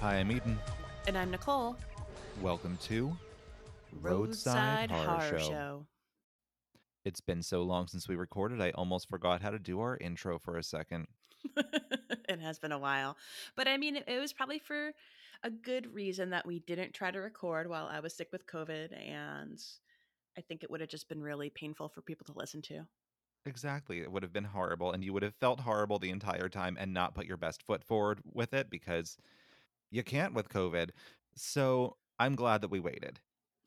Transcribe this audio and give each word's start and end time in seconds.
Hi, 0.00 0.14
I'm 0.14 0.32
Eden. 0.32 0.58
And 1.06 1.18
I'm 1.18 1.30
Nicole. 1.30 1.76
Welcome 2.40 2.78
to 2.84 3.14
Roadside, 4.00 4.90
Horror, 4.90 5.38
Show. 5.38 5.86
It's 7.04 7.20
been 7.20 7.42
so 7.42 7.62
long 7.64 7.86
since 7.86 8.08
we 8.08 8.16
recorded, 8.16 8.62
I 8.62 8.70
almost 8.70 9.10
forgot 9.10 9.42
how 9.42 9.50
to 9.50 9.58
do 9.58 9.80
our 9.80 9.98
intro 9.98 10.38
for 10.38 10.56
a 10.56 10.62
second. 10.62 11.06
it 11.54 12.40
has 12.40 12.58
been 12.58 12.72
a 12.72 12.78
while. 12.78 13.18
But 13.56 13.68
I 13.68 13.76
mean, 13.76 13.96
it 13.96 14.18
was 14.18 14.32
probably 14.32 14.58
for 14.58 14.92
a 15.42 15.50
good 15.50 15.92
reason 15.92 16.30
that 16.30 16.46
we 16.46 16.60
didn't 16.60 16.94
try 16.94 17.10
to 17.10 17.20
record 17.20 17.68
while 17.68 17.86
I 17.86 18.00
was 18.00 18.16
sick 18.16 18.28
with 18.32 18.46
COVID. 18.46 18.98
And 19.06 19.62
I 20.38 20.40
think 20.40 20.62
it 20.62 20.70
would 20.70 20.80
have 20.80 20.88
just 20.88 21.10
been 21.10 21.22
really 21.22 21.50
painful 21.50 21.90
for 21.90 22.00
people 22.00 22.24
to 22.24 22.38
listen 22.38 22.62
to. 22.62 22.86
Exactly. 23.44 24.00
It 24.00 24.10
would 24.10 24.22
have 24.22 24.32
been 24.32 24.44
horrible, 24.44 24.92
and 24.92 25.04
you 25.04 25.12
would 25.12 25.22
have 25.22 25.34
felt 25.34 25.60
horrible 25.60 25.98
the 25.98 26.08
entire 26.08 26.48
time 26.48 26.78
and 26.80 26.94
not 26.94 27.14
put 27.14 27.26
your 27.26 27.36
best 27.36 27.62
foot 27.62 27.84
forward 27.84 28.20
with 28.32 28.54
it 28.54 28.70
because 28.70 29.18
you 29.90 30.02
can't 30.02 30.34
with 30.34 30.48
COVID. 30.48 30.90
So 31.34 31.96
I'm 32.18 32.34
glad 32.34 32.60
that 32.62 32.70
we 32.70 32.80
waited. 32.80 33.20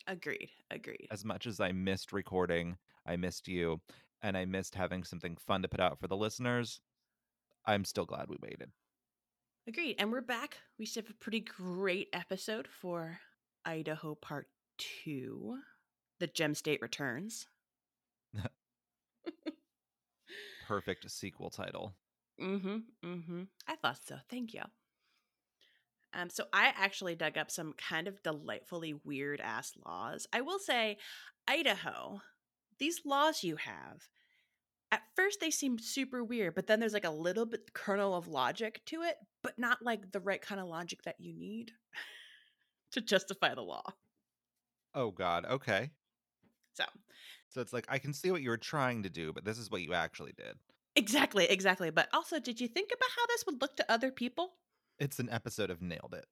Agreed. 0.07 0.49
Agreed. 0.69 1.07
As 1.11 1.23
much 1.23 1.47
as 1.47 1.59
I 1.59 1.71
missed 1.71 2.13
recording, 2.13 2.77
I 3.05 3.15
missed 3.15 3.47
you, 3.47 3.81
and 4.21 4.37
I 4.37 4.45
missed 4.45 4.75
having 4.75 5.03
something 5.03 5.37
fun 5.37 5.61
to 5.61 5.67
put 5.67 5.79
out 5.79 5.99
for 5.99 6.07
the 6.07 6.17
listeners, 6.17 6.79
I'm 7.65 7.85
still 7.85 8.05
glad 8.05 8.27
we 8.29 8.37
waited. 8.41 8.71
Agreed. 9.67 9.95
And 9.99 10.11
we're 10.11 10.21
back. 10.21 10.57
We 10.77 10.85
should 10.85 11.05
have 11.05 11.11
a 11.11 11.23
pretty 11.23 11.39
great 11.39 12.09
episode 12.11 12.67
for 12.67 13.19
Idaho 13.65 14.15
Part 14.15 14.47
2. 15.03 15.57
The 16.19 16.27
Gem 16.27 16.53
State 16.53 16.81
returns. 16.81 17.47
Perfect 20.67 21.09
sequel 21.09 21.49
title. 21.49 21.93
Mm-hmm. 22.41 22.77
Mm-hmm. 23.05 23.43
I 23.67 23.75
thought 23.75 23.99
so. 24.05 24.17
Thank 24.29 24.53
you. 24.53 24.63
Um, 26.13 26.29
so 26.29 26.45
I 26.53 26.73
actually 26.75 27.15
dug 27.15 27.37
up 27.37 27.49
some 27.49 27.73
kind 27.73 28.07
of 28.07 28.21
delightfully 28.23 28.93
weird 29.03 29.41
ass 29.41 29.73
laws. 29.85 30.27
I 30.31 30.41
will 30.41 30.59
say, 30.59 30.97
Idaho, 31.47 32.21
these 32.79 33.01
laws 33.05 33.43
you 33.43 33.55
have, 33.57 34.07
at 34.91 35.01
first 35.15 35.39
they 35.39 35.49
seem 35.49 35.79
super 35.79 36.23
weird, 36.23 36.53
but 36.55 36.67
then 36.67 36.79
there's 36.79 36.93
like 36.93 37.05
a 37.05 37.09
little 37.09 37.45
bit 37.45 37.73
kernel 37.73 38.15
of 38.15 38.27
logic 38.27 38.81
to 38.85 39.01
it, 39.01 39.17
but 39.41 39.57
not 39.57 39.81
like 39.81 40.11
the 40.11 40.19
right 40.19 40.41
kind 40.41 40.61
of 40.61 40.67
logic 40.67 41.01
that 41.03 41.15
you 41.19 41.33
need 41.33 41.71
to 42.91 43.01
justify 43.01 43.55
the 43.55 43.61
law. 43.61 43.83
Oh 44.93 45.09
God. 45.11 45.45
Okay. 45.45 45.89
So, 46.73 46.83
so 47.49 47.61
it's 47.61 47.73
like 47.73 47.85
I 47.89 47.97
can 47.97 48.13
see 48.13 48.31
what 48.31 48.41
you 48.41 48.49
were 48.49 48.57
trying 48.57 49.03
to 49.03 49.09
do, 49.09 49.33
but 49.33 49.45
this 49.45 49.57
is 49.57 49.71
what 49.71 49.81
you 49.81 49.93
actually 49.93 50.33
did. 50.37 50.55
Exactly, 50.95 51.45
exactly. 51.45 51.89
But 51.89 52.09
also, 52.13 52.39
did 52.39 52.61
you 52.61 52.67
think 52.67 52.91
about 52.93 53.09
how 53.15 53.25
this 53.27 53.45
would 53.47 53.61
look 53.61 53.75
to 53.77 53.91
other 53.91 54.11
people? 54.11 54.53
It's 55.03 55.19
an 55.19 55.27
episode 55.29 55.69
of 55.69 55.81
Nailed 55.81 56.15
It. 56.17 56.25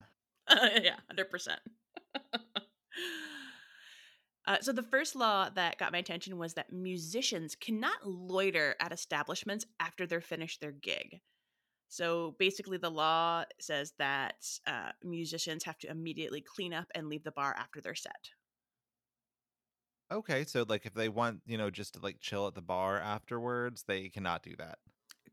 Uh, 0.47 0.69
yeah, 0.81 0.95
hundred 1.07 1.29
percent. 1.29 1.59
Uh, 4.47 4.57
so 4.59 4.73
the 4.73 4.81
first 4.81 5.15
law 5.15 5.47
that 5.53 5.77
got 5.77 5.91
my 5.91 5.99
attention 5.99 6.35
was 6.35 6.55
that 6.55 6.73
musicians 6.73 7.55
cannot 7.55 8.03
loiter 8.03 8.75
at 8.79 8.91
establishments 8.91 9.67
after 9.79 10.07
they're 10.07 10.19
finished 10.19 10.59
their 10.59 10.71
gig. 10.71 11.21
So 11.89 12.35
basically, 12.39 12.79
the 12.79 12.89
law 12.89 13.45
says 13.59 13.93
that 13.99 14.43
uh, 14.65 14.93
musicians 15.03 15.63
have 15.65 15.77
to 15.77 15.91
immediately 15.91 16.41
clean 16.41 16.73
up 16.73 16.87
and 16.95 17.07
leave 17.07 17.23
the 17.23 17.31
bar 17.31 17.55
after 17.55 17.81
their 17.81 17.93
set. 17.93 18.31
Okay, 20.11 20.43
so 20.43 20.65
like 20.67 20.87
if 20.87 20.95
they 20.95 21.07
want, 21.07 21.41
you 21.45 21.59
know, 21.59 21.69
just 21.69 21.93
to 21.93 21.99
like 22.01 22.19
chill 22.19 22.47
at 22.47 22.55
the 22.55 22.61
bar 22.63 22.97
afterwards, 22.97 23.83
they 23.87 24.09
cannot 24.09 24.41
do 24.41 24.55
that. 24.57 24.79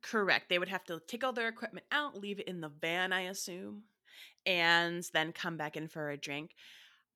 Correct. 0.03 0.49
They 0.49 0.59
would 0.59 0.69
have 0.69 0.85
to 0.85 1.01
take 1.07 1.25
all 1.25 1.33
their 1.33 1.49
equipment 1.49 1.87
out, 1.91 2.19
leave 2.19 2.39
it 2.41 2.49
in 2.49 2.61
the 2.61 2.69
van, 2.69 3.13
I 3.13 3.23
assume, 3.23 3.83
and 4.47 5.05
then 5.13 5.33
come 5.33 5.57
back 5.57 5.77
in 5.77 5.89
for 5.89 6.11
a 6.11 6.17
drink. 6.17 6.55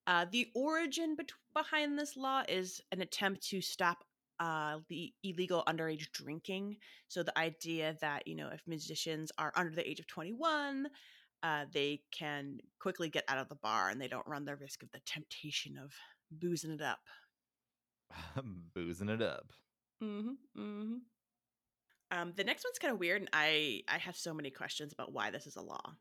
Uh, 0.06 0.26
the 0.30 0.48
origin 0.54 1.14
be- 1.14 1.24
behind 1.54 1.98
this 1.98 2.16
law 2.16 2.42
is 2.48 2.80
an 2.90 3.00
attempt 3.00 3.42
to 3.48 3.60
stop 3.60 4.04
uh, 4.40 4.78
the 4.88 5.12
illegal 5.22 5.62
underage 5.68 6.10
drinking. 6.10 6.76
So 7.06 7.22
the 7.22 7.38
idea 7.38 7.96
that 8.00 8.26
you 8.26 8.34
know 8.34 8.48
if 8.52 8.60
musicians 8.66 9.30
are 9.38 9.52
under 9.54 9.72
the 9.72 9.88
age 9.88 10.00
of 10.00 10.08
twenty 10.08 10.32
one, 10.32 10.88
uh, 11.44 11.66
they 11.72 12.00
can 12.10 12.58
quickly 12.80 13.08
get 13.08 13.24
out 13.28 13.38
of 13.38 13.48
the 13.48 13.54
bar 13.54 13.90
and 13.90 14.00
they 14.00 14.08
don't 14.08 14.26
run 14.26 14.44
the 14.44 14.56
risk 14.56 14.82
of 14.82 14.90
the 14.90 15.00
temptation 15.06 15.78
of 15.78 15.92
boozing 16.32 16.72
it 16.72 16.82
up. 16.82 17.00
boozing 18.74 19.08
it 19.08 19.22
up. 19.22 19.52
Mm-hmm. 20.02 20.60
Mm-hmm. 20.60 20.94
Um, 22.12 22.34
the 22.36 22.44
next 22.44 22.64
one's 22.64 22.78
kind 22.78 22.92
of 22.92 23.00
weird, 23.00 23.22
and 23.22 23.30
I 23.32 23.82
I 23.88 23.96
have 23.96 24.16
so 24.16 24.34
many 24.34 24.50
questions 24.50 24.92
about 24.92 25.12
why 25.12 25.30
this 25.30 25.46
is 25.46 25.56
a 25.56 25.62
law. 25.62 25.94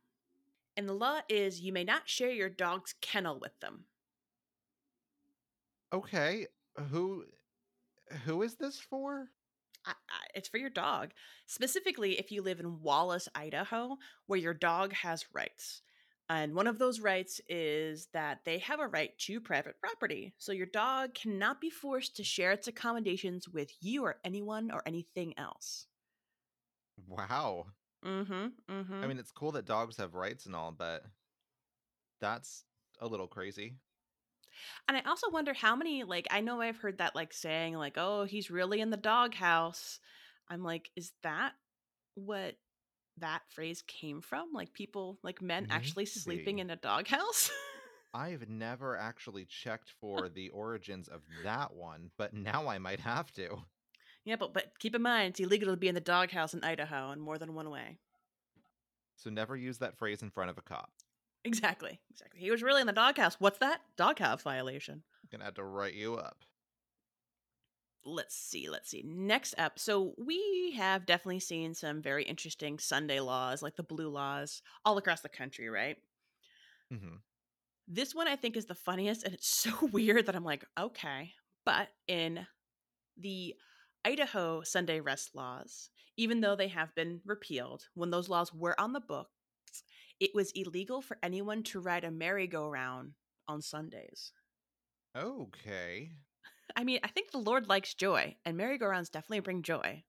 And 0.75 0.87
the 0.87 0.93
law 0.93 1.21
is 1.29 1.61
you 1.61 1.71
may 1.71 1.85
not 1.85 2.09
share 2.09 2.31
your 2.31 2.49
dog's 2.49 2.93
kennel 3.01 3.39
with 3.39 3.57
them. 3.61 3.85
Okay, 5.93 6.47
who 6.89 7.23
who 8.25 8.41
is 8.41 8.55
this 8.55 8.77
for? 8.77 9.29
I, 9.85 9.91
I, 9.91 10.27
it's 10.35 10.49
for 10.49 10.57
your 10.57 10.69
dog, 10.69 11.11
specifically 11.47 12.19
if 12.19 12.29
you 12.29 12.41
live 12.41 12.59
in 12.59 12.81
Wallace, 12.81 13.29
Idaho, 13.33 13.97
where 14.27 14.39
your 14.39 14.53
dog 14.53 14.93
has 14.93 15.25
rights. 15.33 15.81
And 16.29 16.55
one 16.55 16.67
of 16.67 16.77
those 16.77 16.99
rights 16.99 17.41
is 17.49 18.07
that 18.13 18.39
they 18.45 18.59
have 18.59 18.79
a 18.79 18.87
right 18.87 19.17
to 19.19 19.41
private 19.41 19.79
property. 19.79 20.33
So 20.37 20.51
your 20.51 20.67
dog 20.67 21.13
cannot 21.13 21.59
be 21.59 21.69
forced 21.69 22.15
to 22.17 22.23
share 22.23 22.51
its 22.51 22.67
accommodations 22.67 23.49
with 23.49 23.71
you 23.81 24.03
or 24.03 24.19
anyone 24.23 24.71
or 24.71 24.81
anything 24.85 25.33
else. 25.37 25.87
Wow. 27.07 27.67
Mm-hmm. 28.05 28.47
Mm-hmm. 28.69 29.03
I 29.03 29.07
mean, 29.07 29.19
it's 29.19 29.31
cool 29.31 29.51
that 29.53 29.65
dogs 29.65 29.97
have 29.97 30.15
rights 30.15 30.45
and 30.45 30.55
all, 30.55 30.71
but 30.71 31.03
that's 32.19 32.63
a 32.99 33.07
little 33.07 33.27
crazy. 33.27 33.75
And 34.87 34.97
I 34.97 35.01
also 35.01 35.29
wonder 35.29 35.53
how 35.53 35.75
many 35.75 36.03
like 36.03 36.27
I 36.29 36.41
know 36.41 36.61
I've 36.61 36.77
heard 36.77 36.97
that 36.97 37.15
like 37.15 37.33
saying 37.33 37.75
like, 37.75 37.97
"Oh, 37.97 38.25
he's 38.25 38.51
really 38.51 38.81
in 38.81 38.89
the 38.89 38.97
doghouse." 38.97 39.99
I'm 40.49 40.63
like, 40.63 40.91
is 40.95 41.13
that 41.23 41.53
what 42.15 42.55
that 43.17 43.41
phrase 43.49 43.83
came 43.87 44.21
from? 44.21 44.51
Like 44.53 44.73
people, 44.73 45.19
like 45.23 45.41
men 45.41 45.67
actually 45.69 46.05
sleeping 46.05 46.59
in 46.59 46.69
a 46.69 46.75
doghouse? 46.75 47.49
I've 48.13 48.49
never 48.49 48.97
actually 48.97 49.45
checked 49.45 49.93
for 50.01 50.27
the 50.27 50.49
origins 50.49 51.07
of 51.07 51.21
that 51.45 51.73
one, 51.73 52.11
but 52.17 52.33
now 52.33 52.67
I 52.67 52.77
might 52.77 52.99
have 52.99 53.31
to. 53.33 53.59
Yeah, 54.25 54.35
but 54.35 54.53
but 54.53 54.77
keep 54.79 54.95
in 54.95 55.01
mind, 55.01 55.31
it's 55.31 55.39
illegal 55.39 55.69
to 55.73 55.77
be 55.77 55.87
in 55.87 55.95
the 55.95 56.01
doghouse 56.01 56.53
in 56.53 56.63
Idaho 56.63 57.11
in 57.11 57.19
more 57.19 57.37
than 57.37 57.53
one 57.53 57.69
way. 57.69 57.97
So 59.15 59.29
never 59.29 59.55
use 59.55 59.77
that 59.79 59.97
phrase 59.97 60.21
in 60.21 60.31
front 60.31 60.49
of 60.49 60.57
a 60.57 60.61
cop. 60.61 60.91
Exactly, 61.43 61.99
exactly. 62.11 62.39
He 62.39 62.51
was 62.51 62.61
really 62.63 62.81
in 62.81 62.87
the 62.87 62.93
doghouse. 62.93 63.35
What's 63.39 63.59
that? 63.59 63.81
Doghouse 63.97 64.41
violation. 64.43 65.03
I'm 65.23 65.29
gonna 65.31 65.45
have 65.45 65.55
to 65.55 65.63
write 65.63 65.93
you 65.95 66.15
up. 66.15 66.43
let's 68.03 68.35
see 68.35 68.67
let's 68.67 68.89
see 68.89 69.03
next 69.05 69.53
up 69.59 69.77
so 69.77 70.15
we 70.17 70.73
have 70.75 71.05
definitely 71.05 71.39
seen 71.39 71.75
some 71.75 72.01
very 72.01 72.23
interesting 72.23 72.79
sunday 72.79 73.19
laws 73.19 73.61
like 73.61 73.75
the 73.75 73.83
blue 73.83 74.09
laws 74.09 74.63
all 74.83 74.97
across 74.97 75.21
the 75.21 75.29
country 75.29 75.69
right 75.69 75.97
Mm-hmm. 76.91 77.17
this 77.87 78.15
one 78.15 78.27
i 78.27 78.35
think 78.35 78.57
is 78.57 78.65
the 78.65 78.73
funniest 78.73 79.23
and 79.23 79.35
it's 79.35 79.47
so 79.65 79.71
weird 79.91 80.25
that 80.25 80.35
i'm 80.35 80.43
like 80.43 80.65
okay 80.79 81.31
but 81.63 81.89
in 82.07 82.45
the 83.17 83.53
idaho 84.05 84.61
sunday 84.63 84.99
rest 84.99 85.35
laws 85.35 85.89
even 86.17 86.41
though 86.41 86.55
they 86.55 86.67
have 86.67 86.93
been 86.95 87.21
repealed 87.25 87.87
when 87.93 88.09
those 88.09 88.29
laws 88.29 88.53
were 88.53 88.79
on 88.79 88.93
the 88.93 88.99
books 88.99 89.29
it 90.19 90.31
was 90.33 90.51
illegal 90.51 91.01
for 91.01 91.17
anyone 91.23 91.63
to 91.63 91.79
ride 91.79 92.03
a 92.03 92.11
merry-go-round 92.11 93.13
on 93.47 93.61
sundays 93.61 94.31
Okay, 95.17 96.11
i 96.75 96.83
mean 96.83 96.99
i 97.03 97.07
think 97.07 97.31
the 97.31 97.37
lord 97.37 97.67
likes 97.67 97.93
joy 97.93 98.35
and 98.45 98.57
merry-go-rounds 98.57 99.09
definitely 99.09 99.39
bring 99.39 99.61
joy 99.61 100.03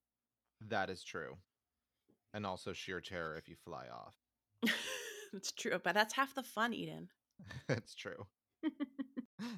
that 0.69 0.91
is 0.91 1.03
true, 1.03 1.37
and 2.33 2.47
also 2.47 2.73
sheer 2.73 3.01
terror 3.01 3.37
if 3.37 3.49
you 3.49 3.57
fly 3.65 3.87
off. 3.93 4.17
it's 5.33 5.53
true, 5.53 5.81
but 5.83 5.95
that's 5.95 6.15
half 6.15 6.35
the 6.35 6.43
fun, 6.43 6.73
Eden. 6.73 7.09
it's 7.69 7.95
true. 7.95 8.27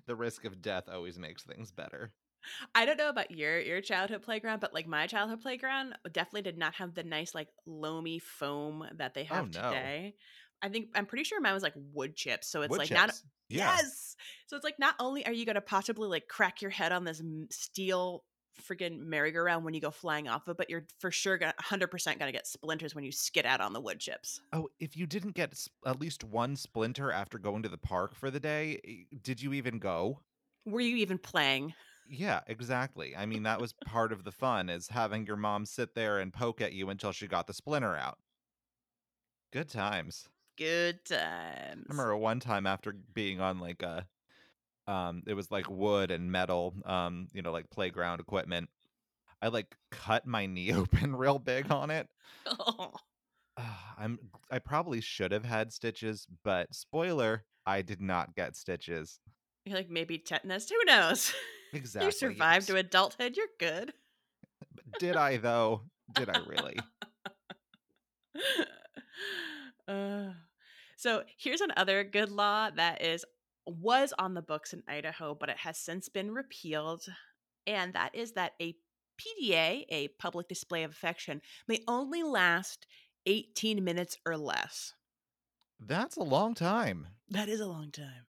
the 0.07 0.17
risk 0.17 0.45
of 0.45 0.63
death 0.63 0.89
always 0.91 1.19
makes 1.19 1.43
things 1.43 1.73
better. 1.73 2.13
I 2.75 2.87
don't 2.87 2.99
know 2.99 3.09
about 3.09 3.31
your 3.31 3.61
your 3.61 3.81
childhood 3.81 4.23
playground, 4.23 4.61
but 4.61 4.75
like 4.75 4.87
my 4.87 5.07
childhood 5.07 5.43
playground 5.43 5.95
definitely 6.13 6.43
did 6.43 6.59
not 6.59 6.75
have 6.75 6.95
the 6.95 7.03
nice 7.03 7.35
like 7.35 7.49
loamy 7.67 8.19
foam 8.19 8.87
that 8.97 9.15
they 9.15 9.27
oh, 9.31 9.35
have 9.35 9.51
Oh, 9.51 9.61
no. 9.61 9.71
today. 9.71 10.15
I 10.63 10.69
think 10.69 10.89
I'm 10.95 11.07
pretty 11.07 11.25
sure 11.25 11.41
mine 11.41 11.55
was 11.55 11.63
like 11.63 11.75
wood 11.93 12.17
chips, 12.17 12.49
so 12.49 12.63
it's 12.63 12.71
Wood 12.71 12.79
like 12.81 12.91
not. 12.91 13.13
Yeah. 13.49 13.77
yes. 13.77 14.17
So 14.47 14.57
it's 14.57 14.65
like 14.65 14.79
not 14.79 14.95
only 14.99 15.27
are 15.27 15.33
you 15.33 15.45
going 15.45 15.57
to 15.57 15.61
possibly 15.61 16.09
like 16.09 16.27
crack 16.29 16.63
your 16.63 16.71
head 16.71 16.93
on 16.93 17.05
this 17.05 17.23
steel 17.51 18.25
freaking 18.63 19.01
merry-go-round 19.01 19.65
when 19.65 19.75
you 19.75 19.81
go 19.81 19.91
flying 19.91 20.29
off 20.29 20.47
of 20.47 20.53
it, 20.53 20.57
but 20.57 20.71
you're 20.71 20.87
for 21.01 21.11
sure 21.11 21.37
gonna 21.37 21.55
100% 21.61 22.19
gonna 22.19 22.33
get 22.33 22.47
splinters 22.47 22.95
when 22.95 23.05
you 23.05 23.13
skid 23.13 23.45
out 23.45 23.61
on 23.61 23.73
the 23.73 23.81
wood 23.81 24.01
chips. 24.01 24.41
Oh, 24.53 24.69
if 24.79 24.97
you 24.97 25.07
didn't 25.07 25.35
get 25.35 25.67
at 25.85 26.01
least 26.01 26.25
one 26.25 26.57
splinter 26.57 27.11
after 27.11 27.39
going 27.39 27.63
to 27.65 27.69
the 27.69 27.79
park 27.79 28.15
for 28.15 28.31
the 28.31 28.41
day, 28.41 28.81
eh, 28.87 29.17
did 29.23 29.43
you 29.43 29.53
even 29.53 29.79
go? 29.79 30.21
Were 30.65 30.81
you 30.81 30.97
even 30.97 31.19
playing? 31.19 31.75
Yeah, 32.09 32.41
exactly. 32.47 33.17
I 33.17 33.27
mean, 33.27 33.45
that 33.45 33.61
was 33.61 33.73
part 33.73 34.13
of 34.13 34.25
the 34.25 34.33
fun 34.33 34.69
is 34.69 34.89
having 34.89 35.27
your 35.27 35.37
mom 35.37 35.65
sit 35.67 35.95
there 35.95 36.19
and 36.19 36.33
poke 36.33 36.61
at 36.61 36.73
you 36.73 36.91
until 36.91 37.13
she 37.13 37.27
got 37.27 37.47
the 37.47 37.55
splinter 37.55 37.97
out. 37.97 38.19
Good 39.53 39.69
times. 39.69 40.29
Good 40.57 41.05
times. 41.05 41.87
I 41.89 41.93
remember 41.93 42.17
one 42.17 42.41
time 42.41 42.67
after 42.67 42.93
being 42.93 43.41
on 43.41 43.59
like 43.59 43.83
a 43.83 44.07
um 44.87 45.23
it 45.27 45.35
was 45.35 45.51
like 45.51 45.69
wood 45.71 46.11
and 46.11 46.31
metal, 46.31 46.75
um, 46.85 47.29
you 47.33 47.43
know, 47.43 47.53
like 47.53 47.71
playground 47.71 48.21
equipment. 48.21 48.69
I 49.41 49.49
like 49.49 49.77
cut 49.91 50.27
my 50.27 50.47
knee 50.47 50.73
open 50.75 51.17
real 51.17 51.39
big 51.39 51.71
on 51.71 51.91
it. 51.91 52.09
Oh. 52.47 52.93
I'm 53.99 54.19
I 54.51 54.59
probably 54.59 55.01
should 55.01 55.33
have 55.33 55.45
had 55.45 55.73
stitches, 55.73 56.27
but 56.43 56.75
spoiler, 56.75 57.45
I 57.65 57.83
did 57.83 58.01
not 58.01 58.35
get 58.35 58.57
stitches. 58.57 59.21
You're 59.65 59.77
like 59.77 59.91
maybe 59.91 60.19
tetanus. 60.19 60.69
Who 60.69 60.85
knows? 60.85 61.33
Exactly. 61.75 62.07
you 62.07 62.13
survived 62.13 62.63
yes. 62.63 62.67
to 62.67 62.77
adulthood. 62.77 63.37
You're 63.37 63.47
good. 63.59 63.93
Did 64.99 65.17
I 65.17 65.37
though? 65.39 65.83
Did 66.15 66.31
I 66.31 66.39
really? 66.47 66.79
Uh, 69.89 70.31
so 70.97 71.23
here's 71.39 71.61
another 71.61 72.05
good 72.05 72.31
law 72.31 72.71
that 72.71 73.03
is 73.03 73.25
was 73.67 74.13
on 74.19 74.35
the 74.35 74.43
books 74.43 74.73
in 74.73 74.83
Idaho, 74.87 75.35
but 75.35 75.49
it 75.49 75.59
has 75.59 75.79
since 75.79 76.09
been 76.09 76.33
repealed, 76.33 77.05
and 77.67 77.95
that 77.95 78.15
is 78.15 78.33
that 78.33 78.53
a 78.61 78.75
PDA, 79.19 79.85
a 79.89 80.09
public 80.19 80.49
display 80.49 80.83
of 80.83 80.91
affection, 80.91 81.41
may 81.67 81.81
only 81.89 82.23
last 82.23 82.87
18 83.27 83.83
minutes 83.83 84.19
or 84.27 84.37
less. 84.37 84.93
That's 85.81 86.17
a 86.17 86.23
long 86.23 86.55
time. 86.55 87.07
That 87.31 87.49
is 87.49 87.61
a 87.61 87.67
long 87.67 87.91
time. 87.91 88.27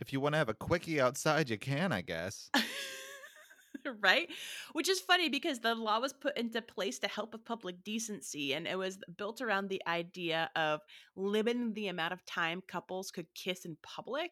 If 0.00 0.12
you 0.12 0.20
want 0.20 0.32
to 0.32 0.38
have 0.38 0.48
a 0.48 0.54
quickie 0.54 1.00
outside, 1.00 1.50
you 1.50 1.58
can, 1.58 1.92
I 1.92 2.00
guess. 2.00 2.50
right? 4.02 4.28
Which 4.72 4.88
is 4.88 5.00
funny 5.00 5.28
because 5.28 5.60
the 5.60 5.74
law 5.74 6.00
was 6.00 6.12
put 6.12 6.38
into 6.38 6.62
place 6.62 6.98
to 7.00 7.08
help 7.08 7.32
with 7.34 7.44
public 7.44 7.84
decency 7.84 8.54
and 8.54 8.66
it 8.66 8.78
was 8.78 8.98
built 9.16 9.40
around 9.40 9.68
the 9.68 9.82
idea 9.86 10.50
of 10.56 10.80
limiting 11.16 11.74
the 11.74 11.88
amount 11.88 12.12
of 12.12 12.24
time 12.24 12.62
couples 12.66 13.10
could 13.10 13.26
kiss 13.34 13.64
in 13.64 13.76
public. 13.82 14.30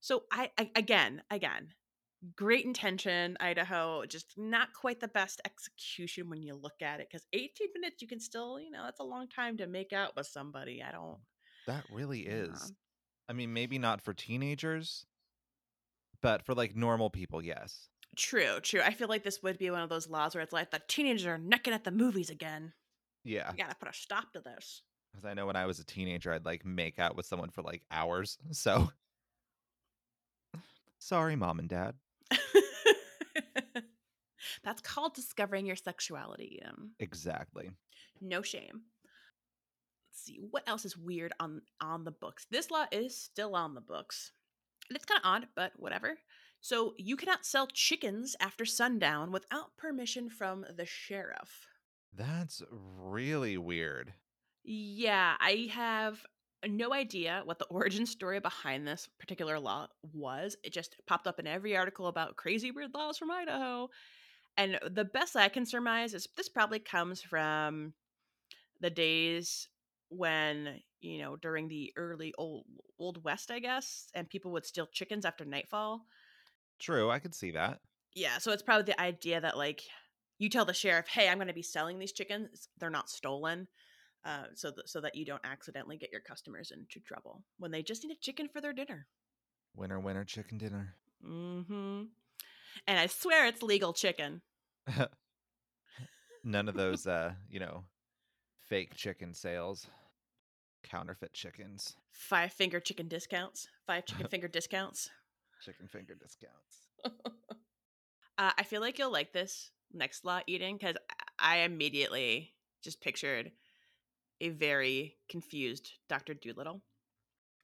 So 0.00 0.24
I, 0.32 0.50
I 0.58 0.70
again, 0.76 1.22
again, 1.30 1.68
great 2.36 2.64
intention, 2.64 3.36
Idaho, 3.40 4.04
just 4.06 4.34
not 4.36 4.68
quite 4.72 5.00
the 5.00 5.08
best 5.08 5.40
execution 5.44 6.30
when 6.30 6.42
you 6.42 6.54
look 6.54 6.80
at 6.80 7.00
it 7.00 7.08
cuz 7.10 7.26
18 7.32 7.68
minutes 7.74 8.02
you 8.02 8.08
can 8.08 8.20
still, 8.20 8.60
you 8.60 8.70
know, 8.70 8.84
that's 8.84 9.00
a 9.00 9.04
long 9.04 9.28
time 9.28 9.56
to 9.56 9.66
make 9.66 9.92
out 9.92 10.14
with 10.16 10.26
somebody. 10.26 10.82
I 10.82 10.92
don't 10.92 11.18
That 11.66 11.84
really 11.90 12.26
is. 12.26 12.72
I 13.28 13.32
mean, 13.32 13.52
maybe 13.52 13.78
not 13.78 14.00
for 14.00 14.14
teenagers, 14.14 15.06
but 16.22 16.42
for 16.42 16.54
like 16.54 16.76
normal 16.76 17.10
people, 17.10 17.42
yes. 17.42 17.88
True, 18.16 18.60
true. 18.62 18.80
I 18.82 18.92
feel 18.92 19.08
like 19.08 19.24
this 19.24 19.42
would 19.42 19.58
be 19.58 19.70
one 19.70 19.82
of 19.82 19.88
those 19.88 20.08
laws 20.08 20.34
where 20.34 20.42
it's 20.42 20.52
like 20.52 20.70
the 20.70 20.80
teenagers 20.88 21.26
are 21.26 21.38
necking 21.38 21.74
at 21.74 21.84
the 21.84 21.90
movies 21.90 22.30
again. 22.30 22.72
Yeah. 23.24 23.50
You 23.50 23.58
gotta 23.64 23.76
put 23.76 23.88
a 23.88 23.92
stop 23.92 24.32
to 24.32 24.40
this. 24.40 24.82
Because 25.12 25.24
I 25.24 25.34
know 25.34 25.46
when 25.46 25.56
I 25.56 25.66
was 25.66 25.78
a 25.78 25.84
teenager, 25.84 26.32
I'd 26.32 26.44
like 26.44 26.64
make 26.64 26.98
out 26.98 27.16
with 27.16 27.26
someone 27.26 27.50
for 27.50 27.62
like 27.62 27.82
hours. 27.90 28.38
So 28.52 28.90
sorry, 30.98 31.36
mom 31.36 31.58
and 31.58 31.68
dad. 31.68 31.94
That's 34.64 34.80
called 34.80 35.14
discovering 35.14 35.66
your 35.66 35.76
sexuality. 35.76 36.60
Exactly. 36.98 37.70
no 38.20 38.42
shame. 38.42 38.82
Let's 40.16 40.24
see 40.24 40.40
what 40.50 40.66
else 40.66 40.86
is 40.86 40.96
weird 40.96 41.34
on 41.38 41.60
on 41.78 42.04
the 42.04 42.10
books. 42.10 42.46
This 42.50 42.70
law 42.70 42.86
is 42.90 43.14
still 43.14 43.54
on 43.54 43.74
the 43.74 43.82
books. 43.82 44.32
And 44.88 44.96
it's 44.96 45.04
kind 45.04 45.20
of 45.22 45.28
odd, 45.28 45.48
but 45.54 45.72
whatever. 45.76 46.16
So 46.62 46.94
you 46.96 47.16
cannot 47.16 47.44
sell 47.44 47.66
chickens 47.66 48.34
after 48.40 48.64
sundown 48.64 49.30
without 49.30 49.76
permission 49.76 50.30
from 50.30 50.64
the 50.74 50.86
sheriff. 50.86 51.66
That's 52.14 52.62
really 52.70 53.58
weird. 53.58 54.14
Yeah, 54.64 55.34
I 55.38 55.68
have 55.72 56.24
no 56.66 56.94
idea 56.94 57.42
what 57.44 57.58
the 57.58 57.66
origin 57.70 58.06
story 58.06 58.40
behind 58.40 58.88
this 58.88 59.10
particular 59.18 59.60
law 59.60 59.88
was. 60.14 60.56
It 60.64 60.72
just 60.72 60.96
popped 61.06 61.26
up 61.26 61.38
in 61.38 61.46
every 61.46 61.76
article 61.76 62.06
about 62.06 62.36
crazy 62.36 62.70
weird 62.70 62.94
laws 62.94 63.18
from 63.18 63.30
Idaho. 63.30 63.90
And 64.56 64.78
the 64.90 65.04
best 65.04 65.36
I 65.36 65.50
can 65.50 65.66
surmise 65.66 66.14
is 66.14 66.26
this 66.38 66.48
probably 66.48 66.78
comes 66.78 67.20
from 67.20 67.92
the 68.80 68.88
days 68.88 69.68
when, 70.08 70.80
you 71.00 71.18
know, 71.18 71.36
during 71.36 71.68
the 71.68 71.92
early 71.96 72.32
old 72.38 72.66
old 72.98 73.22
west, 73.24 73.50
I 73.50 73.58
guess, 73.58 74.08
and 74.14 74.28
people 74.28 74.52
would 74.52 74.66
steal 74.66 74.86
chickens 74.86 75.24
after 75.24 75.44
nightfall. 75.44 76.02
True, 76.78 77.10
I 77.10 77.18
could 77.18 77.34
see 77.34 77.52
that. 77.52 77.80
Yeah, 78.14 78.38
so 78.38 78.52
it's 78.52 78.62
probably 78.62 78.84
the 78.84 79.00
idea 79.00 79.40
that 79.40 79.56
like 79.56 79.82
you 80.38 80.48
tell 80.48 80.64
the 80.64 80.74
sheriff, 80.74 81.08
"Hey, 81.08 81.28
I'm 81.28 81.38
going 81.38 81.48
to 81.48 81.54
be 81.54 81.62
selling 81.62 81.98
these 81.98 82.12
chickens. 82.12 82.68
They're 82.78 82.90
not 82.90 83.10
stolen." 83.10 83.68
Uh, 84.24 84.44
so 84.54 84.70
th- 84.70 84.86
so 84.86 85.00
that 85.00 85.14
you 85.14 85.24
don't 85.24 85.44
accidentally 85.44 85.96
get 85.96 86.10
your 86.10 86.20
customers 86.20 86.72
into 86.72 86.98
trouble 87.00 87.44
when 87.58 87.70
they 87.70 87.82
just 87.82 88.02
need 88.02 88.12
a 88.12 88.20
chicken 88.20 88.48
for 88.48 88.60
their 88.60 88.72
dinner. 88.72 89.06
Winner, 89.76 90.00
winner, 90.00 90.24
chicken 90.24 90.58
dinner. 90.58 90.94
Mm-hmm. 91.24 92.02
And 92.86 92.98
I 92.98 93.06
swear 93.06 93.46
it's 93.46 93.62
legal 93.62 93.92
chicken. 93.92 94.42
None 96.44 96.68
of 96.68 96.74
those, 96.76 97.06
uh, 97.06 97.34
you 97.48 97.60
know, 97.60 97.84
fake 98.68 98.94
chicken 98.94 99.34
sales, 99.34 99.86
counterfeit 100.82 101.32
chickens, 101.32 101.94
Five 102.10 102.52
finger 102.52 102.80
chicken 102.80 103.08
discounts. 103.08 103.68
Five 103.86 104.06
chicken 104.06 104.26
finger 104.30 104.48
discounts. 104.48 105.10
chicken 105.64 105.88
finger 105.88 106.14
discounts. 106.14 106.88
Uh, 108.38 108.52
I 108.58 108.64
feel 108.64 108.82
like 108.82 108.98
you'll 108.98 109.10
like 109.10 109.32
this 109.32 109.70
next 109.94 110.24
law 110.24 110.40
Eden 110.46 110.76
because 110.76 110.96
I 111.38 111.58
immediately 111.60 112.52
just 112.82 113.00
pictured 113.00 113.50
a 114.42 114.50
very 114.50 115.16
confused 115.30 115.92
Dr. 116.08 116.34
Dolittle. 116.34 116.82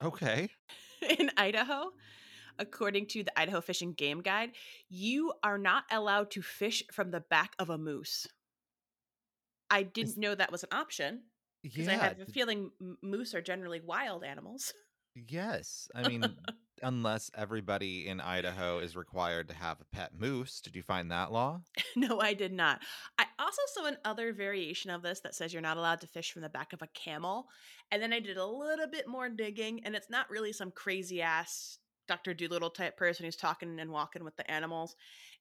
Okay. 0.03 0.49
in 1.19 1.29
Idaho, 1.37 1.91
according 2.57 3.05
to 3.07 3.23
the 3.23 3.39
Idaho 3.39 3.61
Fish 3.61 3.83
and 3.83 3.95
Game 3.95 4.21
Guide, 4.21 4.51
you 4.89 5.31
are 5.43 5.59
not 5.59 5.83
allowed 5.91 6.31
to 6.31 6.41
fish 6.41 6.83
from 6.91 7.11
the 7.11 7.21
back 7.21 7.53
of 7.59 7.69
a 7.69 7.77
moose. 7.77 8.27
I 9.69 9.83
didn't 9.83 10.17
know 10.17 10.35
that 10.35 10.51
was 10.51 10.63
an 10.63 10.69
option 10.71 11.21
because 11.61 11.87
I 11.87 11.93
have 11.93 12.19
a 12.19 12.25
feeling 12.25 12.71
moose 13.01 13.33
are 13.33 13.41
generally 13.41 13.81
wild 13.81 14.23
animals. 14.23 14.73
Yes. 15.15 15.87
I 15.95 16.07
mean, 16.07 16.23
unless 16.83 17.31
everybody 17.35 18.07
in 18.07 18.19
Idaho 18.19 18.79
is 18.79 18.95
required 18.95 19.47
to 19.47 19.55
have 19.55 19.79
a 19.79 19.95
pet 19.95 20.11
moose. 20.17 20.59
Did 20.59 20.75
you 20.75 20.83
find 20.83 21.09
that 21.11 21.31
law? 21.31 21.61
no, 21.95 22.19
I 22.19 22.33
did 22.33 22.51
not. 22.51 22.81
I 23.17 23.25
also 23.39 23.61
saw 23.73 23.85
another 23.85 24.33
variation 24.33 24.91
of 24.91 25.01
this 25.01 25.21
that 25.21 25.35
says 25.35 25.53
you're 25.53 25.61
not 25.61 25.77
allowed 25.77 26.01
to 26.01 26.07
fish 26.07 26.31
from 26.31 26.41
the 26.41 26.49
back 26.49 26.73
of 26.73 26.81
a 26.81 26.87
camel. 26.87 27.47
And 27.91 28.01
then 28.01 28.13
I 28.13 28.19
did 28.19 28.37
a 28.37 28.45
little 28.45 28.87
bit 28.87 29.07
more 29.07 29.29
digging, 29.29 29.81
and 29.85 29.95
it's 29.95 30.09
not 30.09 30.29
really 30.29 30.51
some 30.51 30.71
crazy 30.71 31.21
ass 31.21 31.79
Dr. 32.07 32.33
Dolittle 32.33 32.69
type 32.69 32.97
person 32.97 33.25
who's 33.25 33.35
talking 33.35 33.79
and 33.79 33.91
walking 33.91 34.23
with 34.23 34.35
the 34.35 34.49
animals. 34.49 34.95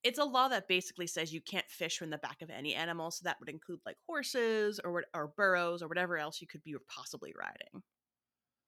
It's 0.05 0.19
a 0.19 0.25
law 0.25 0.49
that 0.49 0.69
basically 0.69 1.07
says 1.07 1.33
you 1.33 1.41
can't 1.41 1.69
fish 1.69 1.99
from 1.99 2.11
the 2.11 2.19
back 2.19 2.43
of 2.43 2.51
any 2.51 2.75
animal. 2.75 3.11
So 3.11 3.23
that 3.25 3.37
would 3.41 3.49
include 3.49 3.81
like 3.87 3.97
horses 4.07 4.81
or, 4.85 5.05
or 5.15 5.33
burros 5.37 5.83
or 5.83 5.89
whatever 5.89 6.19
else 6.19 6.41
you 6.41 6.47
could 6.47 6.63
be 6.65 6.75
possibly 6.89 7.33
riding. 7.39 7.83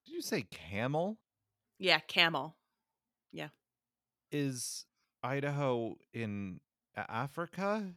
Did 0.06 0.12
you 0.12 0.20
say 0.20 0.42
camel? 0.50 1.18
Yeah, 1.78 1.98
camel. 2.00 2.56
Yeah. 3.32 3.48
Is 4.30 4.86
Idaho 5.22 5.96
in 6.12 6.60
Africa? 6.96 7.94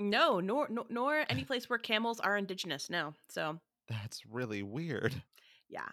No, 0.00 0.40
nor, 0.40 0.68
nor, 0.70 0.84
nor 0.88 1.24
any 1.28 1.44
place 1.44 1.68
where 1.68 1.78
camels 1.78 2.20
are 2.20 2.36
indigenous. 2.36 2.88
No. 2.88 3.14
So 3.28 3.58
That's 3.88 4.24
really 4.26 4.62
weird. 4.62 5.22
yeah. 5.68 5.88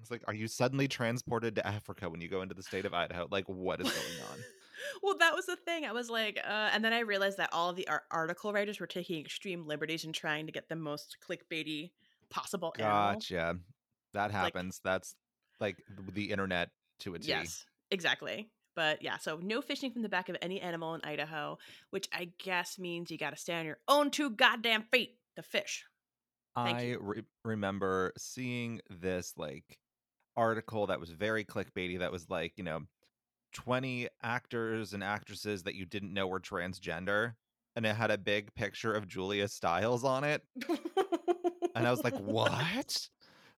It's 0.00 0.10
like, 0.10 0.22
are 0.28 0.34
you 0.34 0.46
suddenly 0.46 0.88
transported 0.88 1.56
to 1.56 1.66
Africa 1.66 2.08
when 2.08 2.20
you 2.20 2.28
go 2.28 2.42
into 2.42 2.54
the 2.54 2.62
state 2.62 2.84
of 2.84 2.94
Idaho? 2.94 3.26
Like, 3.30 3.44
what 3.46 3.80
is 3.80 3.90
going 3.90 4.30
on? 4.30 4.38
well, 5.02 5.16
that 5.18 5.34
was 5.34 5.46
the 5.46 5.56
thing. 5.56 5.84
I 5.84 5.92
was 5.92 6.08
like, 6.08 6.38
uh, 6.42 6.70
and 6.72 6.84
then 6.84 6.92
I 6.92 7.00
realized 7.00 7.38
that 7.38 7.50
all 7.52 7.70
of 7.70 7.76
the 7.76 7.88
ar- 7.88 8.04
article 8.10 8.52
writers 8.52 8.78
were 8.78 8.86
taking 8.86 9.20
extreme 9.20 9.66
liberties 9.66 10.04
and 10.04 10.14
trying 10.14 10.46
to 10.46 10.52
get 10.52 10.68
the 10.68 10.76
most 10.76 11.16
clickbaity 11.28 11.90
possible 12.30 12.74
animal. 12.78 13.14
Gotcha. 13.14 13.58
That 14.14 14.30
happens. 14.30 14.80
That's 14.84 15.14
like 15.60 15.76
the 16.14 16.30
internet 16.30 16.70
to 17.00 17.14
a 17.14 17.18
T. 17.18 17.28
Yes, 17.28 17.64
exactly. 17.90 18.50
But 18.74 19.02
yeah, 19.02 19.18
so 19.18 19.40
no 19.42 19.60
fishing 19.60 19.90
from 19.90 20.02
the 20.02 20.08
back 20.08 20.28
of 20.28 20.36
any 20.40 20.60
animal 20.60 20.94
in 20.94 21.00
Idaho, 21.02 21.58
which 21.90 22.08
I 22.12 22.30
guess 22.42 22.78
means 22.78 23.10
you 23.10 23.18
got 23.18 23.30
to 23.30 23.36
stay 23.36 23.54
on 23.54 23.66
your 23.66 23.78
own 23.88 24.10
two 24.10 24.30
goddamn 24.30 24.84
feet 24.92 25.16
to 25.36 25.42
fish. 25.42 25.84
Thank 26.54 26.78
I 26.78 26.96
re- 27.00 27.22
remember 27.44 28.12
seeing 28.16 28.80
this 28.88 29.34
like 29.36 29.78
article 30.38 30.86
that 30.86 31.00
was 31.00 31.10
very 31.10 31.44
clickbaity 31.44 31.98
that 31.98 32.12
was 32.12 32.30
like, 32.30 32.52
you 32.56 32.64
know, 32.64 32.80
20 33.54 34.08
actors 34.22 34.92
and 34.92 35.02
actresses 35.02 35.64
that 35.64 35.74
you 35.74 35.84
didn't 35.84 36.12
know 36.12 36.26
were 36.26 36.40
transgender 36.40 37.32
and 37.76 37.84
it 37.84 37.96
had 37.96 38.10
a 38.10 38.18
big 38.18 38.54
picture 38.54 38.94
of 38.94 39.08
Julia 39.08 39.48
Stiles 39.48 40.04
on 40.04 40.24
it 40.24 40.42
and 41.78 41.86
I 41.86 41.90
was 41.90 42.04
like, 42.04 42.18
"What?" 42.18 43.08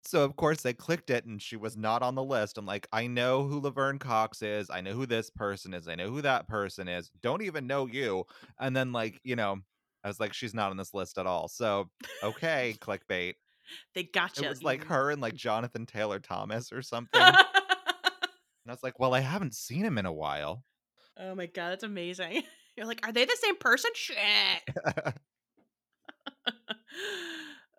So 0.04 0.24
of 0.24 0.36
course 0.36 0.66
I 0.66 0.74
clicked 0.74 1.10
it 1.10 1.26
and 1.26 1.42
she 1.42 1.58
was 1.58 1.76
not 1.76 2.02
on 2.02 2.16
the 2.16 2.24
list. 2.24 2.58
I'm 2.58 2.66
like, 2.66 2.88
"I 2.92 3.08
know 3.08 3.44
who 3.48 3.60
Laverne 3.60 4.00
Cox 4.00 4.42
is. 4.42 4.70
I 4.70 4.82
know 4.82 4.94
who 4.94 5.06
this 5.06 5.30
person 5.30 5.74
is. 5.74 5.88
I 5.88 5.96
know 5.96 6.10
who 6.10 6.22
that 6.22 6.48
person 6.48 6.88
is. 6.88 7.12
Don't 7.22 7.42
even 7.42 7.68
know 7.68 7.86
you." 7.86 8.26
And 8.60 8.76
then 8.76 8.92
like, 8.92 9.20
you 9.24 9.36
know, 9.36 9.58
I 10.04 10.08
was 10.08 10.20
like, 10.20 10.34
"She's 10.34 10.54
not 10.54 10.72
on 10.72 10.78
this 10.78 10.94
list 10.94 11.18
at 11.18 11.28
all." 11.28 11.48
So, 11.48 11.90
okay, 12.24 12.76
clickbait. 12.80 13.36
They 13.96 14.04
gotcha. 14.04 14.46
It 14.46 14.50
was 14.50 14.64
like 14.64 14.86
her 14.86 15.12
and 15.12 15.22
like 15.22 15.36
Jonathan 15.36 15.86
Taylor 15.86 16.20
Thomas 16.20 16.72
or 16.72 16.82
something. 16.84 17.22
and 17.22 17.36
I 17.36 18.72
was 18.72 18.84
like, 18.84 19.00
well, 19.00 19.14
I 19.14 19.20
haven't 19.22 19.56
seen 19.56 19.86
him 19.86 19.98
in 19.98 20.06
a 20.06 20.14
while. 20.14 20.64
oh 21.18 21.36
my 21.36 21.46
god, 21.48 21.72
that's 21.72 21.84
amazing. 21.84 22.44
You're 22.78 22.86
like, 22.88 23.06
are 23.06 23.12
they 23.12 23.26
the 23.26 23.38
same 23.42 23.58
person? 23.58 23.92
Shit. 23.94 24.18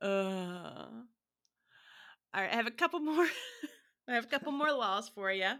uh, 0.02 0.88
all 2.32 2.42
right, 2.42 2.52
I 2.52 2.54
have 2.54 2.66
a 2.66 2.70
couple 2.70 3.00
more. 3.00 3.26
I 4.08 4.14
have 4.14 4.24
a 4.24 4.28
couple 4.28 4.52
more 4.52 4.72
laws 4.72 5.08
for 5.08 5.30
you. 5.32 5.52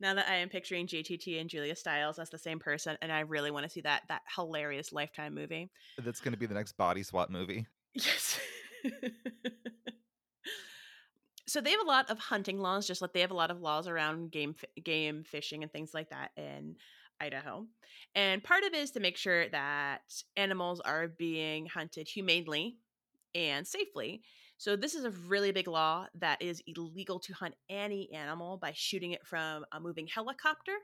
Now 0.00 0.14
that 0.14 0.28
I 0.28 0.36
am 0.36 0.48
picturing 0.48 0.88
JTT 0.88 1.40
and 1.40 1.48
Julia 1.48 1.76
Stiles 1.76 2.18
as 2.18 2.28
the 2.28 2.38
same 2.38 2.58
person, 2.58 2.98
and 3.00 3.12
I 3.12 3.20
really 3.20 3.50
want 3.52 3.64
to 3.64 3.70
see 3.70 3.80
that 3.82 4.02
that 4.08 4.22
hilarious 4.36 4.92
Lifetime 4.92 5.34
movie. 5.34 5.70
That's 5.98 6.20
going 6.20 6.32
to 6.32 6.38
be 6.38 6.46
the 6.46 6.54
next 6.54 6.72
body 6.72 7.02
swap 7.02 7.30
movie. 7.30 7.66
Yes. 7.94 8.40
So 11.46 11.60
they 11.60 11.70
have 11.70 11.80
a 11.80 11.88
lot 11.88 12.10
of 12.10 12.18
hunting 12.18 12.58
laws, 12.60 12.86
just 12.86 13.02
like 13.02 13.12
they 13.12 13.20
have 13.20 13.30
a 13.30 13.34
lot 13.34 13.50
of 13.50 13.60
laws 13.60 13.86
around 13.88 14.30
game 14.30 14.54
game 14.82 15.24
fishing 15.24 15.62
and 15.62 15.72
things 15.72 15.92
like 15.92 16.10
that 16.10 16.30
in 16.36 16.76
Idaho. 17.20 17.66
And 18.14 18.42
part 18.42 18.64
of 18.64 18.72
it 18.72 18.78
is 18.78 18.92
to 18.92 19.00
make 19.00 19.16
sure 19.16 19.48
that 19.50 20.00
animals 20.36 20.80
are 20.80 21.08
being 21.08 21.66
hunted 21.66 22.08
humanely 22.08 22.78
and 23.34 23.66
safely. 23.66 24.22
So 24.58 24.76
this 24.76 24.94
is 24.94 25.04
a 25.04 25.10
really 25.10 25.50
big 25.50 25.66
law 25.66 26.06
that 26.14 26.40
is 26.40 26.62
illegal 26.66 27.18
to 27.20 27.32
hunt 27.32 27.54
any 27.68 28.12
animal 28.12 28.56
by 28.58 28.72
shooting 28.74 29.10
it 29.10 29.26
from 29.26 29.64
a 29.72 29.80
moving 29.80 30.06
helicopter, 30.06 30.74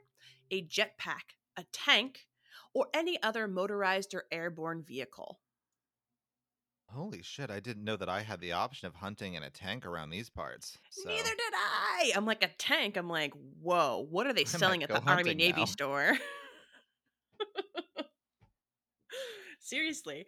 a 0.51 0.63
jetpack, 0.65 1.35
a 1.57 1.63
tank, 1.71 2.27
or 2.73 2.87
any 2.93 3.21
other 3.23 3.47
motorized 3.47 4.13
or 4.13 4.25
airborne 4.31 4.83
vehicle. 4.83 5.39
Holy 6.91 7.21
shit, 7.21 7.51
I 7.51 7.59
didn't 7.59 7.83
know 7.83 7.95
that 7.97 8.09
I 8.09 8.21
had 8.21 8.41
the 8.41 8.53
option 8.53 8.87
of 8.87 8.95
hunting 8.95 9.35
in 9.35 9.43
a 9.43 9.49
tank 9.51 9.85
around 9.85 10.09
these 10.09 10.29
parts. 10.29 10.77
So. 10.89 11.07
Neither 11.07 11.29
did 11.29 11.53
I. 11.53 12.11
I'm 12.15 12.25
like 12.25 12.43
a 12.43 12.47
tank. 12.57 12.97
I'm 12.97 13.07
like, 13.09 13.31
whoa, 13.61 14.07
what 14.09 14.25
are 14.25 14.33
they 14.33 14.41
I 14.41 14.45
selling 14.45 14.81
at 14.83 14.89
the 14.89 15.01
Army 15.03 15.35
Navy 15.35 15.59
now. 15.61 15.65
store? 15.65 16.17
Seriously. 19.59 20.25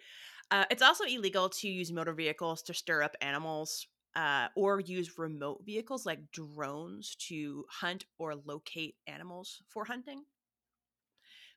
Uh, 0.51 0.65
it's 0.70 0.82
also 0.84 1.06
illegal 1.06 1.50
to 1.50 1.68
use 1.68 1.91
motor 1.91 2.13
vehicles 2.13 2.62
to 2.63 2.74
stir 2.74 3.01
up 3.01 3.15
animals 3.22 3.88
uh, 4.15 4.48
or 4.56 4.80
use 4.82 5.18
remote 5.18 5.62
vehicles 5.65 6.06
like 6.06 6.32
drones 6.32 7.15
to 7.15 7.65
hunt 7.70 8.06
or 8.20 8.36
locate 8.36 8.96
animals 9.08 9.63
for 9.68 9.86
hunting. 9.86 10.24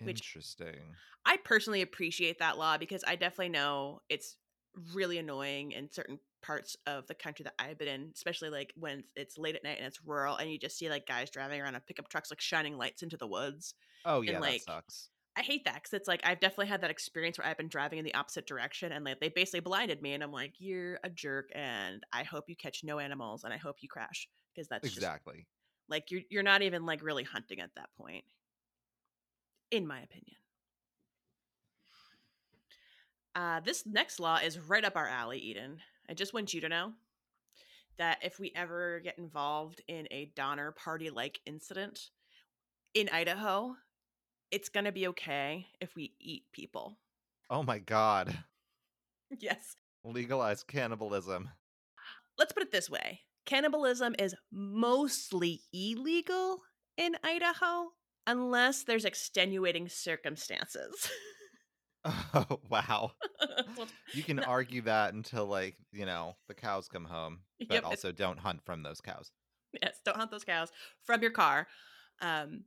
which- 0.00 0.20
Interesting. 0.20 0.94
I 1.26 1.38
personally 1.38 1.80
appreciate 1.82 2.38
that 2.38 2.58
law 2.58 2.76
because 2.78 3.02
I 3.06 3.16
definitely 3.16 3.48
know 3.48 4.00
it's 4.10 4.36
really 4.94 5.18
annoying 5.18 5.72
in 5.72 5.90
certain 5.90 6.18
parts 6.42 6.76
of 6.86 7.06
the 7.06 7.14
country 7.14 7.44
that 7.44 7.54
I've 7.58 7.78
been 7.78 7.88
in, 7.88 8.10
especially 8.14 8.50
like 8.50 8.72
when 8.76 9.04
it's 9.16 9.38
late 9.38 9.56
at 9.56 9.64
night 9.64 9.78
and 9.78 9.86
it's 9.86 10.04
rural 10.04 10.36
and 10.36 10.50
you 10.50 10.58
just 10.58 10.78
see 10.78 10.90
like 10.90 11.06
guys 11.06 11.30
driving 11.30 11.60
around 11.60 11.74
on 11.74 11.80
pickup 11.82 12.08
trucks 12.08 12.30
like 12.30 12.40
shining 12.40 12.76
lights 12.76 13.02
into 13.02 13.16
the 13.16 13.26
woods. 13.26 13.74
Oh 14.04 14.22
yeah, 14.22 14.40
like, 14.40 14.40
that 14.40 14.60
sucks. 14.60 15.10
I 15.36 15.42
hate 15.42 15.64
that 15.64 15.76
because 15.76 15.94
it's 15.94 16.08
like 16.08 16.20
I've 16.24 16.40
definitely 16.40 16.68
had 16.68 16.82
that 16.82 16.90
experience 16.90 17.38
where 17.38 17.46
I've 17.46 17.56
been 17.56 17.68
driving 17.68 17.98
in 17.98 18.04
the 18.04 18.14
opposite 18.14 18.46
direction 18.46 18.92
and 18.92 19.04
like 19.04 19.20
they 19.20 19.30
basically 19.30 19.60
blinded 19.60 20.02
me 20.02 20.12
and 20.14 20.22
I'm 20.22 20.32
like, 20.32 20.54
you're 20.58 21.00
a 21.04 21.10
jerk 21.10 21.50
and 21.54 22.04
I 22.12 22.22
hope 22.24 22.44
you 22.48 22.56
catch 22.56 22.84
no 22.84 23.00
animals 23.00 23.44
and 23.44 23.52
I 23.52 23.56
hope 23.58 23.76
you 23.82 23.88
crash 23.88 24.28
because 24.54 24.68
that's 24.68 24.94
just 24.94 25.10
Exactly. 25.10 25.48
like 25.88 26.10
you're 26.10 26.22
you're 26.30 26.42
not 26.44 26.62
even 26.62 26.86
like 26.86 27.02
really 27.02 27.24
hunting 27.24 27.60
at 27.60 27.74
that 27.76 27.90
point, 27.96 28.24
in 29.70 29.86
my 29.86 30.00
opinion. 30.00 30.36
Uh, 33.34 33.60
this 33.60 33.84
next 33.86 34.20
law 34.20 34.36
is 34.36 34.58
right 34.58 34.84
up 34.84 34.96
our 34.96 35.08
alley, 35.08 35.38
Eden. 35.38 35.78
I 36.08 36.14
just 36.14 36.34
want 36.34 36.54
you 36.54 36.60
to 36.60 36.68
know 36.68 36.92
that 37.98 38.18
if 38.22 38.38
we 38.38 38.52
ever 38.54 39.00
get 39.00 39.18
involved 39.18 39.80
in 39.88 40.06
a 40.10 40.30
Donner 40.36 40.72
Party 40.72 41.10
like 41.10 41.40
incident 41.46 42.10
in 42.94 43.08
Idaho, 43.08 43.74
it's 44.50 44.68
gonna 44.68 44.92
be 44.92 45.08
okay 45.08 45.66
if 45.80 45.94
we 45.96 46.12
eat 46.20 46.44
people. 46.52 46.96
Oh 47.50 47.62
my 47.62 47.78
god. 47.78 48.36
Yes. 49.40 49.74
Legalize 50.04 50.62
cannibalism. 50.62 51.48
Let's 52.38 52.52
put 52.52 52.62
it 52.62 52.70
this 52.70 52.88
way 52.88 53.22
cannibalism 53.46 54.14
is 54.18 54.34
mostly 54.52 55.62
illegal 55.72 56.60
in 56.96 57.16
Idaho 57.24 57.88
unless 58.26 58.84
there's 58.84 59.04
extenuating 59.04 59.88
circumstances. 59.88 61.10
Oh 62.04 62.60
wow. 62.70 63.12
Well, 63.76 63.88
You 64.12 64.22
can 64.22 64.38
No. 64.38 64.44
argue 64.46 64.82
that 64.82 65.14
until 65.14 65.46
like, 65.46 65.76
you 65.92 66.06
know, 66.06 66.36
the 66.48 66.54
cows 66.54 66.88
come 66.88 67.04
home. 67.04 67.40
But 67.68 67.74
Yep, 67.74 67.84
also 67.84 68.12
don't 68.12 68.38
hunt 68.38 68.64
from 68.64 68.82
those 68.82 69.00
cows. 69.00 69.30
yes, 69.82 70.00
don't 70.04 70.16
hunt 70.16 70.30
those 70.30 70.44
cows 70.44 70.70
from 71.02 71.22
your 71.22 71.30
car. 71.30 71.66
Um, 72.20 72.64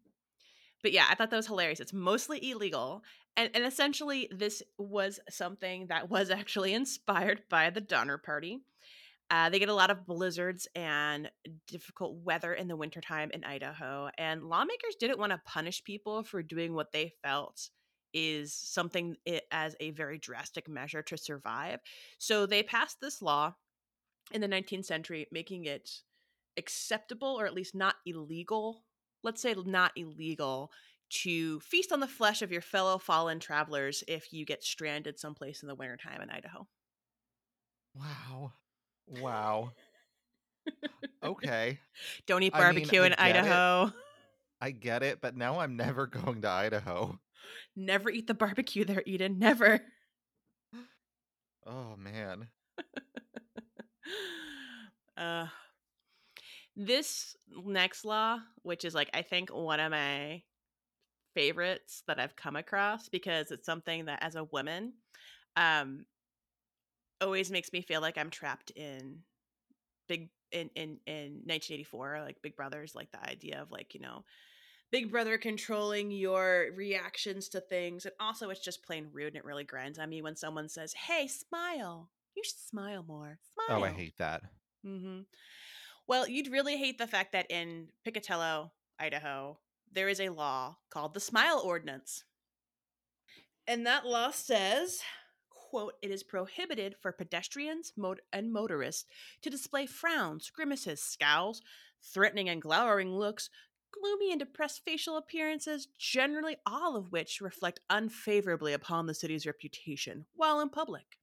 but 0.83 0.91
yeah, 0.91 1.07
I 1.09 1.15
thought 1.15 1.29
that 1.29 1.35
was 1.37 1.47
hilarious. 1.47 1.79
It's 1.79 1.93
mostly 1.93 2.51
illegal. 2.51 3.03
And, 3.35 3.49
and 3.53 3.65
essentially, 3.65 4.29
this 4.31 4.63
was 4.77 5.19
something 5.29 5.87
that 5.87 6.09
was 6.09 6.29
actually 6.31 6.73
inspired 6.73 7.43
by 7.49 7.69
the 7.69 7.81
Donner 7.81 8.17
Party. 8.17 8.59
Uh, 9.29 9.49
they 9.49 9.59
get 9.59 9.69
a 9.69 9.73
lot 9.73 9.91
of 9.91 10.05
blizzards 10.05 10.67
and 10.75 11.29
difficult 11.67 12.15
weather 12.23 12.53
in 12.53 12.67
the 12.67 12.77
wintertime 12.77 13.29
in 13.33 13.43
Idaho. 13.43 14.09
And 14.17 14.43
lawmakers 14.43 14.95
didn't 14.99 15.19
want 15.19 15.31
to 15.33 15.41
punish 15.45 15.83
people 15.83 16.23
for 16.23 16.41
doing 16.43 16.73
what 16.73 16.91
they 16.93 17.13
felt 17.23 17.69
is 18.19 18.51
something 18.51 19.15
as 19.51 19.75
a 19.79 19.91
very 19.91 20.17
drastic 20.17 20.67
measure 20.67 21.03
to 21.03 21.17
survive. 21.17 21.79
So 22.17 22.47
they 22.47 22.63
passed 22.63 22.99
this 22.99 23.21
law 23.21 23.53
in 24.31 24.41
the 24.41 24.47
19th 24.47 24.85
century, 24.85 25.27
making 25.31 25.65
it 25.65 26.01
acceptable 26.57 27.39
or 27.39 27.45
at 27.45 27.53
least 27.53 27.75
not 27.75 27.95
illegal. 28.07 28.83
Let's 29.23 29.39
say 29.39 29.53
not 29.65 29.91
illegal 29.95 30.71
to 31.09 31.59
feast 31.59 31.91
on 31.91 31.99
the 31.99 32.07
flesh 32.07 32.41
of 32.41 32.51
your 32.51 32.61
fellow 32.61 32.97
fallen 32.97 33.39
travelers 33.39 34.03
if 34.07 34.33
you 34.33 34.45
get 34.45 34.63
stranded 34.63 35.19
someplace 35.19 35.61
in 35.61 35.67
the 35.67 35.75
wintertime 35.75 36.21
in 36.21 36.31
Idaho. 36.31 36.67
Wow. 37.95 38.53
Wow. 39.21 39.71
Okay. 41.23 41.79
Don't 42.27 42.43
eat 42.43 42.53
I 42.53 42.59
mean, 42.59 42.63
barbecue 42.63 43.01
I 43.01 43.05
in 43.05 43.11
get 43.11 43.19
it. 43.19 43.23
Idaho. 43.23 43.91
I 44.61 44.71
get 44.71 45.01
it, 45.03 45.19
but 45.21 45.35
now 45.35 45.59
I'm 45.59 45.75
never 45.75 46.07
going 46.07 46.41
to 46.41 46.49
Idaho. 46.49 47.19
Never 47.75 48.09
eat 48.09 48.27
the 48.27 48.33
barbecue 48.33 48.85
there, 48.85 49.03
Eden. 49.05 49.39
Never. 49.39 49.81
Oh 51.65 51.95
man. 51.97 52.47
uh, 55.17 55.47
this 56.75 57.35
next 57.65 58.05
law, 58.05 58.39
which 58.61 58.85
is 58.85 58.95
like 58.95 59.09
I 59.13 59.21
think 59.21 59.49
one 59.49 59.79
of 59.79 59.91
my 59.91 60.43
favorites 61.35 62.03
that 62.07 62.19
I've 62.19 62.35
come 62.35 62.55
across 62.55 63.09
because 63.09 63.51
it's 63.51 63.65
something 63.65 64.05
that 64.05 64.23
as 64.23 64.35
a 64.35 64.45
woman, 64.45 64.93
um, 65.55 66.05
always 67.21 67.51
makes 67.51 67.73
me 67.73 67.81
feel 67.81 68.01
like 68.01 68.17
I'm 68.17 68.29
trapped 68.29 68.71
in 68.71 69.19
big 70.07 70.29
in 70.51 70.69
in 70.75 70.99
in 71.05 71.41
1984, 71.45 72.21
like 72.21 72.41
Big 72.41 72.55
Brother's 72.55 72.95
like 72.95 73.11
the 73.11 73.29
idea 73.29 73.61
of 73.61 73.71
like 73.71 73.93
you 73.93 73.99
know. 73.99 74.23
Big 74.91 75.11
Brother 75.11 75.37
controlling 75.37 76.11
your 76.11 76.67
reactions 76.75 77.49
to 77.49 77.59
things. 77.61 78.05
And 78.05 78.13
also, 78.19 78.49
it's 78.49 78.63
just 78.63 78.83
plain 78.85 79.09
rude 79.11 79.27
and 79.29 79.37
it 79.37 79.45
really 79.45 79.63
grinds 79.65 79.99
on 79.99 80.09
me 80.09 80.21
when 80.21 80.35
someone 80.35 80.69
says, 80.69 80.93
Hey, 80.93 81.27
smile. 81.27 82.09
You 82.35 82.43
should 82.43 82.59
smile 82.59 83.03
more. 83.07 83.39
Smile. 83.53 83.81
Oh, 83.81 83.83
I 83.83 83.89
hate 83.89 84.17
that. 84.17 84.43
mm-hmm. 84.85 85.21
Well, 86.07 86.27
you'd 86.27 86.51
really 86.51 86.77
hate 86.77 86.97
the 86.97 87.07
fact 87.07 87.33
that 87.33 87.51
in 87.51 87.87
Pocatello 88.05 88.71
Idaho, 88.97 89.59
there 89.91 90.07
is 90.07 90.21
a 90.21 90.29
law 90.29 90.77
called 90.89 91.13
the 91.13 91.19
Smile 91.19 91.61
Ordinance. 91.63 92.23
And 93.67 93.85
that 93.85 94.05
law 94.05 94.31
says, 94.31 95.01
quote, 95.49 95.93
it 96.01 96.11
is 96.11 96.23
prohibited 96.23 96.95
for 97.01 97.11
pedestrians 97.11 97.91
mot- 97.97 98.21
and 98.31 98.53
motorists 98.53 99.05
to 99.41 99.49
display 99.49 99.85
frowns, 99.85 100.49
grimaces, 100.49 101.01
scowls, 101.03 101.61
threatening 102.01 102.47
and 102.47 102.61
glowering 102.61 103.11
looks, 103.11 103.49
gloomy 104.01 104.31
and 104.31 104.39
depressed 104.39 104.81
facial 104.85 105.17
appearances, 105.17 105.87
generally 105.97 106.57
all 106.65 106.95
of 106.95 107.11
which 107.11 107.41
reflect 107.41 107.79
unfavorably 107.89 108.73
upon 108.73 109.05
the 109.05 109.13
city's 109.13 109.45
reputation 109.45 110.25
while 110.35 110.59
in 110.59 110.69
public. 110.69 111.17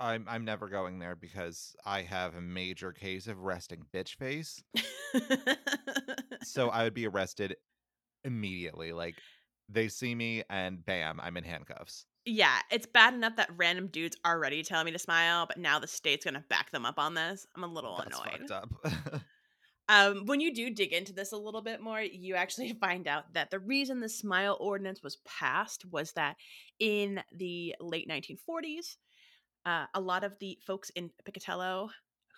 I'm 0.00 0.26
I'm 0.28 0.44
never 0.44 0.68
going 0.68 0.98
there 0.98 1.14
because 1.14 1.76
I 1.86 2.02
have 2.02 2.34
a 2.34 2.40
major 2.40 2.92
case 2.92 3.28
of 3.28 3.38
resting 3.38 3.84
bitch 3.94 4.16
face. 4.16 4.62
So 6.42 6.68
I 6.70 6.82
would 6.84 6.94
be 6.94 7.06
arrested 7.06 7.56
immediately. 8.24 8.92
Like 8.92 9.14
they 9.68 9.86
see 9.88 10.14
me 10.14 10.42
and 10.50 10.84
bam, 10.84 11.20
I'm 11.20 11.36
in 11.36 11.44
handcuffs. 11.44 12.04
yeah, 12.24 12.58
it's 12.70 12.86
bad 12.86 13.14
enough 13.14 13.36
that 13.36 13.50
random 13.56 13.86
dudes 13.88 14.16
already 14.26 14.62
tell 14.64 14.82
me 14.82 14.90
to 14.90 14.98
smile, 14.98 15.46
but 15.46 15.58
now 15.58 15.78
the 15.78 15.86
state's 15.86 16.24
gonna 16.24 16.44
back 16.48 16.72
them 16.72 16.84
up 16.84 16.98
on 16.98 17.14
this. 17.14 17.46
I'm 17.54 17.62
a 17.62 17.68
little 17.68 17.96
That's 18.04 18.20
annoyed. 18.20 19.22
Um, 19.88 20.26
when 20.26 20.40
you 20.40 20.54
do 20.54 20.70
dig 20.70 20.92
into 20.92 21.12
this 21.12 21.32
a 21.32 21.36
little 21.36 21.62
bit 21.62 21.80
more, 21.80 22.00
you 22.00 22.34
actually 22.34 22.72
find 22.80 23.06
out 23.08 23.34
that 23.34 23.50
the 23.50 23.58
reason 23.58 24.00
the 24.00 24.08
Smile 24.08 24.56
Ordinance 24.60 25.02
was 25.02 25.16
passed 25.24 25.84
was 25.90 26.12
that 26.12 26.36
in 26.78 27.22
the 27.32 27.74
late 27.80 28.08
1940s, 28.08 28.96
uh, 29.64 29.86
a 29.94 30.00
lot 30.00 30.24
of 30.24 30.38
the 30.40 30.58
folks 30.66 30.90
in 30.90 31.10
Pocatello 31.24 31.90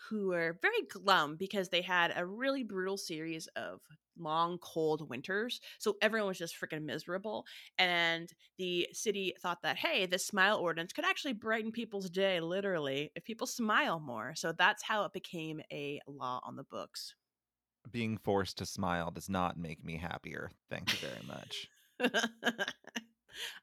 who 0.09 0.29
were 0.29 0.59
very 0.61 0.83
glum 0.91 1.37
because 1.37 1.69
they 1.69 1.81
had 1.81 2.13
a 2.15 2.27
really 2.27 2.63
brutal 2.63 2.97
series 2.99 3.47
of 3.57 3.81
long, 4.19 4.59
cold 4.59 5.09
winters. 5.09 5.61
So 5.79 5.97
everyone 6.03 6.29
was 6.29 6.39
just 6.39 6.61
freaking 6.61 6.85
miserable. 6.85 7.47
And 7.79 8.31
the 8.59 8.89
city 8.93 9.35
thought 9.41 9.63
that, 9.63 9.77
hey, 9.77 10.07
this 10.07 10.27
smile 10.27 10.59
ordinance 10.59 10.93
could 10.93 11.07
actually 11.07 11.33
brighten 11.33 11.73
people's 11.73 12.11
day, 12.11 12.41
literally, 12.41 13.11
if 13.17 13.25
people 13.25 13.47
smile 13.47 13.99
more. 13.99 14.35
So 14.37 14.53
that's 14.53 14.83
how 14.83 15.05
it 15.05 15.13
became 15.13 15.61
a 15.73 16.01
law 16.07 16.41
on 16.45 16.57
the 16.57 16.65
books. 16.65 17.15
Being 17.91 18.17
forced 18.19 18.59
to 18.59 18.67
smile 18.67 19.11
does 19.11 19.29
not 19.29 19.59
make 19.59 19.85
me 19.85 19.97
happier. 19.99 20.51
Thank 20.71 20.93
you 20.93 21.09
very 21.09 21.27
much. 21.27 21.69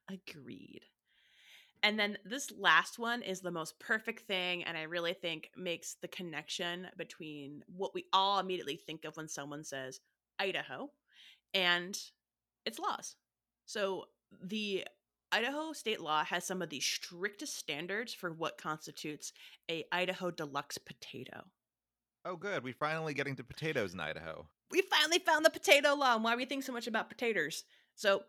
Agreed. 0.09 0.81
And 1.83 1.99
then 1.99 2.17
this 2.23 2.51
last 2.51 2.99
one 2.99 3.23
is 3.23 3.41
the 3.41 3.51
most 3.51 3.79
perfect 3.79 4.27
thing, 4.27 4.63
and 4.63 4.77
I 4.77 4.83
really 4.83 5.13
think 5.13 5.49
makes 5.57 5.95
the 5.95 6.07
connection 6.07 6.87
between 6.95 7.63
what 7.75 7.95
we 7.95 8.05
all 8.13 8.39
immediately 8.39 8.75
think 8.75 9.03
of 9.03 9.17
when 9.17 9.27
someone 9.27 9.63
says 9.63 9.99
Idaho 10.37 10.91
and 11.53 11.97
its 12.65 12.77
laws. 12.77 13.15
So, 13.65 14.05
the 14.43 14.85
Idaho 15.31 15.73
state 15.73 16.01
law 16.01 16.23
has 16.25 16.45
some 16.45 16.61
of 16.61 16.69
the 16.69 16.79
strictest 16.79 17.55
standards 17.55 18.13
for 18.13 18.31
what 18.31 18.57
constitutes 18.57 19.33
a 19.69 19.85
Idaho 19.91 20.29
deluxe 20.29 20.77
potato. 20.77 21.45
Oh, 22.23 22.35
good. 22.35 22.63
We're 22.63 22.73
finally 22.73 23.13
getting 23.13 23.35
to 23.37 23.43
potatoes 23.43 23.93
in 23.93 23.99
Idaho. 23.99 24.47
We 24.69 24.81
finally 24.81 25.19
found 25.19 25.43
the 25.43 25.49
potato 25.49 25.95
law 25.95 26.15
and 26.15 26.23
why 26.23 26.35
we 26.35 26.45
think 26.45 26.63
so 26.63 26.71
much 26.71 26.87
about 26.87 27.09
potatoes. 27.09 27.63
So, 27.95 28.23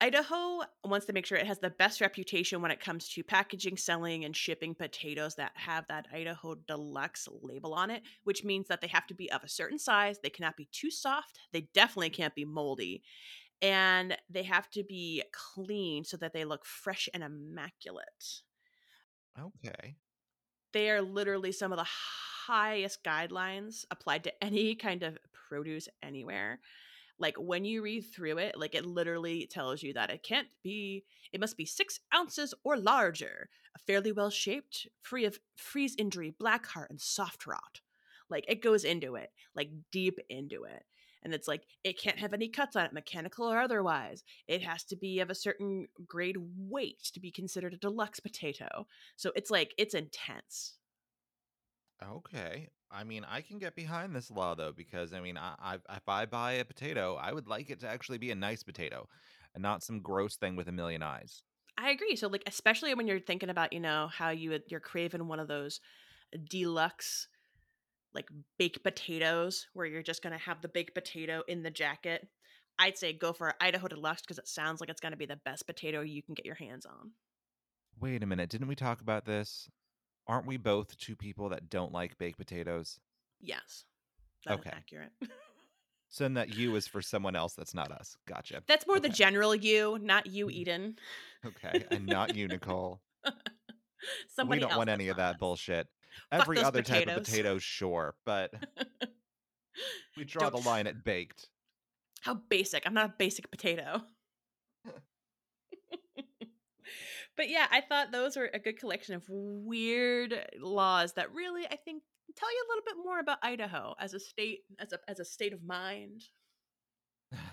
Idaho 0.00 0.60
wants 0.84 1.06
to 1.06 1.12
make 1.14 1.24
sure 1.24 1.38
it 1.38 1.46
has 1.46 1.60
the 1.60 1.70
best 1.70 2.00
reputation 2.00 2.60
when 2.60 2.70
it 2.70 2.80
comes 2.80 3.08
to 3.10 3.22
packaging, 3.22 3.78
selling, 3.78 4.24
and 4.24 4.36
shipping 4.36 4.74
potatoes 4.74 5.36
that 5.36 5.52
have 5.54 5.86
that 5.88 6.06
Idaho 6.12 6.56
Deluxe 6.56 7.28
label 7.40 7.72
on 7.72 7.90
it, 7.90 8.02
which 8.24 8.44
means 8.44 8.68
that 8.68 8.82
they 8.82 8.88
have 8.88 9.06
to 9.06 9.14
be 9.14 9.32
of 9.32 9.42
a 9.42 9.48
certain 9.48 9.78
size. 9.78 10.18
They 10.18 10.30
cannot 10.30 10.58
be 10.58 10.68
too 10.72 10.90
soft. 10.90 11.38
They 11.52 11.68
definitely 11.72 12.10
can't 12.10 12.34
be 12.34 12.44
moldy. 12.44 13.02
And 13.62 14.18
they 14.28 14.42
have 14.42 14.68
to 14.70 14.84
be 14.84 15.22
clean 15.32 16.04
so 16.04 16.18
that 16.18 16.34
they 16.34 16.44
look 16.44 16.66
fresh 16.66 17.08
and 17.14 17.22
immaculate. 17.22 18.42
Okay. 19.40 19.96
They 20.72 20.90
are 20.90 21.00
literally 21.00 21.52
some 21.52 21.72
of 21.72 21.78
the 21.78 21.88
highest 22.46 23.02
guidelines 23.04 23.84
applied 23.90 24.24
to 24.24 24.44
any 24.44 24.74
kind 24.74 25.02
of 25.02 25.18
produce 25.48 25.88
anywhere. 26.02 26.60
Like 27.18 27.36
when 27.36 27.64
you 27.64 27.82
read 27.82 28.02
through 28.02 28.38
it 28.38 28.58
like 28.58 28.74
it 28.74 28.84
literally 28.84 29.46
tells 29.46 29.82
you 29.82 29.92
that 29.94 30.10
it 30.10 30.22
can't 30.22 30.48
be 30.62 31.04
it 31.32 31.40
must 31.40 31.56
be 31.56 31.64
six 31.64 32.00
ounces 32.14 32.52
or 32.64 32.76
larger 32.76 33.48
A 33.76 33.78
fairly 33.78 34.12
well 34.12 34.30
shaped 34.30 34.88
free 35.00 35.24
of 35.24 35.38
freeze 35.56 35.94
injury 35.96 36.34
black 36.36 36.66
heart 36.66 36.90
and 36.90 37.00
soft 37.00 37.46
rot. 37.46 37.80
Like 38.28 38.44
it 38.48 38.62
goes 38.62 38.84
into 38.84 39.14
it 39.14 39.30
like 39.54 39.70
deep 39.92 40.18
into 40.28 40.64
it. 40.64 40.84
And 41.22 41.32
it's 41.32 41.48
like 41.48 41.62
it 41.84 41.98
can't 41.98 42.18
have 42.18 42.34
any 42.34 42.48
cuts 42.48 42.76
on 42.76 42.84
it 42.84 42.92
mechanical 42.92 43.50
or 43.50 43.60
otherwise. 43.60 44.24
It 44.48 44.62
has 44.62 44.84
to 44.84 44.96
be 44.96 45.20
of 45.20 45.30
a 45.30 45.34
certain 45.34 45.86
grade 46.06 46.36
weight 46.58 47.04
to 47.14 47.20
be 47.20 47.30
considered 47.30 47.74
a 47.74 47.78
deluxe 47.78 48.20
potato. 48.20 48.86
So 49.16 49.30
it's 49.34 49.50
like 49.50 49.72
it's 49.78 49.94
intense 49.94 50.74
Okay. 52.12 52.68
I 52.90 53.04
mean, 53.04 53.24
I 53.28 53.40
can 53.40 53.58
get 53.58 53.74
behind 53.74 54.14
this 54.14 54.30
law 54.30 54.54
though, 54.54 54.72
because 54.72 55.12
I 55.12 55.20
mean, 55.20 55.36
I, 55.36 55.54
I 55.60 55.74
if 55.96 56.08
I 56.08 56.26
buy 56.26 56.52
a 56.52 56.64
potato, 56.64 57.16
I 57.20 57.32
would 57.32 57.48
like 57.48 57.70
it 57.70 57.80
to 57.80 57.88
actually 57.88 58.18
be 58.18 58.30
a 58.30 58.36
nice 58.36 58.62
potato, 58.62 59.08
and 59.54 59.62
not 59.62 59.82
some 59.82 60.00
gross 60.00 60.36
thing 60.36 60.56
with 60.56 60.68
a 60.68 60.72
million 60.72 61.02
eyes. 61.02 61.42
I 61.76 61.90
agree. 61.90 62.16
So 62.16 62.28
like 62.28 62.44
especially 62.46 62.94
when 62.94 63.06
you're 63.06 63.20
thinking 63.20 63.50
about, 63.50 63.72
you 63.72 63.80
know, 63.80 64.08
how 64.12 64.30
you 64.30 64.50
would 64.50 64.62
you're 64.68 64.80
craving 64.80 65.26
one 65.26 65.40
of 65.40 65.48
those 65.48 65.80
deluxe 66.48 67.28
like 68.14 68.28
baked 68.58 68.82
potatoes 68.82 69.66
where 69.74 69.86
you're 69.86 70.02
just 70.02 70.22
going 70.22 70.32
to 70.32 70.38
have 70.38 70.62
the 70.62 70.68
baked 70.68 70.94
potato 70.94 71.42
in 71.48 71.62
the 71.62 71.70
jacket. 71.70 72.28
I'd 72.78 72.96
say 72.98 73.12
go 73.12 73.32
for 73.32 73.54
Idaho 73.60 73.88
Deluxe 73.88 74.22
because 74.22 74.38
it 74.38 74.48
sounds 74.48 74.80
like 74.80 74.88
it's 74.88 75.00
going 75.00 75.12
to 75.12 75.18
be 75.18 75.26
the 75.26 75.40
best 75.44 75.66
potato 75.66 76.00
you 76.00 76.22
can 76.22 76.34
get 76.34 76.46
your 76.46 76.54
hands 76.54 76.86
on. 76.86 77.12
Wait 78.00 78.22
a 78.22 78.26
minute, 78.26 78.50
didn't 78.50 78.68
we 78.68 78.74
talk 78.74 79.00
about 79.00 79.24
this? 79.24 79.68
Aren't 80.26 80.46
we 80.46 80.56
both 80.56 80.96
two 80.98 81.16
people 81.16 81.50
that 81.50 81.68
don't 81.68 81.92
like 81.92 82.16
baked 82.18 82.38
potatoes? 82.38 82.98
Yes. 83.40 83.84
That 84.46 84.60
Okay. 84.60 84.70
accurate. 84.72 85.12
So 86.08 86.24
then 86.24 86.34
that 86.34 86.54
you 86.54 86.74
is 86.76 86.86
for 86.86 87.02
someone 87.02 87.36
else 87.36 87.54
that's 87.54 87.74
not 87.74 87.90
us. 87.90 88.16
Gotcha. 88.26 88.62
That's 88.66 88.86
more 88.86 89.00
the 89.00 89.08
general 89.08 89.54
you, 89.54 89.98
not 90.00 90.26
you, 90.26 90.46
Mhm. 90.46 90.52
Eden. 90.52 90.98
Okay. 91.44 91.84
And 91.90 92.06
not 92.06 92.34
you, 92.36 92.46
Nicole. 92.48 93.00
Somebody 94.28 94.60
we 94.62 94.66
don't 94.68 94.76
want 94.78 94.90
any 94.90 95.08
of 95.08 95.16
that 95.16 95.34
us. 95.34 95.40
bullshit. 95.40 95.88
Fuck 96.30 96.42
Every 96.42 96.58
other 96.62 96.82
type 96.82 97.02
of 97.08 97.24
potatoes. 97.24 97.26
potato, 97.28 97.58
sure, 97.58 98.14
but 98.24 98.52
we 100.16 100.24
draw 100.24 100.48
Don't- 100.50 100.62
the 100.62 100.68
line 100.68 100.86
at 100.86 101.02
baked. 101.04 101.48
How 102.20 102.34
basic. 102.34 102.84
I'm 102.86 102.94
not 102.94 103.06
a 103.10 103.14
basic 103.18 103.50
potato. 103.50 104.02
But 107.36 107.48
yeah, 107.48 107.66
I 107.70 107.80
thought 107.80 108.12
those 108.12 108.36
were 108.36 108.50
a 108.52 108.58
good 108.58 108.78
collection 108.78 109.14
of 109.14 109.24
weird 109.28 110.34
laws 110.60 111.14
that 111.14 111.32
really, 111.34 111.66
I 111.66 111.76
think, 111.76 112.02
tell 112.36 112.52
you 112.52 112.64
a 112.66 112.68
little 112.70 112.84
bit 112.86 113.04
more 113.04 113.18
about 113.18 113.38
Idaho 113.42 113.94
as 114.00 114.14
a 114.14 114.20
state, 114.20 114.60
as 114.78 114.92
a 114.92 114.98
as 115.08 115.20
a 115.20 115.24
state 115.24 115.52
of 115.52 115.62
mind. 115.64 116.22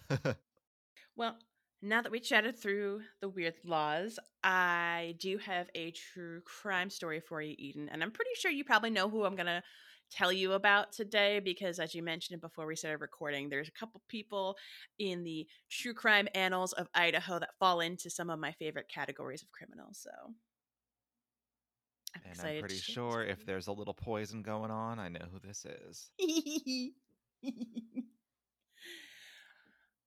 Well, 1.16 1.38
now 1.82 2.02
that 2.02 2.12
we 2.12 2.20
chatted 2.20 2.58
through 2.60 3.02
the 3.22 3.30
weird 3.30 3.56
laws, 3.66 4.20
I 4.44 5.16
do 5.20 5.38
have 5.40 5.68
a 5.76 5.92
true 5.92 6.42
crime 6.42 6.90
story 6.90 7.20
for 7.20 7.42
you, 7.42 7.56
Eden. 7.58 7.90
And 7.92 8.04
I'm 8.04 8.12
pretty 8.12 8.32
sure 8.36 8.52
you 8.52 8.64
probably 8.64 8.92
know 8.92 9.10
who 9.10 9.24
I'm 9.24 9.36
going 9.36 9.48
to 9.48 9.64
tell 10.12 10.32
you 10.32 10.54
about 10.54 10.92
today 10.92 11.40
because, 11.40 11.80
as 11.80 11.96
you 11.96 12.04
mentioned 12.04 12.42
before 12.42 12.66
we 12.68 12.76
started 12.76 13.02
recording, 13.02 13.50
there's 13.50 13.68
a 13.68 13.72
couple 13.72 14.02
people 14.08 14.58
in 15.00 15.24
the 15.24 15.48
true 15.70 15.94
crime 15.94 16.28
annals 16.36 16.74
of 16.74 16.88
Idaho 16.94 17.40
that 17.40 17.58
fall 17.60 17.80
into 17.80 18.10
some 18.10 18.30
of 18.30 18.40
my 18.40 18.52
favorite 18.54 18.90
categories 18.90 19.42
of 19.42 19.52
criminals. 19.52 19.98
So. 20.00 20.12
I'm 22.14 22.22
and 22.26 22.32
excited 22.34 22.56
I'm 22.58 22.60
pretty 22.60 22.76
sure 22.78 23.24
if 23.24 23.46
there's 23.46 23.68
a 23.68 23.72
little 23.72 23.94
poison 23.94 24.42
going 24.42 24.70
on, 24.70 25.00
I 25.00 25.08
know 25.08 25.26
who 25.32 25.40
this 25.40 25.66
is. 25.66 26.12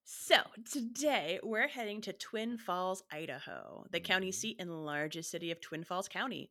So, 0.07 0.37
today 0.71 1.41
we're 1.43 1.67
heading 1.69 2.01
to 2.03 2.13
Twin 2.13 2.59
Falls, 2.59 3.03
Idaho, 3.11 3.87
the 3.91 4.01
county 4.01 4.29
Mhm. 4.29 4.35
seat 4.35 4.57
and 4.59 4.85
largest 4.85 5.31
city 5.31 5.51
of 5.51 5.61
Twin 5.61 5.83
Falls 5.85 6.09
County. 6.09 6.51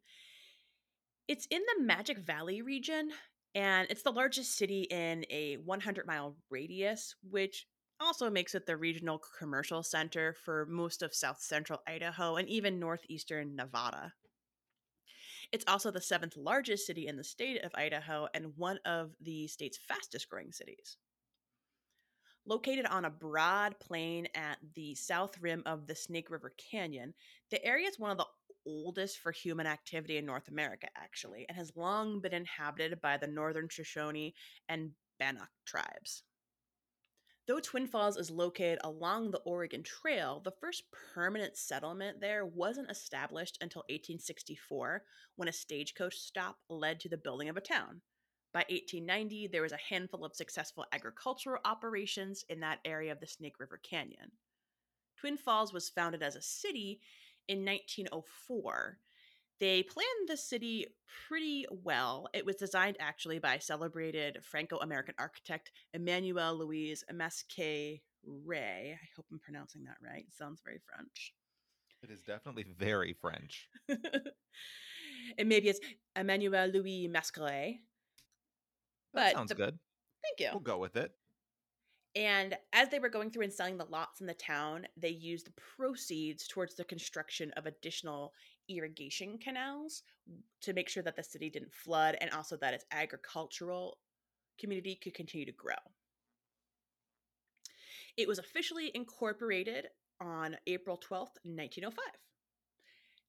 It's 1.27 1.45
in 1.47 1.61
the 1.61 1.83
Magic 1.83 2.17
Valley 2.17 2.61
region, 2.61 3.13
and 3.55 3.87
it's 3.89 4.03
the 4.03 4.11
largest 4.11 4.55
city 4.57 4.83
in 4.89 5.25
a 5.29 5.57
100 5.57 6.07
mile 6.07 6.35
radius, 6.49 7.15
which 7.29 7.67
also 7.99 8.29
makes 8.29 8.55
it 8.55 8.65
the 8.65 8.75
regional 8.77 9.21
commercial 9.39 9.83
center 9.83 10.35
for 10.43 10.65
most 10.65 11.01
of 11.01 11.13
south 11.13 11.39
central 11.39 11.81
Idaho 11.87 12.35
and 12.35 12.49
even 12.49 12.79
northeastern 12.79 13.55
Nevada. 13.55 14.13
It's 15.51 15.65
also 15.67 15.91
the 15.91 16.01
seventh 16.01 16.35
largest 16.35 16.87
city 16.87 17.07
in 17.07 17.15
the 17.15 17.23
state 17.23 17.63
of 17.63 17.71
Idaho 17.75 18.27
and 18.33 18.57
one 18.57 18.79
of 18.85 19.11
the 19.21 19.47
state's 19.47 19.77
fastest 19.77 20.27
growing 20.29 20.51
cities. 20.51 20.97
Located 22.45 22.85
on 22.87 23.05
a 23.05 23.09
broad 23.09 23.79
plain 23.79 24.27
at 24.35 24.57
the 24.73 24.95
south 24.95 25.37
rim 25.39 25.63
of 25.65 25.87
the 25.87 25.95
Snake 25.95 26.29
River 26.29 26.53
Canyon, 26.57 27.13
the 27.51 27.63
area 27.63 27.87
is 27.87 27.99
one 27.99 28.11
of 28.11 28.17
the 28.17 28.25
oldest 28.65 29.19
for 29.19 29.31
human 29.31 29.67
activity 29.67 30.17
in 30.17 30.25
North 30.25 30.47
America, 30.47 30.87
actually, 30.95 31.45
and 31.47 31.57
has 31.57 31.75
long 31.75 32.19
been 32.21 32.33
inhabited 32.33 33.01
by 33.01 33.17
the 33.17 33.27
Northern 33.27 33.69
Shoshone 33.69 34.33
and 34.69 34.91
Bannock 35.19 35.49
tribes. 35.65 36.23
Though 37.45 37.59
Twin 37.59 37.87
Falls 37.87 38.15
is 38.15 38.31
located 38.31 38.79
along 38.85 39.31
the 39.31 39.41
Oregon 39.41 39.83
Trail, 39.83 40.41
the 40.43 40.53
first 40.61 40.83
permanent 41.13 41.57
settlement 41.57 42.21
there 42.21 42.45
wasn't 42.45 42.89
established 42.89 43.57
until 43.59 43.81
1864 43.89 45.03
when 45.35 45.49
a 45.49 45.53
stagecoach 45.53 46.15
stop 46.15 46.57
led 46.69 47.01
to 47.01 47.09
the 47.09 47.17
building 47.17 47.49
of 47.49 47.57
a 47.57 47.61
town. 47.61 48.01
By 48.53 48.61
1890, 48.69 49.47
there 49.47 49.61
was 49.61 49.73
a 49.73 49.77
handful 49.89 50.23
of 50.23 50.35
successful 50.35 50.85
agricultural 50.93 51.59
operations 51.65 52.45
in 52.47 52.61
that 52.61 52.79
area 52.85 53.11
of 53.11 53.19
the 53.19 53.27
Snake 53.27 53.59
River 53.59 53.79
Canyon. 53.83 54.31
Twin 55.17 55.37
Falls 55.37 55.73
was 55.73 55.89
founded 55.89 56.23
as 56.23 56.35
a 56.35 56.41
city 56.41 57.01
in 57.47 57.65
1904. 57.65 58.97
They 59.59 59.83
planned 59.83 60.27
the 60.27 60.35
city 60.37 60.87
pretty 61.27 61.65
well. 61.69 62.27
It 62.33 62.45
was 62.45 62.55
designed 62.55 62.97
actually 62.99 63.39
by 63.39 63.59
celebrated 63.59 64.39
Franco 64.43 64.77
American 64.77 65.15
architect 65.17 65.71
Emmanuel 65.93 66.57
Louise 66.57 67.03
Masquet 67.13 68.01
Ray. 68.25 68.97
I 69.01 69.07
hope 69.15 69.25
I'm 69.31 69.39
pronouncing 69.39 69.83
that 69.85 69.97
right. 70.01 70.25
It 70.27 70.33
sounds 70.33 70.61
very 70.65 70.79
French. 70.85 71.33
It 72.01 72.09
is 72.11 72.21
definitely 72.21 72.65
very 72.77 73.13
French. 73.13 73.69
and 75.37 75.47
maybe 75.47 75.69
it's 75.69 75.79
Emmanuel 76.15 76.67
Louis 76.67 77.07
Masquet. 77.07 77.77
That 79.13 79.31
But 79.31 79.33
sounds 79.33 79.49
the- 79.49 79.55
good. 79.55 79.79
Thank 80.23 80.39
you. 80.39 80.49
We'll 80.53 80.61
go 80.61 80.77
with 80.79 80.95
it. 80.97 81.11
And 82.15 82.55
as 82.73 82.89
they 82.89 82.99
were 82.99 83.09
going 83.09 83.31
through 83.31 83.43
and 83.43 83.53
selling 83.53 83.77
the 83.77 83.85
lots 83.85 84.21
in 84.21 84.27
the 84.27 84.35
town, 84.35 84.85
they 84.95 85.09
used 85.09 85.47
the 85.47 85.61
proceeds 85.75 86.47
towards 86.47 86.75
the 86.75 86.83
construction 86.83 87.51
of 87.57 87.65
additional 87.65 88.33
irrigation 88.69 89.39
canals 89.39 90.03
to 90.61 90.73
make 90.73 90.89
sure 90.89 91.03
that 91.03 91.15
the 91.15 91.23
city 91.23 91.49
didn't 91.49 91.73
flood 91.73 92.15
and 92.21 92.29
also 92.31 92.55
that 92.57 92.73
its 92.73 92.85
agricultural 92.91 93.97
community 94.59 94.95
could 94.95 95.15
continue 95.15 95.45
to 95.45 95.51
grow. 95.51 95.73
It 98.15 98.27
was 98.27 98.37
officially 98.37 98.91
incorporated 98.93 99.87
on 100.21 100.55
April 100.67 100.97
12th, 100.97 101.39
1905. 101.43 101.97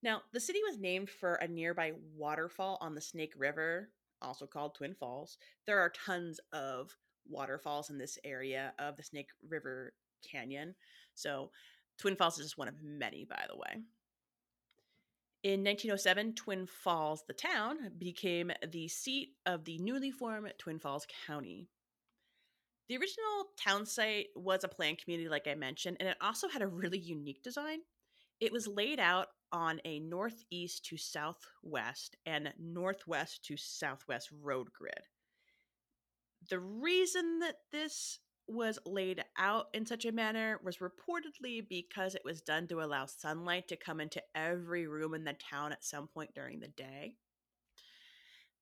Now, 0.03 0.21
the 0.35 0.41
city 0.41 0.61
was 0.69 0.79
named 0.79 1.09
for 1.09 1.37
a 1.37 1.49
nearby 1.49 1.93
waterfall 2.15 2.77
on 2.83 2.95
the 2.95 3.01
Snake 3.01 3.33
River, 3.39 3.89
also 4.21 4.47
called 4.47 4.75
Twin 4.75 4.95
Falls. 4.95 5.39
There 5.67 5.81
are 5.81 5.91
tons 6.05 6.39
of 6.53 6.95
waterfalls 7.29 7.91
in 7.91 7.99
this 7.99 8.19
area 8.25 8.73
of 8.79 8.97
the 8.97 9.03
Snake 9.03 9.29
River 9.49 9.93
Canyon. 10.31 10.75
So, 11.15 11.51
Twin 11.99 12.17
Falls 12.17 12.39
is 12.39 12.47
just 12.47 12.59
one 12.59 12.69
of 12.69 12.83
many, 12.83 13.25
by 13.25 13.45
the 13.49 13.57
way. 13.57 13.83
In 15.45 15.63
1907, 15.63 16.35
Twin 16.35 16.67
Falls, 16.67 17.25
the 17.27 17.35
town, 17.35 17.93
became 17.99 18.51
the 18.67 18.89
seat 18.89 19.35
of 19.45 19.65
the 19.65 19.79
newly 19.79 20.11
formed 20.11 20.53
Twin 20.59 20.79
Falls 20.79 21.07
County. 21.27 21.69
The 22.89 22.97
original 22.97 23.47
town 23.59 23.87
site 23.87 24.29
was 24.35 24.65
a 24.65 24.69
planned 24.69 24.99
community, 24.99 25.29
like 25.29 25.47
I 25.47 25.55
mentioned, 25.55 25.99
and 26.01 26.09
it 26.09 26.17
also 26.21 26.49
had 26.49 26.63
a 26.63 26.67
really 26.67 26.99
unique 26.99 27.43
design. 27.43 27.81
It 28.41 28.53
was 28.53 28.67
laid 28.67 28.99
out 28.99 29.29
on 29.53 29.81
a 29.85 30.01
northeast 30.01 30.85
to 30.87 30.97
southwest 30.97 32.17
and 32.27 32.53
northwest 32.59 33.45
to 33.45 33.57
southwest 33.57 34.31
road 34.43 34.73
grid. 34.73 35.05
The 36.51 36.59
reason 36.59 37.41
that 37.41 37.57
this 37.73 38.19
was 38.47 38.79
laid 38.85 39.25
out 39.39 39.67
in 39.73 39.87
such 39.87 40.05
a 40.05 40.13
manner 40.13 40.61
was 40.63 40.79
reportedly 40.79 41.67
because 41.67 42.15
it 42.15 42.25
was 42.25 42.43
done 42.43 42.67
to 42.69 42.83
allow 42.83 43.07
sunlight 43.07 43.69
to 43.69 43.77
come 43.77 44.01
into 44.01 44.23
every 44.35 44.87
room 44.87 45.15
in 45.15 45.25
the 45.25 45.35
town 45.51 45.73
at 45.73 45.85
some 45.85 46.09
point 46.09 46.35
during 46.35 46.61
the 46.61 46.69
day. 46.69 47.15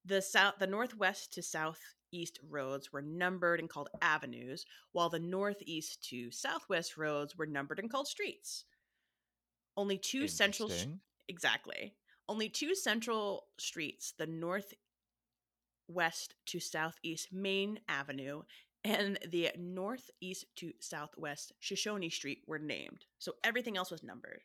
The 0.05 0.23
south 0.23 0.55
the 0.59 0.66
northwest 0.66 1.33
to 1.35 1.42
southeast 1.42 2.38
roads 2.49 2.92
were 2.92 3.03
numbered 3.03 3.61
and 3.61 3.68
called 3.68 3.88
avenues, 4.01 4.64
while 4.92 5.09
the 5.09 5.18
northeast 5.18 6.03
to 6.11 6.31
southwest 6.31 6.97
roads 6.97 7.37
were 7.37 7.47
numbered 7.47 7.79
and 7.79 7.90
called 7.90 8.09
streets. 8.09 8.64
Only 9.77 9.99
two 9.99 10.29
central 10.29 10.71
exactly. 11.29 11.95
Only 12.29 12.49
two 12.49 12.75
central 12.75 13.47
streets, 13.59 14.14
the 14.16 14.27
northwest 15.88 16.35
to 16.47 16.61
southeast 16.61 17.29
Main 17.33 17.81
Avenue 17.88 18.42
and 18.85 19.18
the 19.31 19.51
northeast 19.57 20.47
to 20.57 20.73
southwest 20.81 21.53
Shoshone 21.61 22.11
Street 22.11 22.38
were 22.47 22.59
named. 22.59 23.05
So 23.18 23.35
everything 23.45 23.77
else 23.77 23.90
was 23.90 24.03
numbered. 24.03 24.40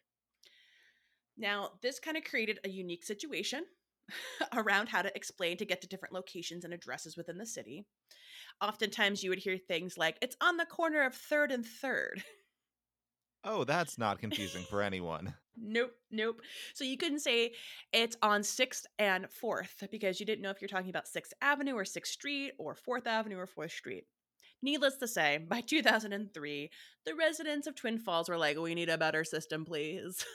Now, 1.37 1.71
this 1.81 1.99
kind 1.99 2.17
of 2.17 2.23
created 2.23 2.59
a 2.63 2.69
unique 2.69 3.03
situation 3.03 3.65
around 4.55 4.89
how 4.89 5.01
to 5.01 5.15
explain 5.15 5.57
to 5.57 5.65
get 5.65 5.81
to 5.81 5.87
different 5.87 6.13
locations 6.13 6.65
and 6.65 6.73
addresses 6.73 7.17
within 7.17 7.37
the 7.37 7.45
city. 7.45 7.85
Oftentimes, 8.61 9.23
you 9.23 9.29
would 9.29 9.39
hear 9.39 9.57
things 9.57 9.97
like, 9.97 10.17
it's 10.21 10.37
on 10.41 10.57
the 10.57 10.65
corner 10.65 11.03
of 11.03 11.13
3rd 11.13 11.53
and 11.53 11.65
3rd. 11.65 12.21
Oh, 13.49 13.63
that's 13.63 13.97
not 13.97 14.19
confusing 14.19 14.63
for 14.69 14.81
anyone. 14.81 15.33
Nope, 15.55 15.93
nope. 16.11 16.41
So 16.73 16.83
you 16.83 16.97
couldn't 16.97 17.21
say 17.21 17.53
it's 17.93 18.17
on 18.21 18.41
6th 18.41 18.83
and 18.99 19.25
4th 19.41 19.89
because 19.89 20.19
you 20.19 20.25
didn't 20.25 20.41
know 20.41 20.49
if 20.51 20.61
you're 20.61 20.67
talking 20.67 20.89
about 20.89 21.05
6th 21.05 21.31
Avenue 21.41 21.73
or 21.73 21.83
6th 21.83 22.07
Street 22.07 22.51
or 22.59 22.75
4th 22.75 23.07
Avenue 23.07 23.37
or 23.37 23.47
4th 23.47 23.71
Street. 23.71 24.03
Needless 24.61 24.97
to 24.97 25.07
say, 25.07 25.37
by 25.49 25.61
2003, 25.61 26.69
the 27.05 27.15
residents 27.15 27.67
of 27.67 27.75
Twin 27.75 27.97
Falls 27.99 28.27
were 28.29 28.37
like, 28.37 28.57
we 28.59 28.75
need 28.75 28.89
a 28.89 28.97
better 28.97 29.23
system, 29.23 29.63
please. 29.65 30.25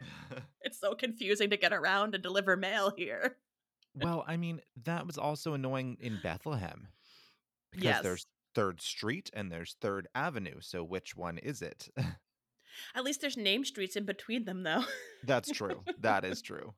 it's 0.62 0.78
so 0.78 0.94
confusing 0.94 1.50
to 1.50 1.56
get 1.56 1.72
around 1.72 2.14
and 2.14 2.22
deliver 2.22 2.56
mail 2.56 2.92
here. 2.96 3.36
well, 3.94 4.22
I 4.28 4.36
mean, 4.36 4.60
that 4.84 5.06
was 5.06 5.16
also 5.18 5.54
annoying 5.54 5.96
in 6.00 6.20
Bethlehem 6.22 6.88
because 7.72 7.84
Yes. 7.84 8.02
there's 8.02 8.26
Third 8.54 8.80
Street 8.82 9.30
and 9.32 9.50
there's 9.50 9.76
Third 9.80 10.08
Avenue. 10.14 10.60
So 10.60 10.84
which 10.84 11.16
one 11.16 11.38
is 11.38 11.62
it? 11.62 11.88
At 12.94 13.04
least 13.04 13.20
there's 13.20 13.36
name 13.36 13.64
streets 13.64 13.96
in 13.96 14.04
between 14.04 14.44
them, 14.44 14.62
though. 14.62 14.84
That's 15.24 15.50
true. 15.50 15.82
That 16.00 16.24
is 16.24 16.42
true. 16.42 16.74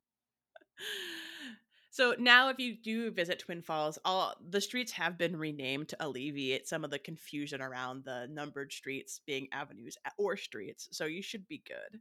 So 1.90 2.14
now, 2.18 2.48
if 2.48 2.58
you 2.58 2.74
do 2.74 3.10
visit 3.10 3.38
Twin 3.38 3.60
Falls, 3.62 3.98
all 4.04 4.34
the 4.48 4.60
streets 4.60 4.92
have 4.92 5.18
been 5.18 5.36
renamed 5.36 5.88
to 5.88 5.96
alleviate 6.00 6.66
some 6.66 6.84
of 6.84 6.90
the 6.90 6.98
confusion 6.98 7.60
around 7.60 8.04
the 8.04 8.28
numbered 8.30 8.72
streets 8.72 9.20
being 9.26 9.48
avenues 9.52 9.98
or 10.16 10.36
streets. 10.36 10.88
So 10.92 11.04
you 11.04 11.22
should 11.22 11.46
be 11.48 11.62
good. 11.66 12.00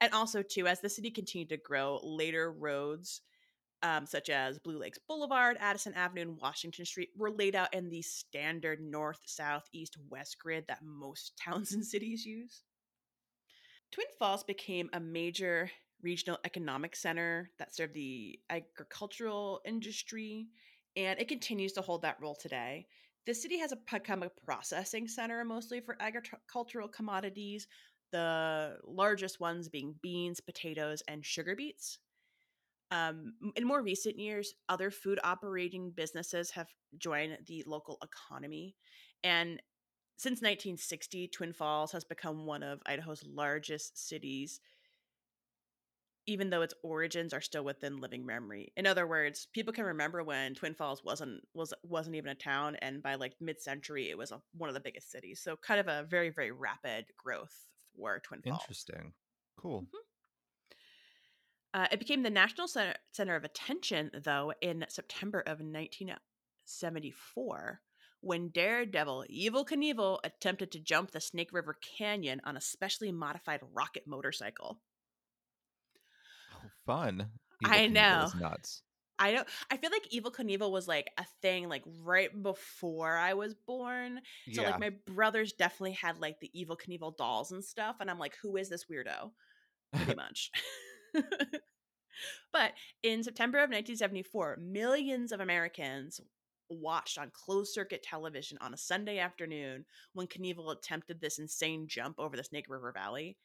And 0.00 0.12
also, 0.12 0.42
too, 0.42 0.66
as 0.66 0.80
the 0.80 0.88
city 0.88 1.10
continued 1.10 1.50
to 1.50 1.56
grow, 1.56 2.00
later 2.02 2.50
roads 2.50 3.20
um, 3.82 4.06
such 4.06 4.30
as 4.30 4.58
Blue 4.58 4.78
Lakes 4.78 4.98
Boulevard, 5.08 5.56
Addison 5.60 5.94
Avenue, 5.94 6.22
and 6.22 6.40
Washington 6.40 6.84
Street 6.84 7.10
were 7.16 7.30
laid 7.30 7.56
out 7.56 7.74
in 7.74 7.88
the 7.88 8.02
standard 8.02 8.80
north, 8.80 9.20
south, 9.26 9.68
east, 9.72 9.96
west 10.08 10.38
grid 10.38 10.64
that 10.68 10.82
most 10.82 11.36
towns 11.44 11.72
and 11.72 11.84
cities 11.84 12.24
use. 12.24 12.62
Twin 13.92 14.06
Falls 14.18 14.42
became 14.42 14.88
a 14.92 15.00
major 15.00 15.70
regional 16.02 16.38
economic 16.44 16.96
center 16.96 17.50
that 17.58 17.74
served 17.74 17.94
the 17.94 18.40
agricultural 18.50 19.60
industry, 19.66 20.48
and 20.96 21.20
it 21.20 21.28
continues 21.28 21.72
to 21.74 21.82
hold 21.82 22.02
that 22.02 22.16
role 22.20 22.34
today. 22.34 22.86
The 23.26 23.34
city 23.34 23.58
has 23.58 23.72
become 23.90 24.22
a 24.22 24.30
processing 24.44 25.06
center 25.06 25.44
mostly 25.44 25.80
for 25.80 25.96
agricultural 26.00 26.88
commodities, 26.88 27.68
the 28.10 28.78
largest 28.84 29.38
ones 29.40 29.68
being 29.68 29.94
beans, 30.02 30.40
potatoes, 30.40 31.02
and 31.06 31.24
sugar 31.24 31.54
beets. 31.54 31.98
Um, 32.90 33.34
in 33.56 33.66
more 33.66 33.82
recent 33.82 34.18
years, 34.18 34.54
other 34.68 34.90
food 34.90 35.20
operating 35.22 35.92
businesses 35.94 36.50
have 36.50 36.68
joined 36.98 37.38
the 37.46 37.62
local 37.66 37.98
economy. 38.02 38.74
And 39.22 39.62
since 40.16 40.40
1960, 40.40 41.28
Twin 41.28 41.52
Falls 41.52 41.92
has 41.92 42.04
become 42.04 42.46
one 42.46 42.62
of 42.62 42.80
Idaho's 42.86 43.24
largest 43.26 44.08
cities, 44.08 44.60
even 46.26 46.50
though 46.50 46.62
its 46.62 46.74
origins 46.82 47.34
are 47.34 47.40
still 47.40 47.64
within 47.64 47.98
living 47.98 48.24
memory. 48.24 48.72
In 48.76 48.86
other 48.86 49.04
words, 49.06 49.48
people 49.52 49.72
can 49.72 49.84
remember 49.84 50.22
when 50.22 50.54
Twin 50.54 50.74
Falls 50.74 51.02
wasn't 51.04 51.42
was 51.54 51.74
wasn't 51.82 52.14
even 52.16 52.30
a 52.30 52.36
town, 52.36 52.76
and 52.82 53.02
by 53.02 53.16
like 53.16 53.34
mid-century, 53.40 54.10
it 54.10 54.18
was 54.18 54.30
a, 54.30 54.40
one 54.56 54.68
of 54.68 54.74
the 54.74 54.80
biggest 54.80 55.10
cities. 55.10 55.40
So, 55.42 55.56
kind 55.56 55.80
of 55.80 55.88
a 55.88 56.04
very 56.08 56.30
very 56.30 56.52
rapid 56.52 57.06
growth 57.16 57.66
for 57.96 58.20
Twin 58.20 58.42
Falls. 58.42 58.60
Interesting. 58.62 59.12
Cool. 59.56 59.86
Uh, 61.74 61.88
it 61.90 61.98
became 61.98 62.22
the 62.22 62.30
national 62.30 62.68
center, 62.68 62.94
center 63.12 63.34
of 63.34 63.44
attention, 63.44 64.10
though, 64.22 64.52
in 64.60 64.84
September 64.88 65.40
of 65.40 65.60
1974 65.60 67.80
when 68.22 68.48
Daredevil 68.48 69.26
Evel 69.30 69.68
Knievel 69.68 70.18
attempted 70.24 70.72
to 70.72 70.80
jump 70.80 71.10
the 71.10 71.20
Snake 71.20 71.52
River 71.52 71.76
Canyon 71.98 72.40
on 72.44 72.56
a 72.56 72.60
specially 72.60 73.12
modified 73.12 73.60
rocket 73.74 74.04
motorcycle. 74.06 74.78
Oh, 76.54 76.68
fun. 76.86 77.28
I 77.64 77.88
Knievel 77.88 77.92
know. 77.92 78.30
nuts. 78.40 78.82
I 79.18 79.32
don't. 79.32 79.48
I 79.70 79.76
feel 79.76 79.90
like 79.90 80.08
Evel 80.10 80.34
Knievel 80.34 80.70
was 80.70 80.88
like 80.88 81.10
a 81.18 81.24
thing 81.42 81.68
like 81.68 81.84
right 82.02 82.30
before 82.42 83.16
I 83.16 83.34
was 83.34 83.54
born. 83.54 84.20
So 84.52 84.62
yeah. 84.62 84.70
like 84.70 84.80
my 84.80 84.90
brothers 85.06 85.52
definitely 85.52 85.92
had 85.92 86.20
like 86.20 86.40
the 86.40 86.50
Evel 86.56 86.76
Knievel 86.80 87.16
dolls 87.16 87.52
and 87.52 87.64
stuff, 87.64 87.96
and 88.00 88.10
I'm 88.10 88.18
like, 88.18 88.36
who 88.42 88.56
is 88.56 88.68
this 88.68 88.86
weirdo? 88.90 89.30
Pretty 89.94 90.14
much. 90.14 90.50
but 92.52 92.72
in 93.02 93.22
September 93.22 93.58
of 93.58 93.70
1974, 93.70 94.58
millions 94.60 95.30
of 95.30 95.40
Americans 95.40 96.20
watched 96.72 97.18
on 97.18 97.30
closed 97.32 97.72
circuit 97.72 98.02
television 98.02 98.58
on 98.60 98.74
a 98.74 98.78
Sunday 98.78 99.18
afternoon 99.18 99.84
when 100.12 100.26
Knievel 100.26 100.72
attempted 100.76 101.20
this 101.20 101.38
insane 101.38 101.86
jump 101.88 102.18
over 102.18 102.36
the 102.36 102.44
Snake 102.44 102.66
River 102.68 102.92
Valley. 102.92 103.36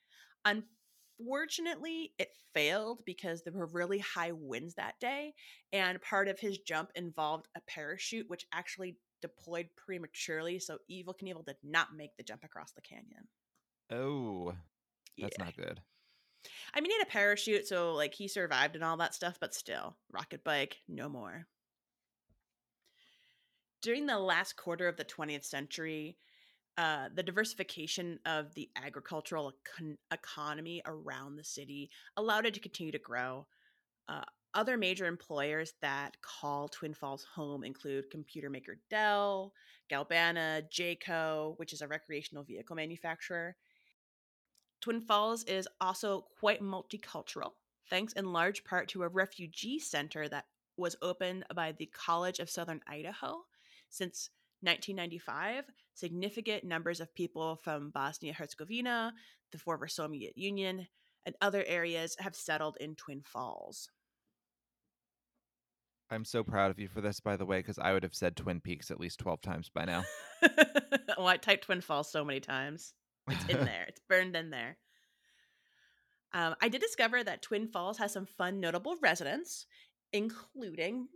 Unfortunately, 0.46 2.14
it 2.18 2.36
failed 2.54 3.04
because 3.06 3.44
there 3.44 3.54
were 3.54 3.68
really 3.68 4.00
high 4.00 4.32
winds 4.32 4.76
that 4.76 5.00
day, 5.00 5.34
and 5.72 6.02
part 6.02 6.28
of 6.28 6.40
his 6.40 6.60
jump 6.60 6.92
involved 6.96 7.48
a 7.56 7.62
parachute, 7.62 8.30
which 8.30 8.46
actually 8.52 8.98
deployed 9.22 9.70
prematurely. 9.76 10.60
So 10.60 10.80
Evel 10.92 11.16
Knievel 11.20 11.46
did 11.46 11.58
not 11.64 11.96
make 11.96 12.16
the 12.18 12.24
jump 12.24 12.44
across 12.44 12.72
the 12.74 12.82
canyon. 12.82 13.28
oh, 13.90 14.56
that's 15.22 15.38
Yeah. 15.38 15.38
not 15.38 15.56
good. 15.58 15.82
I 16.74 16.80
mean, 16.82 16.92
he 16.92 16.98
had 16.98 17.08
a 17.08 17.12
parachute, 17.12 17.68
so 17.68 17.94
like 17.94 18.14
he 18.14 18.28
survived 18.28 18.76
and 18.76 18.84
all 18.84 18.98
that 18.98 19.14
stuff, 19.16 19.38
but 19.40 19.54
still, 19.54 19.98
rocket 20.10 20.44
bike, 20.44 20.82
no 20.88 21.10
more. 21.10 21.48
During 23.82 24.06
the 24.06 24.18
last 24.18 24.56
quarter 24.56 24.88
of 24.88 24.98
the 24.98 25.06
20th 25.06 25.46
century, 25.46 26.18
uh, 26.78 27.10
the 27.14 27.24
diversification 27.24 28.20
of 28.26 28.54
the 28.54 28.70
agricultural 28.76 29.52
econ- 29.52 29.98
economy 30.12 30.82
around 30.86 31.36
the 31.36 31.44
city 31.44 31.90
allowed 32.18 32.46
it 32.46 32.54
to 32.54 32.60
continue 32.60 32.92
to 32.92 33.00
grow. 33.00 33.48
Uh, 34.08 34.24
other 34.54 34.78
major 34.78 35.06
employers 35.06 35.74
that 35.82 36.20
call 36.22 36.68
Twin 36.68 36.94
Falls 36.94 37.24
home 37.36 37.64
include 37.64 38.10
computer 38.10 38.50
maker 38.50 38.78
Dell, 38.90 39.54
Galbana, 39.92 40.64
Jayco, 40.72 41.58
which 41.58 41.74
is 41.74 41.82
a 41.82 41.88
recreational 41.88 42.44
vehicle 42.44 42.76
manufacturer. 42.76 43.56
Twin 44.82 45.02
Falls 45.02 45.44
is 45.44 45.68
also 45.82 46.26
quite 46.40 46.62
multicultural, 46.62 47.52
thanks 47.90 48.14
in 48.14 48.34
large 48.34 48.64
part 48.64 48.88
to 48.90 49.04
a 49.04 49.08
refugee 49.08 49.80
center 49.80 50.28
that 50.30 50.46
was 50.78 50.96
opened 51.02 51.44
by 51.56 51.72
the 51.72 51.88
College 51.88 52.40
of 52.40 52.50
Southern 52.50 52.82
Idaho 52.88 53.46
since 53.90 54.30
1995. 54.62 55.66
Significant 55.94 56.64
numbers 56.64 57.00
of 57.00 57.14
people 57.14 57.56
from 57.64 57.90
Bosnia 57.90 58.34
Herzegovina, 58.34 59.14
the 59.52 59.58
former 59.58 59.88
Soviet 59.88 60.38
Union, 60.38 60.88
and 61.26 61.36
other 61.42 61.64
areas 61.66 62.16
have 62.20 62.36
settled 62.36 62.78
in 62.80 62.96
Twin 62.96 63.22
Falls. 63.22 63.90
I'm 66.10 66.24
so 66.24 66.44
proud 66.44 66.72
of 66.72 66.80
you 66.80 66.88
for 66.88 67.02
this, 67.02 67.20
by 67.20 67.36
the 67.36 67.46
way, 67.46 67.60
because 67.60 67.80
I 67.80 67.92
would 67.92 68.04
have 68.04 68.16
said 68.16 68.36
Twin 68.36 68.62
Peaks 68.62 68.92
at 68.92 69.00
least 69.00 69.20
12 69.20 69.42
times 69.42 69.70
by 69.74 69.84
now. 69.86 70.06
well, 71.18 71.28
I 71.28 71.38
typed 71.38 71.66
Twin 71.66 71.82
Falls 71.82 72.10
so 72.10 72.24
many 72.24 72.40
times. 72.40 72.94
It's 73.30 73.46
in 73.46 73.58
there, 73.66 73.86
it's 73.88 74.00
burned 74.08 74.36
in 74.36 74.50
there. 74.50 74.78
Um, 76.34 76.56
I 76.62 76.70
did 76.70 76.82
discover 76.82 77.24
that 77.24 77.42
Twin 77.42 77.68
Falls 77.68 77.98
has 77.98 78.14
some 78.14 78.26
fun, 78.26 78.60
notable 78.60 78.96
residents, 79.02 79.66
including 80.14 81.08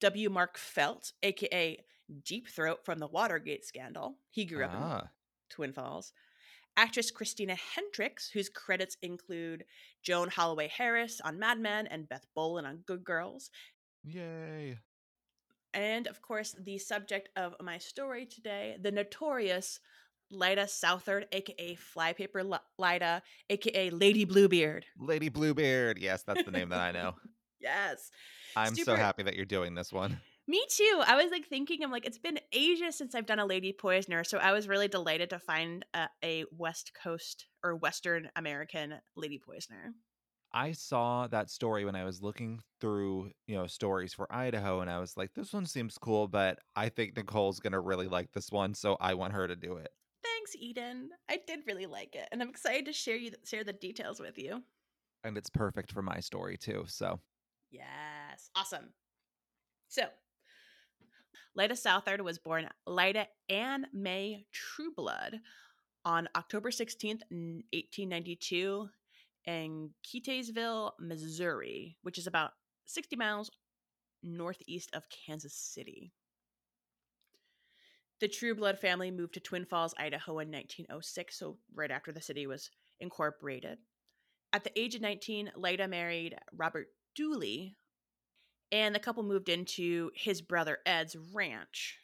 W. 0.00 0.30
Mark 0.30 0.56
Felt, 0.56 1.12
aka 1.22 1.78
Deep 2.24 2.48
Throat 2.48 2.80
from 2.84 2.98
the 2.98 3.06
Watergate 3.06 3.64
scandal. 3.64 4.16
He 4.30 4.44
grew 4.44 4.64
up 4.64 4.72
ah, 4.74 5.00
in 5.00 5.08
Twin 5.50 5.72
Falls. 5.72 6.12
Actress 6.76 7.10
Christina 7.10 7.56
Hendricks, 7.74 8.28
whose 8.28 8.48
credits 8.48 8.96
include 9.00 9.64
Joan 10.02 10.28
Holloway 10.28 10.68
Harris 10.68 11.20
on 11.24 11.38
Mad 11.38 11.60
Men 11.60 11.86
and 11.86 12.08
Beth 12.08 12.26
Boland 12.34 12.66
on 12.66 12.82
Good 12.86 13.04
Girls. 13.04 13.50
yay. 14.02 14.78
And 15.72 16.06
of 16.06 16.22
course, 16.22 16.54
the 16.58 16.78
subject 16.78 17.30
of 17.36 17.54
my 17.60 17.78
story 17.78 18.26
today, 18.26 18.76
the 18.80 18.92
notorious 18.92 19.80
Lyda 20.30 20.68
Southard, 20.68 21.26
aka 21.32 21.74
Flypaper 21.74 22.44
Li- 22.44 22.58
Lyda, 22.78 23.22
aka 23.50 23.90
Lady 23.90 24.24
Bluebeard. 24.24 24.86
Lady 24.98 25.28
Bluebeard. 25.28 25.98
Yes, 25.98 26.22
that's 26.22 26.44
the 26.44 26.50
name 26.50 26.68
that 26.70 26.80
I 26.80 26.92
know. 26.92 27.14
Yes. 27.60 28.10
I'm 28.56 28.74
so 28.74 28.94
happy 28.94 29.22
that 29.22 29.36
you're 29.36 29.46
doing 29.46 29.74
this 29.74 29.90
one. 29.90 30.20
Me 30.46 30.62
too. 30.68 31.02
I 31.06 31.16
was 31.16 31.30
like 31.30 31.46
thinking, 31.46 31.82
I'm 31.82 31.90
like, 31.90 32.04
it's 32.04 32.18
been 32.18 32.38
ages 32.52 32.96
since 32.96 33.14
I've 33.14 33.24
done 33.24 33.38
a 33.38 33.46
Lady 33.46 33.72
Poisoner, 33.72 34.24
so 34.24 34.36
I 34.38 34.52
was 34.52 34.68
really 34.68 34.88
delighted 34.88 35.30
to 35.30 35.38
find 35.38 35.86
a, 35.94 36.08
a 36.22 36.44
West 36.52 36.92
Coast 36.94 37.46
or 37.62 37.76
Western 37.76 38.30
American 38.36 39.00
Lady 39.16 39.38
Poisoner. 39.38 39.94
I 40.52 40.72
saw 40.72 41.26
that 41.28 41.50
story 41.50 41.84
when 41.84 41.96
I 41.96 42.04
was 42.04 42.22
looking 42.22 42.60
through, 42.80 43.32
you 43.46 43.56
know, 43.56 43.66
stories 43.66 44.12
for 44.14 44.32
Idaho, 44.32 44.80
and 44.80 44.90
I 44.90 45.00
was 45.00 45.16
like, 45.16 45.32
this 45.34 45.52
one 45.52 45.66
seems 45.66 45.98
cool, 45.98 46.28
but 46.28 46.58
I 46.76 46.90
think 46.90 47.16
Nicole's 47.16 47.58
gonna 47.58 47.80
really 47.80 48.06
like 48.06 48.30
this 48.32 48.52
one, 48.52 48.74
so 48.74 48.96
I 49.00 49.14
want 49.14 49.32
her 49.32 49.48
to 49.48 49.56
do 49.56 49.76
it. 49.78 49.88
Thanks, 50.22 50.54
Eden. 50.56 51.10
I 51.28 51.40
did 51.46 51.60
really 51.66 51.86
like 51.86 52.14
it, 52.14 52.28
and 52.30 52.42
I'm 52.42 52.50
excited 52.50 52.84
to 52.86 52.92
share 52.92 53.16
you 53.16 53.32
share 53.44 53.64
the 53.64 53.72
details 53.72 54.20
with 54.20 54.38
you. 54.38 54.62
And 55.24 55.36
it's 55.36 55.50
perfect 55.50 55.90
for 55.90 56.02
my 56.02 56.20
story 56.20 56.56
too. 56.56 56.84
So 56.86 57.20
Yes, 57.70 58.50
awesome. 58.54 58.92
So, 59.88 60.08
Lyda 61.56 61.76
Southard 61.76 62.20
was 62.20 62.38
born 62.38 62.68
Lyda 62.86 63.26
Ann 63.48 63.86
May 63.92 64.44
Trueblood 64.52 65.40
on 66.04 66.28
October 66.36 66.70
16th, 66.70 67.22
1892, 67.30 68.88
in 69.46 69.90
Keytesville, 70.04 70.92
Missouri, 70.98 71.96
which 72.02 72.18
is 72.18 72.26
about 72.26 72.52
60 72.86 73.16
miles 73.16 73.50
northeast 74.22 74.90
of 74.94 75.04
Kansas 75.08 75.54
City. 75.54 76.12
The 78.20 78.28
Trueblood 78.28 78.78
family 78.78 79.10
moved 79.10 79.34
to 79.34 79.40
Twin 79.40 79.64
Falls, 79.64 79.94
Idaho 79.98 80.38
in 80.38 80.50
1906, 80.50 81.38
so 81.38 81.58
right 81.74 81.90
after 81.90 82.10
the 82.10 82.20
city 82.20 82.46
was 82.46 82.70
incorporated. 83.00 83.78
At 84.52 84.64
the 84.64 84.78
age 84.78 84.94
of 84.94 85.02
19, 85.02 85.52
Lyda 85.56 85.88
married 85.88 86.36
Robert 86.56 86.88
Dooley, 87.14 87.76
and 88.74 88.92
the 88.92 88.98
couple 88.98 89.22
moved 89.22 89.48
into 89.48 90.10
his 90.16 90.42
brother 90.42 90.78
Ed's 90.84 91.16
ranch 91.32 92.00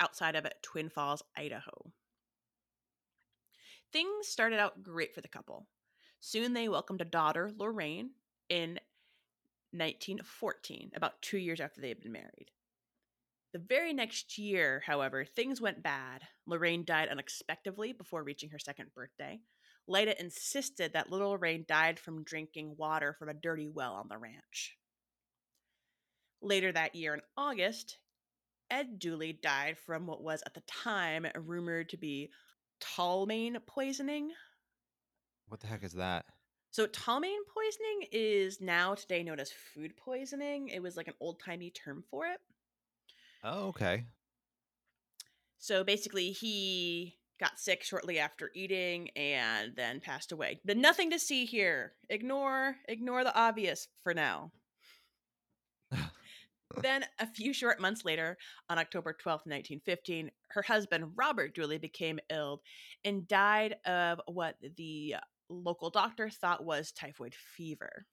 outside 0.00 0.34
of 0.34 0.44
Twin 0.60 0.88
Falls, 0.88 1.22
Idaho. 1.36 1.92
Things 3.92 4.26
started 4.26 4.58
out 4.58 4.82
great 4.82 5.14
for 5.14 5.20
the 5.20 5.28
couple. 5.28 5.68
Soon 6.18 6.52
they 6.52 6.68
welcomed 6.68 7.00
a 7.00 7.04
daughter, 7.04 7.52
Lorraine, 7.56 8.10
in 8.48 8.80
1914, 9.70 10.90
about 10.96 11.22
two 11.22 11.38
years 11.38 11.60
after 11.60 11.80
they 11.80 11.90
had 11.90 12.00
been 12.00 12.10
married. 12.10 12.50
The 13.52 13.60
very 13.60 13.92
next 13.92 14.36
year, 14.36 14.82
however, 14.84 15.24
things 15.24 15.60
went 15.60 15.84
bad. 15.84 16.22
Lorraine 16.44 16.84
died 16.84 17.08
unexpectedly 17.08 17.92
before 17.92 18.24
reaching 18.24 18.50
her 18.50 18.58
second 18.58 18.92
birthday. 18.96 19.38
Lyda 19.86 20.20
insisted 20.20 20.92
that 20.92 21.12
little 21.12 21.30
Lorraine 21.30 21.64
died 21.68 22.00
from 22.00 22.24
drinking 22.24 22.74
water 22.76 23.12
from 23.12 23.28
a 23.28 23.34
dirty 23.34 23.68
well 23.68 23.92
on 23.92 24.08
the 24.08 24.18
ranch. 24.18 24.76
Later 26.44 26.72
that 26.72 26.94
year 26.94 27.14
in 27.14 27.22
August, 27.38 27.96
Ed 28.70 28.98
Dooley 28.98 29.32
died 29.32 29.78
from 29.78 30.06
what 30.06 30.22
was 30.22 30.42
at 30.44 30.52
the 30.52 30.60
time 30.60 31.26
rumored 31.34 31.88
to 31.88 31.96
be 31.96 32.30
ptomaine 32.80 33.56
poisoning. 33.66 34.30
what 35.48 35.60
the 35.60 35.66
heck 35.66 35.82
is 35.82 35.94
that? 35.94 36.26
So, 36.70 36.86
ptomaine 36.86 37.44
poisoning 37.54 38.08
is 38.12 38.60
now 38.60 38.94
today 38.94 39.22
known 39.22 39.40
as 39.40 39.52
food 39.52 39.96
poisoning. 39.96 40.68
It 40.68 40.82
was 40.82 40.98
like 40.98 41.08
an 41.08 41.14
old 41.18 41.40
timey 41.40 41.70
term 41.70 42.04
for 42.10 42.26
it. 42.26 42.40
Oh, 43.42 43.68
okay. 43.68 44.04
So, 45.56 45.82
basically, 45.82 46.32
he 46.32 47.16
got 47.40 47.58
sick 47.58 47.82
shortly 47.82 48.18
after 48.18 48.50
eating 48.54 49.08
and 49.16 49.74
then 49.76 50.00
passed 50.00 50.30
away. 50.30 50.60
But 50.62 50.76
nothing 50.76 51.10
to 51.10 51.18
see 51.18 51.46
here. 51.46 51.92
Ignore 52.10 52.76
ignore 52.86 53.24
the 53.24 53.34
obvious 53.34 53.88
for 54.02 54.12
now. 54.12 54.52
Then 56.80 57.04
a 57.18 57.26
few 57.26 57.52
short 57.52 57.80
months 57.80 58.04
later, 58.04 58.36
on 58.68 58.78
October 58.78 59.12
12th, 59.12 59.46
1915, 59.46 60.30
her 60.48 60.62
husband 60.62 61.12
Robert 61.16 61.54
Dooley 61.54 61.78
became 61.78 62.18
ill 62.30 62.62
and 63.04 63.26
died 63.28 63.76
of 63.86 64.20
what 64.26 64.56
the 64.76 65.16
local 65.48 65.90
doctor 65.90 66.30
thought 66.30 66.64
was 66.64 66.92
typhoid 66.92 67.34
fever. 67.34 68.06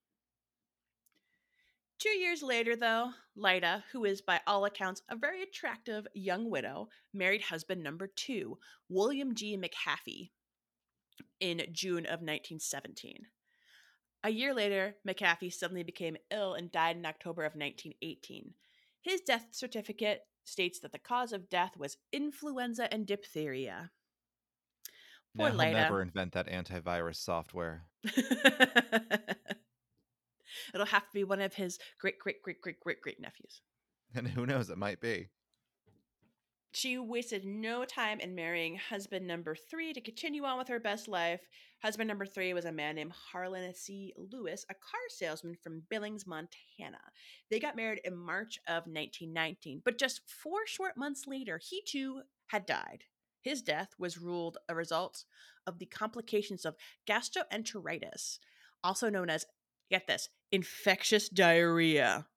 Two 2.00 2.10
years 2.10 2.42
later, 2.42 2.76
though, 2.76 3.12
Lyda, 3.36 3.84
who 3.92 4.06
is 4.06 4.22
by 4.22 4.42
all 4.48 4.66
accounts 4.66 5.04
a 5.10 5.16
very 5.16 5.44
attractive 5.44 6.08
young 6.16 6.50
widow, 6.50 6.90
married 7.14 7.44
husband 7.44 7.84
number 7.84 8.08
two, 8.08 8.58
William 8.90 9.36
G. 9.36 9.56
McHaffie, 9.56 10.32
in 11.40 11.62
June 11.72 12.06
of 12.06 12.22
1917. 12.22 13.28
A 14.24 14.30
year 14.30 14.54
later, 14.54 14.96
McAfee 15.08 15.52
suddenly 15.54 15.84
became 15.84 16.18
ill 16.30 16.54
and 16.54 16.72
died 16.72 16.96
in 16.96 17.06
October 17.06 17.42
of 17.44 17.56
1918. 17.56 18.54
His 19.02 19.22
death 19.22 19.48
certificate 19.52 20.22
states 20.44 20.80
that 20.80 20.92
the 20.92 21.00
cause 21.00 21.34
of 21.34 21.50
death 21.50 21.76
was 21.78 21.98
influenza 22.12 22.92
and 22.94 23.08
diphtheria. 23.08 23.92
Now 25.34 25.50
Poor 25.50 25.64
he'll 25.64 25.72
never 25.74 26.02
invent 26.02 26.34
that 26.34 26.48
antivirus 26.48 27.16
software. 27.16 27.86
It'll 30.74 30.86
have 30.86 31.08
to 31.08 31.14
be 31.14 31.24
one 31.24 31.42
of 31.42 31.54
his 31.54 31.80
great, 32.00 32.20
great, 32.20 32.42
great, 32.44 32.62
great, 32.62 32.80
great, 32.80 33.02
great 33.02 33.20
nephews. 33.20 33.62
And 34.14 34.28
who 34.28 34.46
knows, 34.46 34.70
it 34.70 34.78
might 34.78 35.00
be. 35.00 35.30
She 36.74 36.98
wasted 36.98 37.44
no 37.44 37.84
time 37.84 38.22
in 38.22 38.34
marrying 38.34 38.78
husband 38.78 39.28
number 39.28 39.56
three 39.56 39.92
to 39.92 40.00
continue 40.00 40.46
on 40.46 40.58
with 40.58 40.70
her 40.70 40.80
best 40.80 41.10
life. 41.10 41.42
Husband 41.84 42.08
number 42.08 42.26
three 42.26 42.54
was 42.54 42.64
a 42.64 42.72
man 42.72 42.96
named 42.96 43.12
Harlan 43.12 43.74
C. 43.74 44.14
Lewis, 44.16 44.66
a 44.70 44.74
car 44.74 45.02
salesman 45.10 45.58
from 45.62 45.84
Billings, 45.90 46.26
Montana. 46.26 47.02
They 47.50 47.60
got 47.60 47.76
married 47.76 48.00
in 48.06 48.16
March 48.16 48.58
of 48.68 48.84
1919, 48.86 49.82
but 49.84 49.98
just 49.98 50.22
four 50.26 50.66
short 50.66 50.96
months 50.96 51.28
later, 51.28 51.60
he 51.62 51.82
too 51.86 52.22
had 52.48 52.66
died. 52.66 53.04
His 53.42 53.62
death 53.62 53.90
was 53.98 54.18
ruled 54.18 54.58
a 54.70 54.76
result 54.76 55.26
of 55.68 55.78
the 55.78 55.88
complications 55.88 56.64
of 56.64 56.76
gastroenteritis, 57.06 58.40
also 58.82 59.10
known 59.10 59.30
as, 59.30 59.46
get 59.90 60.08
this, 60.08 60.30
infectious 60.52 61.28
diarrhea. 61.28 62.28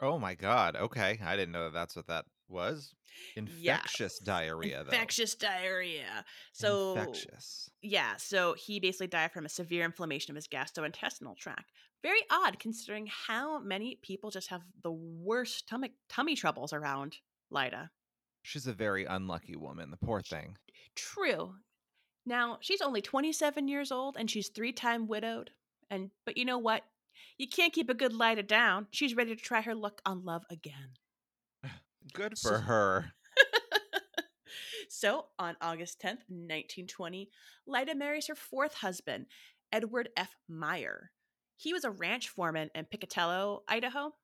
Oh 0.00 0.18
my 0.18 0.34
god. 0.34 0.74
Okay. 0.74 1.20
I 1.22 1.36
didn't 1.36 1.52
know 1.52 1.64
that 1.64 1.74
that's 1.74 1.94
what 1.94 2.06
that 2.08 2.24
was. 2.50 2.94
Infectious 3.36 4.14
Yes. 4.14 4.18
diarrhea, 4.18 4.80
Infectious 4.80 5.34
diarrhea. 5.34 6.24
So 6.52 6.96
Infectious. 6.96 7.70
Yeah, 7.82 8.16
so 8.16 8.54
he 8.54 8.80
basically 8.80 9.08
died 9.08 9.32
from 9.32 9.46
a 9.46 9.48
severe 9.48 9.84
inflammation 9.84 10.32
of 10.32 10.36
his 10.36 10.48
gastrointestinal 10.48 11.36
tract. 11.36 11.70
Very 12.02 12.22
odd 12.30 12.58
considering 12.58 13.08
how 13.08 13.58
many 13.58 13.96
people 14.02 14.30
just 14.30 14.48
have 14.48 14.62
the 14.82 14.92
worst 14.92 15.68
tummy 15.68 15.92
tummy 16.08 16.34
troubles 16.34 16.72
around 16.72 17.18
Lyda. 17.50 17.90
She's 18.42 18.66
a 18.66 18.72
very 18.72 19.04
unlucky 19.04 19.56
woman, 19.56 19.90
the 19.90 19.98
poor 19.98 20.22
thing. 20.22 20.56
True. 20.94 21.56
Now, 22.24 22.58
she's 22.60 22.80
only 22.80 23.02
27 23.02 23.68
years 23.68 23.92
old 23.92 24.16
and 24.18 24.30
she's 24.30 24.48
three-time 24.48 25.06
widowed. 25.08 25.50
And 25.90 26.10
but 26.24 26.36
you 26.36 26.44
know 26.44 26.58
what? 26.58 26.84
You 27.36 27.48
can't 27.48 27.72
keep 27.72 27.90
a 27.90 27.94
good 27.94 28.12
Lyda 28.14 28.44
down. 28.44 28.86
She's 28.90 29.14
ready 29.16 29.34
to 29.34 29.42
try 29.42 29.60
her 29.62 29.74
luck 29.74 30.00
on 30.06 30.24
love 30.24 30.44
again. 30.50 30.94
Good 32.12 32.38
for 32.38 32.60
her. 32.60 33.12
so, 34.88 35.26
on 35.38 35.56
August 35.60 36.00
10th, 36.00 36.28
1920, 36.28 37.30
Lyda 37.66 37.94
marries 37.94 38.26
her 38.28 38.34
fourth 38.34 38.74
husband, 38.74 39.26
Edward 39.72 40.08
F. 40.16 40.34
Meyer. 40.48 41.10
He 41.56 41.72
was 41.72 41.84
a 41.84 41.90
ranch 41.90 42.28
foreman 42.28 42.70
in 42.74 42.86
Pocatello, 42.86 43.62
Idaho. 43.68 44.14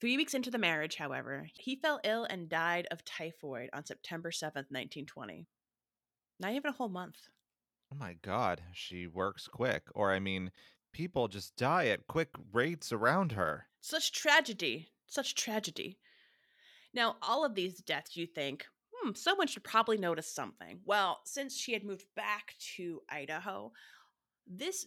Three 0.00 0.16
weeks 0.16 0.34
into 0.34 0.50
the 0.50 0.58
marriage, 0.58 0.96
however, 0.96 1.48
he 1.54 1.76
fell 1.76 2.00
ill 2.04 2.24
and 2.24 2.48
died 2.48 2.86
of 2.90 3.04
typhoid 3.04 3.70
on 3.72 3.86
September 3.86 4.30
7th, 4.30 4.70
1920. 4.70 5.46
Not 6.38 6.52
even 6.52 6.70
a 6.70 6.72
whole 6.72 6.88
month. 6.88 7.16
Oh 7.92 7.96
my 7.96 8.16
god, 8.20 8.62
she 8.72 9.06
works 9.06 9.48
quick. 9.48 9.84
Or 9.94 10.12
I 10.12 10.18
mean, 10.18 10.50
people 10.92 11.28
just 11.28 11.56
die 11.56 11.86
at 11.86 12.06
quick 12.06 12.30
rates 12.52 12.92
around 12.92 13.32
her. 13.32 13.68
Such 13.80 14.12
tragedy. 14.12 14.88
Such 15.06 15.34
tragedy. 15.34 15.98
Now, 16.96 17.16
all 17.20 17.44
of 17.44 17.54
these 17.54 17.82
deaths, 17.82 18.16
you 18.16 18.26
think, 18.26 18.64
hmm, 18.90 19.10
someone 19.12 19.48
should 19.48 19.62
probably 19.62 19.98
notice 19.98 20.32
something. 20.32 20.80
Well, 20.86 21.20
since 21.26 21.54
she 21.54 21.74
had 21.74 21.84
moved 21.84 22.06
back 22.16 22.54
to 22.76 23.02
Idaho, 23.10 23.72
this 24.46 24.86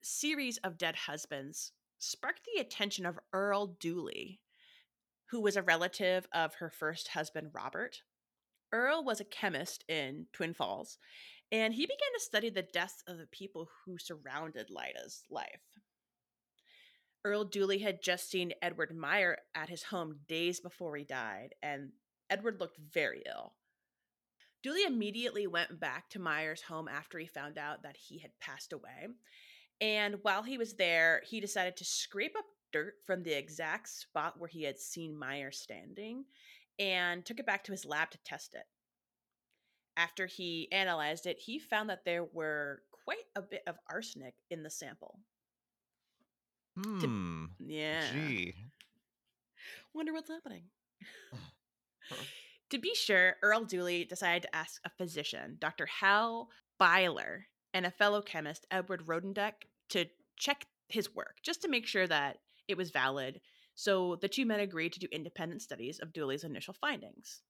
series 0.00 0.58
of 0.58 0.78
dead 0.78 0.94
husbands 0.94 1.72
sparked 1.98 2.46
the 2.54 2.60
attention 2.60 3.04
of 3.04 3.18
Earl 3.32 3.66
Dooley, 3.80 4.40
who 5.30 5.40
was 5.40 5.56
a 5.56 5.62
relative 5.62 6.24
of 6.32 6.54
her 6.54 6.70
first 6.70 7.08
husband, 7.08 7.50
Robert. 7.52 8.02
Earl 8.70 9.02
was 9.02 9.20
a 9.20 9.24
chemist 9.24 9.84
in 9.88 10.26
Twin 10.32 10.54
Falls, 10.54 10.98
and 11.50 11.74
he 11.74 11.82
began 11.84 12.12
to 12.14 12.20
study 12.20 12.50
the 12.50 12.62
deaths 12.62 13.02
of 13.08 13.18
the 13.18 13.26
people 13.26 13.68
who 13.84 13.98
surrounded 13.98 14.70
Lyda's 14.70 15.24
life. 15.28 15.69
Earl 17.24 17.44
Dooley 17.44 17.78
had 17.78 18.02
just 18.02 18.30
seen 18.30 18.52
Edward 18.62 18.96
Meyer 18.96 19.38
at 19.54 19.68
his 19.68 19.84
home 19.84 20.20
days 20.26 20.60
before 20.60 20.96
he 20.96 21.04
died, 21.04 21.54
and 21.62 21.90
Edward 22.30 22.60
looked 22.60 22.78
very 22.78 23.22
ill. 23.26 23.54
Dooley 24.62 24.84
immediately 24.84 25.46
went 25.46 25.80
back 25.80 26.08
to 26.10 26.18
Meyer's 26.18 26.62
home 26.62 26.88
after 26.88 27.18
he 27.18 27.26
found 27.26 27.58
out 27.58 27.82
that 27.82 27.96
he 27.96 28.18
had 28.18 28.38
passed 28.40 28.72
away. 28.72 29.08
And 29.80 30.16
while 30.22 30.42
he 30.42 30.58
was 30.58 30.74
there, 30.74 31.22
he 31.26 31.40
decided 31.40 31.76
to 31.76 31.84
scrape 31.84 32.36
up 32.36 32.44
dirt 32.72 32.94
from 33.06 33.22
the 33.22 33.32
exact 33.32 33.88
spot 33.88 34.38
where 34.38 34.48
he 34.48 34.62
had 34.62 34.78
seen 34.78 35.18
Meyer 35.18 35.50
standing 35.50 36.24
and 36.78 37.24
took 37.24 37.40
it 37.40 37.46
back 37.46 37.64
to 37.64 37.72
his 37.72 37.84
lab 37.84 38.10
to 38.10 38.18
test 38.24 38.54
it. 38.54 38.64
After 39.96 40.26
he 40.26 40.68
analyzed 40.72 41.26
it, 41.26 41.38
he 41.38 41.58
found 41.58 41.90
that 41.90 42.04
there 42.04 42.24
were 42.24 42.82
quite 43.04 43.26
a 43.34 43.42
bit 43.42 43.62
of 43.66 43.76
arsenic 43.88 44.34
in 44.50 44.62
the 44.62 44.70
sample. 44.70 45.20
Hmm. 46.76 47.46
Yeah. 47.58 48.02
Gee. 48.12 48.54
Wonder 49.94 50.12
what's 50.12 50.30
happening. 50.30 50.64
to 52.70 52.78
be 52.78 52.94
sure, 52.94 53.36
Earl 53.42 53.64
Dooley 53.64 54.04
decided 54.04 54.42
to 54.42 54.54
ask 54.54 54.80
a 54.84 54.90
physician, 54.90 55.56
Dr. 55.58 55.86
Hal 55.86 56.48
Byler, 56.78 57.46
and 57.74 57.86
a 57.86 57.90
fellow 57.90 58.22
chemist, 58.22 58.66
Edward 58.70 59.06
Rodendeck, 59.06 59.52
to 59.90 60.06
check 60.36 60.66
his 60.88 61.14
work 61.14 61.36
just 61.42 61.62
to 61.62 61.68
make 61.68 61.86
sure 61.86 62.06
that 62.06 62.38
it 62.68 62.76
was 62.76 62.90
valid. 62.90 63.40
So 63.74 64.16
the 64.16 64.28
two 64.28 64.46
men 64.46 64.60
agreed 64.60 64.92
to 64.94 65.00
do 65.00 65.08
independent 65.12 65.62
studies 65.62 65.98
of 65.98 66.12
Dooley's 66.12 66.44
initial 66.44 66.74
findings. 66.74 67.42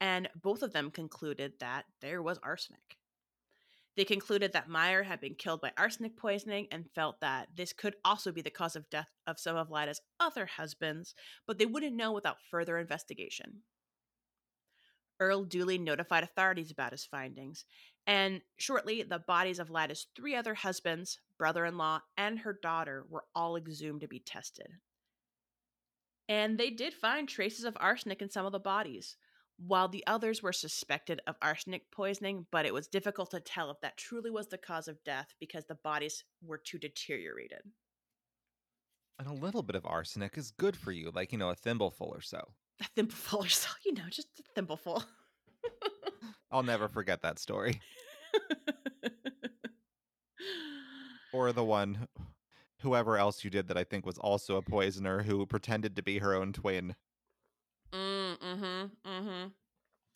And 0.00 0.28
both 0.40 0.62
of 0.62 0.72
them 0.72 0.90
concluded 0.90 1.54
that 1.60 1.84
there 2.00 2.22
was 2.22 2.38
arsenic. 2.42 2.96
They 3.96 4.04
concluded 4.04 4.52
that 4.52 4.68
Meyer 4.68 5.02
had 5.02 5.20
been 5.20 5.34
killed 5.34 5.60
by 5.60 5.72
arsenic 5.76 6.16
poisoning 6.16 6.68
and 6.70 6.90
felt 6.94 7.20
that 7.20 7.48
this 7.56 7.72
could 7.72 7.96
also 8.04 8.32
be 8.32 8.40
the 8.40 8.50
cause 8.50 8.76
of 8.76 8.88
death 8.88 9.10
of 9.26 9.40
some 9.40 9.56
of 9.56 9.70
Lyda's 9.70 10.00
other 10.18 10.46
husbands, 10.46 11.14
but 11.46 11.58
they 11.58 11.66
wouldn't 11.66 11.96
know 11.96 12.12
without 12.12 12.36
further 12.50 12.78
investigation. 12.78 13.62
Earl 15.18 15.44
Dooley 15.44 15.76
notified 15.76 16.24
authorities 16.24 16.70
about 16.70 16.92
his 16.92 17.04
findings, 17.04 17.66
and 18.06 18.40
shortly 18.56 19.02
the 19.02 19.18
bodies 19.18 19.58
of 19.58 19.68
Lyda's 19.68 20.06
three 20.16 20.34
other 20.34 20.54
husbands, 20.54 21.18
brother 21.36 21.66
in 21.66 21.76
law, 21.76 22.00
and 22.16 22.38
her 22.38 22.58
daughter 22.62 23.04
were 23.08 23.24
all 23.34 23.56
exhumed 23.56 24.00
to 24.00 24.08
be 24.08 24.20
tested. 24.20 24.68
And 26.26 26.56
they 26.56 26.70
did 26.70 26.94
find 26.94 27.28
traces 27.28 27.64
of 27.64 27.76
arsenic 27.80 28.22
in 28.22 28.30
some 28.30 28.46
of 28.46 28.52
the 28.52 28.60
bodies, 28.60 29.16
while 29.66 29.88
the 29.88 30.04
others 30.06 30.42
were 30.42 30.52
suspected 30.52 31.20
of 31.26 31.36
arsenic 31.42 31.90
poisoning, 31.90 32.46
but 32.50 32.66
it 32.66 32.74
was 32.74 32.86
difficult 32.86 33.30
to 33.32 33.40
tell 33.40 33.70
if 33.70 33.80
that 33.82 33.96
truly 33.96 34.30
was 34.30 34.48
the 34.48 34.58
cause 34.58 34.88
of 34.88 35.02
death 35.04 35.34
because 35.38 35.64
the 35.66 35.74
bodies 35.74 36.24
were 36.42 36.58
too 36.58 36.78
deteriorated. 36.78 37.60
And 39.18 39.28
a 39.28 39.32
little 39.32 39.62
bit 39.62 39.76
of 39.76 39.84
arsenic 39.84 40.38
is 40.38 40.50
good 40.50 40.76
for 40.76 40.92
you, 40.92 41.10
like, 41.14 41.32
you 41.32 41.38
know, 41.38 41.50
a 41.50 41.54
thimbleful 41.54 42.08
or 42.08 42.22
so. 42.22 42.40
A 42.80 42.84
thimbleful 42.96 43.44
or 43.44 43.48
so, 43.48 43.68
you 43.84 43.92
know, 43.92 44.08
just 44.10 44.28
a 44.38 44.42
thimbleful. 44.54 45.04
I'll 46.50 46.62
never 46.62 46.88
forget 46.88 47.22
that 47.22 47.38
story. 47.38 47.80
Or 51.32 51.52
the 51.52 51.64
one, 51.64 52.08
whoever 52.80 53.16
else 53.16 53.44
you 53.44 53.50
did 53.50 53.68
that 53.68 53.76
I 53.76 53.84
think 53.84 54.04
was 54.04 54.18
also 54.18 54.56
a 54.56 54.62
poisoner 54.62 55.22
who 55.22 55.46
pretended 55.46 55.96
to 55.96 56.02
be 56.02 56.18
her 56.18 56.34
own 56.34 56.52
twin. 56.52 56.96
Mm, 58.60 58.90
mm-hmm. 59.06 59.08
Mm-hmm. 59.08 59.48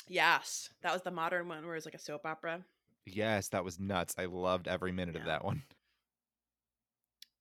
Yes. 0.08 0.70
That 0.82 0.92
was 0.92 1.02
the 1.02 1.10
modern 1.10 1.48
one 1.48 1.64
where 1.64 1.74
it 1.74 1.78
was 1.78 1.84
like 1.84 1.94
a 1.94 1.98
soap 1.98 2.26
opera. 2.26 2.64
Yes, 3.06 3.48
that 3.48 3.64
was 3.64 3.78
nuts. 3.78 4.14
I 4.18 4.26
loved 4.26 4.68
every 4.68 4.92
minute 4.92 5.16
of 5.16 5.24
that 5.26 5.44
one. 5.44 5.62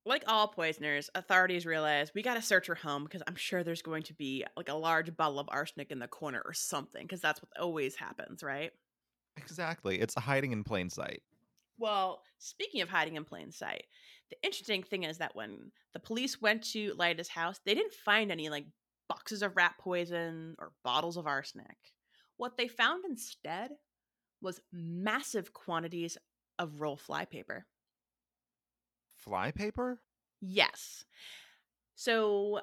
Like 0.05 0.23
all 0.27 0.49
poisoners, 0.49 1.09
authorities 1.15 1.65
realize 1.65 2.11
we 2.13 2.23
got 2.23 2.33
to 2.33 2.41
search 2.41 2.67
her 2.67 2.75
home 2.75 3.05
because 3.05 3.23
I'm 3.25 3.37
sure 3.37 3.63
there's 3.63 3.81
going 3.81 4.03
to 4.03 4.13
be 4.13 4.43
like 4.57 4.67
a 4.67 4.73
large 4.73 5.15
bottle 5.15 5.39
of 5.39 5.47
arsenic 5.49 5.91
in 5.91 5.99
the 5.99 6.09
corner 6.09 6.41
or 6.43 6.53
something 6.53 7.03
because 7.03 7.21
that's 7.21 7.41
what 7.41 7.49
always 7.57 7.95
happens, 7.95 8.43
right? 8.43 8.71
Exactly. 9.37 10.01
It's 10.01 10.15
hiding 10.15 10.51
in 10.51 10.65
plain 10.65 10.89
sight. 10.89 11.23
Well, 11.77 12.21
speaking 12.37 12.81
of 12.81 12.89
hiding 12.89 13.15
in 13.15 13.23
plain 13.23 13.51
sight, 13.51 13.85
the 14.29 14.35
interesting 14.43 14.83
thing 14.83 15.03
is 15.03 15.19
that 15.19 15.35
when 15.35 15.71
the 15.93 15.99
police 15.99 16.41
went 16.41 16.63
to 16.71 16.93
Lyda's 16.97 17.29
house, 17.29 17.61
they 17.65 17.73
didn't 17.73 17.93
find 17.93 18.31
any 18.31 18.49
like 18.49 18.65
boxes 19.09 19.41
of 19.41 19.55
rat 19.55 19.75
poison 19.79 20.55
or 20.59 20.71
bottles 20.83 21.17
of 21.17 21.27
arsenic. 21.27 21.77
What 22.37 22.57
they 22.57 22.67
found 22.67 23.05
instead 23.05 23.71
was 24.41 24.59
massive 24.71 25.53
quantities 25.53 26.17
of 26.59 26.81
roll 26.81 26.97
flypaper. 26.97 27.65
Flypaper? 29.25 29.97
Yes. 30.41 31.05
So 31.95 32.59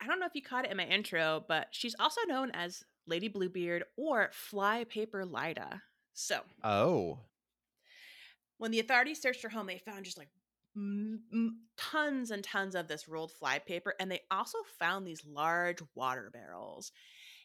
I 0.00 0.06
don't 0.06 0.18
know 0.20 0.26
if 0.26 0.34
you 0.34 0.42
caught 0.42 0.64
it 0.64 0.70
in 0.70 0.76
my 0.76 0.84
intro, 0.86 1.44
but 1.46 1.68
she's 1.70 1.94
also 1.98 2.20
known 2.26 2.50
as 2.52 2.82
Lady 3.06 3.28
Bluebeard 3.28 3.84
or 3.96 4.30
Flypaper 4.32 5.24
Lyda. 5.24 5.82
So 6.12 6.40
Oh. 6.64 7.20
when 8.58 8.70
the 8.70 8.80
authorities 8.80 9.20
searched 9.20 9.42
her 9.42 9.48
home, 9.48 9.66
they 9.66 9.78
found 9.78 10.04
just 10.04 10.18
like 10.18 10.28
tons 11.76 12.30
and 12.30 12.44
tons 12.44 12.74
of 12.74 12.88
this 12.88 13.08
rolled 13.08 13.32
flypaper, 13.32 13.94
and 13.98 14.10
they 14.10 14.20
also 14.30 14.58
found 14.78 15.06
these 15.06 15.24
large 15.24 15.78
water 15.94 16.30
barrels. 16.32 16.92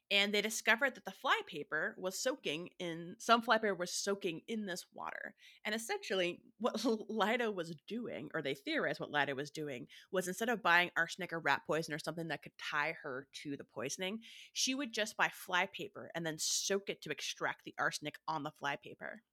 And 0.09 0.33
they 0.33 0.41
discovered 0.41 0.95
that 0.95 1.05
the 1.05 1.13
flypaper 1.13 1.95
was 1.97 2.19
soaking 2.19 2.69
in 2.79 3.15
some 3.17 3.41
flypaper 3.41 3.73
was 3.73 3.93
soaking 3.93 4.41
in 4.45 4.65
this 4.65 4.85
water. 4.93 5.35
And 5.63 5.73
essentially, 5.73 6.41
what 6.59 6.83
Lyda 7.09 7.49
was 7.49 7.73
doing, 7.87 8.29
or 8.33 8.41
they 8.41 8.53
theorized 8.53 8.99
what 8.99 9.11
Lyda 9.11 9.35
was 9.35 9.51
doing, 9.51 9.87
was 10.11 10.27
instead 10.27 10.49
of 10.49 10.61
buying 10.61 10.91
arsenic 10.97 11.31
or 11.31 11.39
rat 11.39 11.61
poison 11.65 11.93
or 11.93 11.99
something 11.99 12.27
that 12.27 12.43
could 12.43 12.57
tie 12.57 12.93
her 13.03 13.27
to 13.43 13.55
the 13.55 13.63
poisoning, 13.63 14.19
she 14.51 14.75
would 14.75 14.91
just 14.91 15.15
buy 15.15 15.29
flypaper 15.29 16.09
and 16.13 16.25
then 16.25 16.37
soak 16.37 16.89
it 16.89 17.01
to 17.03 17.09
extract 17.09 17.63
the 17.63 17.75
arsenic 17.79 18.15
on 18.27 18.43
the 18.43 18.51
flypaper. 18.51 19.23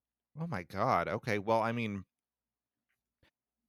Oh 0.41 0.47
my 0.47 0.63
god. 0.63 1.09
Okay. 1.09 1.39
Well, 1.39 1.61
I 1.61 1.73
mean 1.73 2.05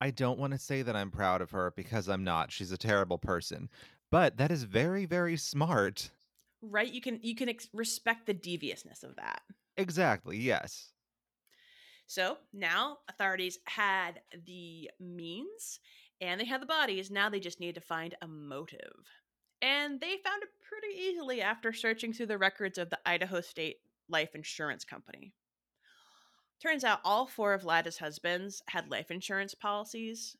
I 0.01 0.11
don't 0.11 0.39
want 0.39 0.53
to 0.53 0.59
say 0.59 0.81
that 0.81 0.95
I'm 0.95 1.11
proud 1.11 1.41
of 1.41 1.51
her 1.51 1.73
because 1.75 2.07
I'm 2.07 2.23
not. 2.23 2.51
She's 2.51 2.71
a 2.71 2.77
terrible 2.77 3.17
person. 3.17 3.69
But 4.11 4.37
that 4.37 4.51
is 4.51 4.63
very 4.63 5.05
very 5.05 5.37
smart. 5.37 6.09
right 6.61 6.91
you 6.91 7.01
can 7.01 7.19
you 7.21 7.35
can 7.35 7.49
ex- 7.49 7.69
respect 7.73 8.25
the 8.25 8.33
deviousness 8.33 9.03
of 9.03 9.15
that 9.17 9.41
Exactly. 9.77 10.37
Yes. 10.37 10.91
so 12.07 12.37
now 12.53 12.97
authorities 13.07 13.59
had 13.65 14.21
the 14.45 14.89
means 14.99 15.79
and 16.21 16.39
they 16.41 16.45
had 16.45 16.61
the 16.61 16.65
bodies 16.65 17.11
now 17.11 17.29
they 17.29 17.39
just 17.39 17.59
needed 17.59 17.75
to 17.75 17.81
find 17.81 18.15
a 18.21 18.27
motive 18.27 19.05
and 19.61 19.99
they 20.01 20.17
found 20.23 20.41
it 20.43 20.49
pretty 20.67 20.95
easily 20.99 21.41
after 21.41 21.71
searching 21.71 22.11
through 22.13 22.25
the 22.25 22.37
records 22.37 22.77
of 22.77 22.89
the 22.89 22.99
idaho 23.05 23.39
state 23.41 23.77
life 24.09 24.33
insurance 24.35 24.83
company 24.83 25.31
turns 26.61 26.83
out 26.83 26.99
all 27.03 27.25
four 27.25 27.53
of 27.53 27.63
lyda's 27.63 27.97
husbands 27.97 28.61
had 28.67 28.89
life 28.91 29.11
insurance 29.11 29.53
policies 29.55 30.35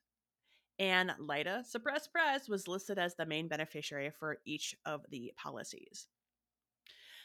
and 0.80 1.12
Lyda, 1.20 1.66
surprise, 1.68 2.04
surprise, 2.04 2.48
was 2.48 2.66
listed 2.68 2.98
as 2.98 3.16
the 3.16 3.26
main 3.26 3.50
beneficiary 3.50 4.12
for 4.18 4.38
each 4.46 4.74
of 4.86 5.06
the 5.10 5.34
policies. 5.36 6.08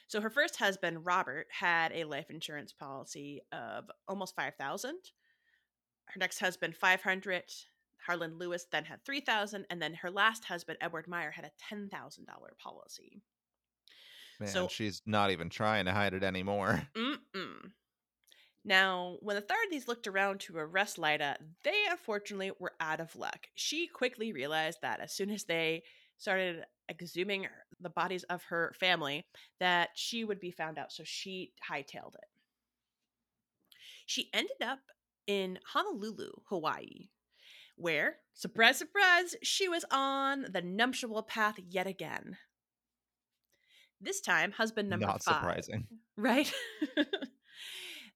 So 0.08 0.20
her 0.20 0.28
first 0.28 0.56
husband, 0.56 1.06
Robert, 1.06 1.46
had 1.50 1.92
a 1.92 2.02
life 2.04 2.30
insurance 2.30 2.72
policy 2.72 3.42
of 3.52 3.84
almost 4.08 4.34
5000 4.34 4.96
Her 6.06 6.18
next 6.18 6.40
husband, 6.40 6.76
500 6.76 7.44
Harlan 8.06 8.38
Lewis 8.38 8.66
then 8.70 8.84
had 8.84 9.04
3000 9.04 9.66
and 9.70 9.80
then 9.80 9.94
her 9.94 10.10
last 10.10 10.44
husband 10.44 10.76
Edward 10.80 11.06
Meyer 11.08 11.30
had 11.30 11.44
a 11.44 11.74
$10,000 11.74 11.88
policy. 12.58 13.22
Man, 14.40 14.48
So- 14.48 14.68
she's 14.68 15.00
not 15.06 15.30
even 15.30 15.48
trying 15.48 15.84
to 15.86 15.92
hide 15.92 16.12
it 16.12 16.24
anymore. 16.24 16.88
Mm-mm. 16.96 17.70
Now, 18.64 19.16
when 19.20 19.36
the 19.36 19.42
authorities 19.42 19.88
looked 19.88 20.06
around 20.06 20.40
to 20.40 20.56
arrest 20.56 20.98
Lyda, 20.98 21.36
they 21.64 21.84
unfortunately 21.90 22.52
were 22.58 22.72
out 22.80 23.00
of 23.00 23.14
luck. 23.14 23.46
She 23.54 23.86
quickly 23.86 24.32
realized 24.32 24.78
that 24.80 25.00
as 25.00 25.12
soon 25.12 25.30
as 25.30 25.44
they 25.44 25.82
started 26.16 26.64
exhuming 26.88 27.46
the 27.80 27.90
bodies 27.90 28.24
of 28.24 28.42
her 28.44 28.74
family, 28.78 29.26
that 29.60 29.90
she 29.94 30.24
would 30.24 30.40
be 30.40 30.50
found 30.50 30.78
out. 30.78 30.92
So 30.92 31.02
she 31.04 31.52
hightailed 31.70 32.14
it. 32.14 32.28
She 34.06 34.30
ended 34.32 34.62
up 34.62 34.80
in 35.26 35.58
Honolulu, 35.72 36.30
Hawaii, 36.44 37.08
where, 37.76 38.16
surprise, 38.32 38.78
surprise, 38.78 39.34
she 39.42 39.68
was 39.68 39.84
on 39.90 40.46
the 40.50 40.62
nuptial 40.62 41.22
path 41.22 41.58
yet 41.68 41.86
again. 41.86 42.38
This 44.00 44.20
time, 44.20 44.52
husband 44.52 44.88
number 44.88 45.06
not 45.06 45.22
five. 45.22 45.36
surprising. 45.36 45.86
Right? 46.16 46.52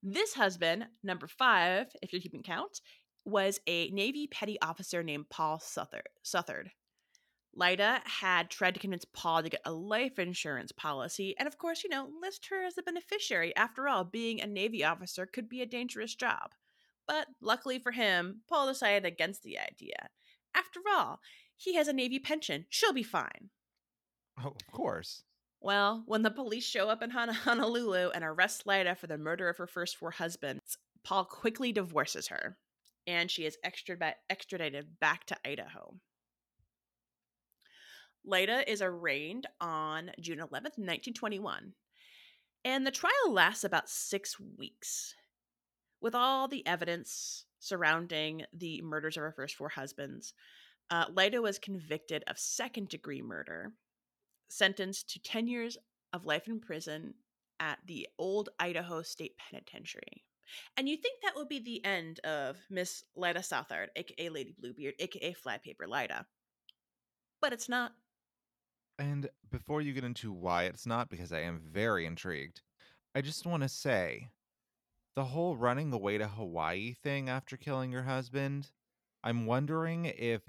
this 0.02 0.34
husband, 0.34 0.86
number 1.02 1.26
five, 1.26 1.88
if 2.02 2.12
you're 2.12 2.22
keeping 2.22 2.42
count, 2.42 2.80
was 3.24 3.60
a 3.66 3.88
Navy 3.90 4.26
petty 4.26 4.60
officer 4.62 5.02
named 5.02 5.28
Paul 5.28 5.60
Southard. 5.60 6.70
Lyda 7.54 8.02
had 8.04 8.50
tried 8.50 8.74
to 8.74 8.80
convince 8.80 9.04
Paul 9.04 9.42
to 9.42 9.48
get 9.48 9.60
a 9.64 9.72
life 9.72 10.18
insurance 10.18 10.70
policy, 10.70 11.34
and 11.38 11.48
of 11.48 11.58
course, 11.58 11.82
you 11.82 11.90
know, 11.90 12.08
list 12.22 12.46
her 12.50 12.64
as 12.64 12.78
a 12.78 12.82
beneficiary. 12.82 13.54
After 13.56 13.88
all, 13.88 14.04
being 14.04 14.40
a 14.40 14.46
Navy 14.46 14.84
officer 14.84 15.26
could 15.26 15.48
be 15.48 15.60
a 15.60 15.66
dangerous 15.66 16.14
job. 16.14 16.52
But 17.06 17.26
luckily 17.40 17.78
for 17.78 17.92
him, 17.92 18.42
Paul 18.48 18.68
decided 18.68 19.04
against 19.04 19.42
the 19.42 19.58
idea. 19.58 20.08
After 20.54 20.80
all, 20.88 21.20
he 21.56 21.74
has 21.74 21.88
a 21.88 21.92
Navy 21.92 22.18
pension. 22.18 22.66
She'll 22.68 22.92
be 22.92 23.02
fine. 23.02 23.50
Oh, 24.40 24.48
of 24.48 24.72
course. 24.72 25.24
Well, 25.60 26.04
when 26.06 26.22
the 26.22 26.30
police 26.30 26.64
show 26.64 26.88
up 26.88 27.02
in 27.02 27.10
Honolulu 27.10 28.10
and 28.14 28.24
arrest 28.24 28.66
Lyda 28.66 28.94
for 28.94 29.06
the 29.06 29.18
murder 29.18 29.48
of 29.48 29.56
her 29.58 29.66
first 29.66 29.96
four 29.96 30.12
husbands, 30.12 30.78
Paul 31.04 31.24
quickly 31.24 31.72
divorces 31.72 32.28
her, 32.28 32.56
and 33.06 33.30
she 33.30 33.44
is 33.44 33.58
extrad- 33.64 34.14
extradited 34.30 35.00
back 35.00 35.26
to 35.26 35.36
Idaho. 35.44 35.94
Lyda 38.24 38.70
is 38.70 38.82
arraigned 38.82 39.46
on 39.60 40.10
June 40.20 40.38
11th, 40.38 40.76
1921, 40.76 41.72
and 42.64 42.86
the 42.86 42.90
trial 42.90 43.30
lasts 43.30 43.64
about 43.64 43.88
six 43.88 44.36
weeks. 44.58 45.14
With 46.00 46.14
all 46.14 46.46
the 46.46 46.64
evidence 46.66 47.46
surrounding 47.58 48.44
the 48.52 48.82
murders 48.82 49.16
of 49.16 49.22
her 49.22 49.32
first 49.32 49.56
four 49.56 49.70
husbands, 49.70 50.34
uh, 50.90 51.06
Lyda 51.12 51.42
was 51.42 51.58
convicted 51.58 52.22
of 52.26 52.38
second 52.38 52.88
degree 52.88 53.22
murder 53.22 53.72
sentenced 54.48 55.10
to 55.10 55.22
10 55.22 55.46
years 55.46 55.76
of 56.12 56.24
life 56.24 56.48
in 56.48 56.60
prison 56.60 57.14
at 57.60 57.78
the 57.86 58.08
old 58.18 58.48
Idaho 58.58 59.02
State 59.02 59.36
Penitentiary. 59.38 60.24
And 60.76 60.88
you 60.88 60.96
think 60.96 61.20
that 61.22 61.36
would 61.36 61.48
be 61.48 61.60
the 61.60 61.84
end 61.84 62.20
of 62.20 62.56
Miss 62.70 63.04
Lyda 63.16 63.42
Southard, 63.42 63.90
aka 63.96 64.28
Lady 64.30 64.54
Bluebeard, 64.58 64.94
aka 64.98 65.34
Flypaper 65.34 65.86
Lyda. 65.86 66.26
But 67.40 67.52
it's 67.52 67.68
not. 67.68 67.92
And 68.98 69.28
before 69.50 69.82
you 69.82 69.92
get 69.92 70.04
into 70.04 70.32
why 70.32 70.64
it's 70.64 70.86
not, 70.86 71.10
because 71.10 71.32
I 71.32 71.40
am 71.40 71.60
very 71.70 72.06
intrigued, 72.06 72.62
I 73.14 73.20
just 73.20 73.46
want 73.46 73.62
to 73.62 73.68
say 73.68 74.30
the 75.14 75.24
whole 75.24 75.56
running 75.56 75.92
away 75.92 76.18
to 76.18 76.28
Hawaii 76.28 76.94
thing 76.94 77.28
after 77.28 77.56
killing 77.56 77.92
your 77.92 78.02
husband, 78.02 78.70
I'm 79.22 79.46
wondering 79.46 80.06
if 80.06 80.42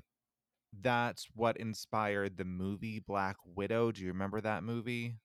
that's 0.81 1.27
what 1.35 1.57
inspired 1.57 2.37
the 2.37 2.45
movie 2.45 2.99
Black 2.99 3.37
Widow. 3.45 3.91
Do 3.91 4.01
you 4.01 4.07
remember 4.09 4.41
that 4.41 4.63
movie? 4.63 5.15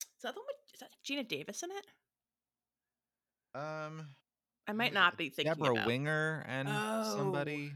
Is 0.00 0.22
that 0.22 0.34
the 0.34 0.40
one? 0.40 0.46
Is 0.74 0.80
that 0.80 0.90
Geena 1.04 1.26
Davis 1.26 1.62
in 1.62 1.70
it? 1.70 1.84
Um, 3.54 4.06
I 4.66 4.72
might 4.72 4.94
not 4.94 5.18
be 5.18 5.28
thinking 5.28 5.52
Deborah 5.54 5.72
about. 5.74 5.86
Winger 5.86 6.44
and 6.48 6.68
Oh. 6.70 7.16
somebody. 7.16 7.72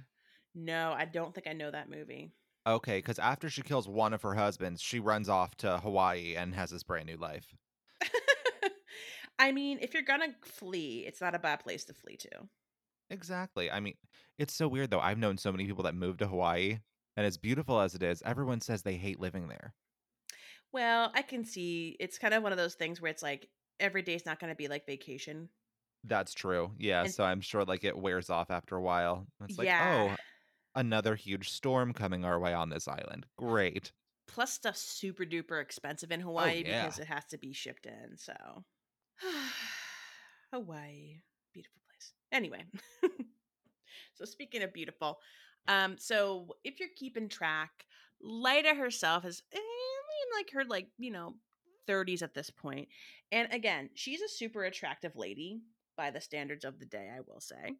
No, 0.54 0.92
I 0.96 1.04
don't 1.04 1.34
think 1.34 1.46
I 1.46 1.52
know 1.52 1.70
that 1.70 1.90
movie. 1.90 2.32
Okay, 2.66 2.98
because 2.98 3.18
after 3.18 3.48
she 3.50 3.62
kills 3.62 3.86
one 3.88 4.12
of 4.14 4.22
her 4.22 4.34
husbands, 4.34 4.80
she 4.80 4.98
runs 4.98 5.28
off 5.28 5.54
to 5.58 5.78
Hawaii 5.78 6.34
and 6.34 6.54
has 6.54 6.70
this 6.70 6.82
brand 6.82 7.06
new 7.06 7.16
life. 7.16 7.54
I 9.38 9.52
mean, 9.52 9.78
if 9.82 9.92
you're 9.92 10.02
gonna 10.02 10.34
flee, 10.42 11.04
it's 11.06 11.20
not 11.20 11.34
a 11.34 11.38
bad 11.38 11.60
place 11.60 11.84
to 11.84 11.94
flee 11.94 12.16
to. 12.16 12.48
Exactly. 13.10 13.70
I 13.70 13.80
mean, 13.80 13.94
it's 14.38 14.54
so 14.54 14.66
weird 14.66 14.90
though. 14.90 14.98
I've 15.00 15.18
known 15.18 15.36
so 15.38 15.52
many 15.52 15.66
people 15.66 15.84
that 15.84 15.94
moved 15.94 16.20
to 16.20 16.26
Hawaii, 16.26 16.78
and 17.16 17.26
as 17.26 17.36
beautiful 17.36 17.80
as 17.80 17.94
it 17.94 18.02
is, 18.02 18.22
everyone 18.24 18.60
says 18.60 18.82
they 18.82 18.96
hate 18.96 19.20
living 19.20 19.48
there. 19.48 19.74
Well, 20.72 21.10
I 21.14 21.22
can 21.22 21.44
see 21.44 21.96
it's 22.00 22.18
kind 22.18 22.34
of 22.34 22.42
one 22.42 22.52
of 22.52 22.58
those 22.58 22.74
things 22.74 23.00
where 23.00 23.10
it's 23.10 23.22
like 23.22 23.48
every 23.80 24.02
day's 24.02 24.26
not 24.26 24.40
going 24.40 24.52
to 24.52 24.56
be 24.56 24.68
like 24.68 24.86
vacation. 24.86 25.48
That's 26.04 26.34
true. 26.34 26.72
Yeah. 26.78 27.04
And- 27.04 27.12
so 27.12 27.24
I'm 27.24 27.40
sure 27.40 27.64
like 27.64 27.84
it 27.84 27.96
wears 27.96 28.30
off 28.30 28.50
after 28.50 28.76
a 28.76 28.82
while. 28.82 29.26
It's 29.48 29.58
like, 29.58 29.66
yeah. 29.66 30.10
oh, 30.10 30.16
another 30.74 31.14
huge 31.14 31.50
storm 31.50 31.92
coming 31.92 32.24
our 32.24 32.38
way 32.38 32.52
on 32.52 32.68
this 32.68 32.88
island. 32.88 33.26
Great. 33.38 33.92
Plus, 34.28 34.52
stuff's 34.52 34.80
super 34.80 35.24
duper 35.24 35.62
expensive 35.62 36.10
in 36.10 36.20
oh, 36.20 36.24
Hawaii 36.24 36.62
Oh, 36.64 36.68
yeah. 36.68 36.84
because 36.84 36.98
it 36.98 37.06
has 37.06 37.24
to 37.26 37.38
be 37.38 37.52
shipped 37.52 37.86
in. 37.86 38.16
So, 38.16 38.34
Hawaii, 40.52 41.20
beautiful 41.54 41.80
place. 41.88 42.12
Anyway, 42.32 42.64
so 44.14 44.24
speaking 44.24 44.62
of 44.62 44.72
beautiful, 44.72 45.18
um, 45.68 45.96
so 45.98 46.56
if 46.64 46.80
you're 46.80 46.88
keeping 46.96 47.28
track, 47.28 47.70
Lyda 48.22 48.74
herself 48.74 49.24
is 49.24 49.42
eh, 49.52 49.58
in 49.58 50.38
like 50.38 50.50
her 50.52 50.64
like 50.64 50.88
you 50.98 51.10
know 51.10 51.34
30s 51.88 52.22
at 52.22 52.34
this 52.34 52.50
point. 52.50 52.76
point, 52.76 52.88
and 53.32 53.52
again, 53.52 53.90
she's 53.94 54.20
a 54.20 54.28
super 54.28 54.64
attractive 54.64 55.16
lady 55.16 55.60
by 55.96 56.10
the 56.10 56.20
standards 56.20 56.64
of 56.64 56.78
the 56.78 56.86
day, 56.86 57.08
I 57.14 57.20
will 57.20 57.40
say. 57.40 57.76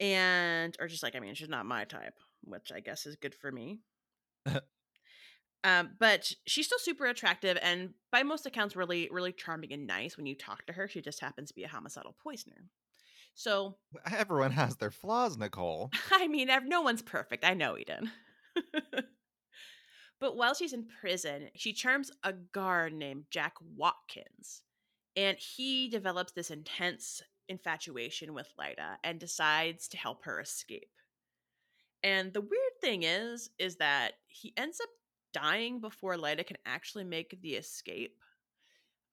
And 0.00 0.76
or 0.80 0.88
just 0.88 1.02
like 1.02 1.16
I 1.16 1.20
mean, 1.20 1.34
she's 1.34 1.48
not 1.48 1.66
my 1.66 1.84
type, 1.84 2.14
which 2.44 2.72
I 2.74 2.80
guess 2.80 3.06
is 3.06 3.16
good 3.16 3.34
for 3.34 3.50
me. 3.50 3.80
Um, 5.64 5.90
but 6.00 6.32
she's 6.46 6.66
still 6.66 6.78
super 6.78 7.06
attractive 7.06 7.56
and 7.62 7.90
by 8.10 8.24
most 8.24 8.46
accounts 8.46 8.74
really, 8.74 9.08
really 9.12 9.32
charming 9.32 9.72
and 9.72 9.86
nice 9.86 10.16
when 10.16 10.26
you 10.26 10.34
talk 10.34 10.66
to 10.66 10.72
her. 10.72 10.88
She 10.88 11.00
just 11.00 11.20
happens 11.20 11.50
to 11.50 11.54
be 11.54 11.62
a 11.62 11.68
homicidal 11.68 12.16
poisoner. 12.22 12.64
So, 13.34 13.76
Everyone 14.10 14.52
has 14.52 14.76
their 14.76 14.90
flaws, 14.90 15.36
Nicole. 15.36 15.90
I 16.12 16.28
mean, 16.28 16.48
no 16.66 16.82
one's 16.82 17.02
perfect. 17.02 17.44
I 17.44 17.54
know 17.54 17.76
Eden. 17.78 18.10
but 20.20 20.36
while 20.36 20.54
she's 20.54 20.72
in 20.72 20.86
prison, 21.00 21.48
she 21.54 21.72
charms 21.72 22.10
a 22.22 22.32
guard 22.32 22.92
named 22.92 23.24
Jack 23.30 23.54
Watkins. 23.76 24.62
And 25.16 25.36
he 25.38 25.88
develops 25.88 26.32
this 26.32 26.50
intense 26.50 27.22
infatuation 27.48 28.34
with 28.34 28.48
Lyda 28.58 28.98
and 29.04 29.18
decides 29.18 29.88
to 29.88 29.96
help 29.96 30.24
her 30.24 30.40
escape. 30.40 30.90
And 32.02 32.32
the 32.32 32.40
weird 32.40 32.80
thing 32.80 33.02
is, 33.04 33.50
is 33.58 33.76
that 33.76 34.12
he 34.26 34.52
ends 34.56 34.80
up 34.80 34.88
dying 35.32 35.80
before 35.80 36.16
Lyda 36.16 36.44
can 36.44 36.56
actually 36.66 37.04
make 37.04 37.38
the 37.42 37.54
escape. 37.54 38.16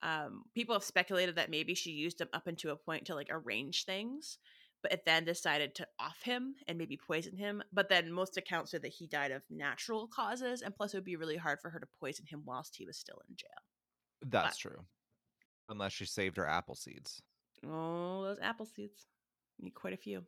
Um, 0.02 0.44
people 0.54 0.74
have 0.74 0.84
speculated 0.84 1.36
that 1.36 1.50
maybe 1.50 1.74
she 1.74 1.90
used 1.90 2.20
him 2.20 2.28
up 2.32 2.48
into 2.48 2.70
a 2.70 2.76
point 2.76 3.06
to 3.06 3.14
like 3.14 3.28
arrange 3.30 3.84
things, 3.84 4.38
but 4.82 4.92
it 4.92 5.04
then 5.04 5.24
decided 5.24 5.74
to 5.74 5.86
off 5.98 6.22
him 6.22 6.54
and 6.66 6.78
maybe 6.78 6.96
poison 6.96 7.36
him. 7.36 7.62
But 7.72 7.88
then 7.88 8.12
most 8.12 8.36
accounts 8.36 8.70
say 8.70 8.78
that 8.78 8.88
he 8.88 9.06
died 9.06 9.30
of 9.30 9.42
natural 9.50 10.08
causes, 10.08 10.62
and 10.62 10.74
plus 10.74 10.94
it 10.94 10.96
would 10.96 11.04
be 11.04 11.16
really 11.16 11.36
hard 11.36 11.60
for 11.60 11.70
her 11.70 11.80
to 11.80 11.86
poison 12.00 12.26
him 12.26 12.42
whilst 12.44 12.76
he 12.76 12.86
was 12.86 12.96
still 12.96 13.20
in 13.28 13.36
jail. 13.36 13.48
That's 14.26 14.58
true. 14.58 14.84
Unless 15.68 15.92
she 15.92 16.06
saved 16.06 16.36
her 16.36 16.48
apple 16.48 16.74
seeds. 16.74 17.22
Oh, 17.66 18.24
those 18.24 18.38
apple 18.42 18.66
seeds. 18.66 19.06
Need 19.60 19.74
quite 19.74 19.92
a 19.92 19.98
few. 19.98 20.24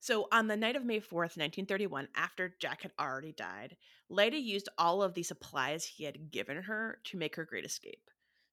So, 0.00 0.28
on 0.30 0.46
the 0.46 0.56
night 0.56 0.76
of 0.76 0.84
May 0.84 1.00
4th, 1.00 1.36
1931, 1.36 2.08
after 2.14 2.54
Jack 2.60 2.82
had 2.82 2.92
already 3.00 3.32
died, 3.32 3.76
Lyda 4.08 4.38
used 4.38 4.68
all 4.78 5.02
of 5.02 5.14
the 5.14 5.24
supplies 5.24 5.84
he 5.84 6.04
had 6.04 6.30
given 6.30 6.62
her 6.62 7.00
to 7.04 7.16
make 7.16 7.34
her 7.34 7.44
great 7.44 7.64
escape. 7.64 8.08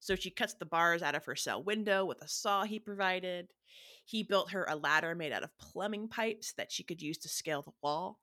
So, 0.06 0.16
she 0.16 0.30
cuts 0.30 0.54
the 0.54 0.68
bars 0.68 1.02
out 1.02 1.16
of 1.16 1.26
her 1.26 1.36
cell 1.36 1.64
window 1.64 2.06
with 2.06 2.22
a 2.22 2.28
saw 2.28 2.64
he 2.64 2.78
provided. 2.78 3.48
He 4.06 4.22
built 4.22 4.52
her 4.52 4.64
a 4.70 4.76
ladder 4.76 5.16
made 5.16 5.32
out 5.32 5.42
of 5.42 5.58
plumbing 5.58 6.10
pipes 6.10 6.54
that 6.58 6.72
she 6.72 6.84
could 6.84 7.02
use 7.02 7.18
to 7.18 7.28
scale 7.28 7.64
the 7.64 7.72
wall. 7.82 8.20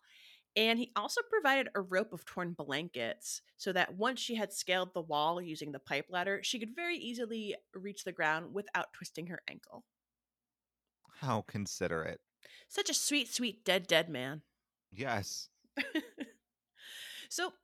And 0.55 0.79
he 0.79 0.93
also 0.95 1.23
provided 1.29 1.73
a 1.75 1.81
rope 1.81 2.13
of 2.13 2.25
torn 2.25 2.53
blankets 2.53 3.43
so 3.57 3.73
that 3.73 3.97
once 3.97 4.21
she 4.21 4.37
had 4.37 4.53
scaled 4.53 4.95
the 4.95 5.01
wall 5.01 5.43
using 5.43 5.73
the 5.73 5.81
pipe 5.81 6.07
ladder, 6.09 6.39
she 6.45 6.61
could 6.61 6.77
very 6.77 6.99
easily 6.99 7.57
reach 7.75 8.05
the 8.05 8.13
ground 8.13 8.55
without 8.55 8.93
twisting 8.93 9.27
her 9.27 9.43
ankle. 9.51 9.85
How 11.19 11.43
considerate. 11.43 12.21
Such 12.69 12.91
a 12.91 12.95
sweet, 12.95 13.29
sweet, 13.35 13.65
dead, 13.65 13.89
dead 13.89 14.09
man. 14.09 14.43
Yes. 14.93 15.49
so, 17.29 17.55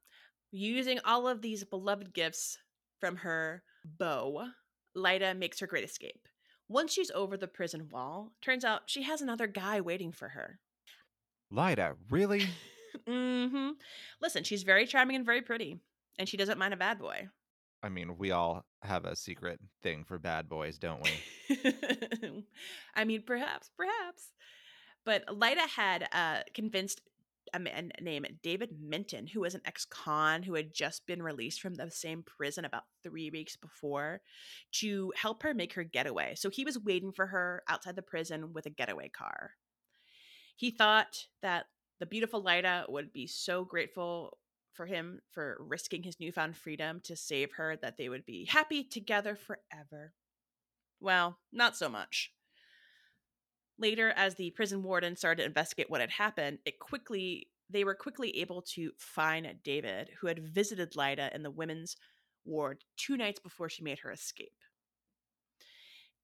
using 0.50 0.98
all 1.04 1.28
of 1.28 1.40
these 1.40 1.62
beloved 1.62 2.12
gifts 2.12 2.58
from 2.98 3.18
her 3.18 3.62
bow, 3.98 4.48
Lyda 4.94 5.34
makes 5.34 5.60
her 5.60 5.66
great 5.66 5.84
escape. 5.84 6.28
Once 6.68 6.92
she's 6.92 7.10
over 7.12 7.36
the 7.36 7.48
prison 7.48 7.88
wall, 7.90 8.32
turns 8.42 8.64
out 8.64 8.82
she 8.86 9.02
has 9.02 9.22
another 9.22 9.46
guy 9.46 9.80
waiting 9.80 10.12
for 10.12 10.28
her. 10.28 10.58
Lyda, 11.50 11.94
really? 12.10 12.46
mm-hmm. 13.08 13.70
Listen, 14.20 14.44
she's 14.44 14.64
very 14.64 14.86
charming 14.86 15.16
and 15.16 15.24
very 15.24 15.40
pretty, 15.40 15.80
and 16.18 16.28
she 16.28 16.36
doesn't 16.36 16.58
mind 16.58 16.74
a 16.74 16.78
bad 16.78 16.98
boy. 16.98 17.28
I 17.82 17.88
mean, 17.88 18.18
we 18.18 18.32
all 18.32 18.64
have 18.82 19.04
a 19.04 19.16
secret 19.16 19.60
thing 19.82 20.04
for 20.04 20.18
bad 20.18 20.48
boys, 20.48 20.78
don't 20.78 21.02
we? 21.02 22.44
I 22.94 23.04
mean, 23.04 23.22
perhaps, 23.22 23.70
perhaps. 23.76 24.32
But 25.04 25.24
Lyda 25.34 25.66
had 25.74 26.08
uh, 26.12 26.40
convinced 26.54 27.00
a 27.52 27.58
man 27.58 27.92
named 28.00 28.28
David 28.42 28.70
Minton, 28.80 29.26
who 29.26 29.40
was 29.40 29.54
an 29.54 29.62
ex 29.64 29.84
con 29.84 30.42
who 30.42 30.54
had 30.54 30.72
just 30.72 31.06
been 31.06 31.22
released 31.22 31.60
from 31.60 31.74
the 31.74 31.90
same 31.90 32.22
prison 32.22 32.64
about 32.64 32.84
three 33.02 33.30
weeks 33.30 33.56
before, 33.56 34.20
to 34.72 35.12
help 35.16 35.42
her 35.42 35.54
make 35.54 35.74
her 35.74 35.84
getaway. 35.84 36.34
So 36.34 36.50
he 36.50 36.64
was 36.64 36.78
waiting 36.78 37.12
for 37.12 37.26
her 37.26 37.62
outside 37.68 37.96
the 37.96 38.02
prison 38.02 38.52
with 38.52 38.66
a 38.66 38.70
getaway 38.70 39.08
car. 39.08 39.52
He 40.56 40.70
thought 40.70 41.26
that 41.42 41.66
the 42.00 42.06
beautiful 42.06 42.42
Lyda 42.42 42.86
would 42.88 43.12
be 43.12 43.26
so 43.26 43.64
grateful 43.64 44.38
for 44.72 44.86
him 44.86 45.20
for 45.32 45.56
risking 45.60 46.04
his 46.04 46.20
newfound 46.20 46.56
freedom 46.56 47.00
to 47.04 47.16
save 47.16 47.52
her 47.54 47.76
that 47.76 47.96
they 47.96 48.08
would 48.08 48.24
be 48.24 48.44
happy 48.44 48.84
together 48.84 49.34
forever. 49.34 50.12
Well, 51.00 51.38
not 51.52 51.76
so 51.76 51.88
much. 51.88 52.32
Later, 53.78 54.12
as 54.16 54.34
the 54.34 54.50
prison 54.50 54.82
warden 54.82 55.16
started 55.16 55.42
to 55.42 55.46
investigate 55.46 55.88
what 55.88 56.00
had 56.00 56.10
happened, 56.10 56.58
it 56.64 56.78
quickly 56.78 57.48
they 57.70 57.84
were 57.84 57.94
quickly 57.94 58.38
able 58.38 58.62
to 58.62 58.92
find 58.96 59.46
David, 59.62 60.10
who 60.20 60.26
had 60.26 60.38
visited 60.38 60.96
Lyda 60.96 61.30
in 61.34 61.42
the 61.42 61.50
women's 61.50 61.96
ward 62.44 62.82
two 62.96 63.16
nights 63.16 63.40
before 63.40 63.68
she 63.68 63.82
made 63.82 63.98
her 64.00 64.10
escape. 64.10 64.52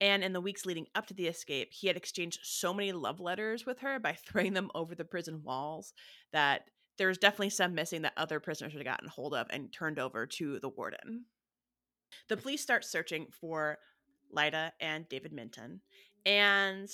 And 0.01 0.25
in 0.25 0.33
the 0.33 0.41
weeks 0.41 0.67
leading 0.67 0.87
up 0.95 1.07
to 1.09 1.15
the 1.15 1.29
escape, 1.29 1.69
he 1.73 1.87
had 1.87 1.97
exchanged 1.97 2.41
so 2.43 2.75
many 2.75 2.93
love 2.93 3.21
letters 3.21 3.65
with 3.67 3.81
her 3.81 3.99
by 3.99 4.13
throwing 4.27 4.55
them 4.55 4.71
over 4.75 4.95
the 4.95 5.05
prison 5.05 5.43
walls 5.45 5.93
that 6.33 6.63
there 6.97 7.09
was 7.09 7.19
definitely 7.19 7.51
some 7.51 7.75
missing 7.75 8.03
that 8.03 8.13
other 8.17 8.41
prisoners 8.41 8.73
had 8.73 8.85
gotten 8.85 9.09
hold 9.09 9.35
of 9.35 9.47
and 9.51 9.73
turned 9.73 9.99
over 9.99 10.27
to 10.27 10.59
the 10.61 10.69
warden. 10.69 11.27
The 12.29 12.37
police 12.37 12.63
start 12.63 12.85
searching 12.85 13.27
for 13.31 13.79
Lyda 14.31 14.73
and 14.81 15.09
David 15.09 15.33
Minton, 15.33 15.81
and 16.25 16.89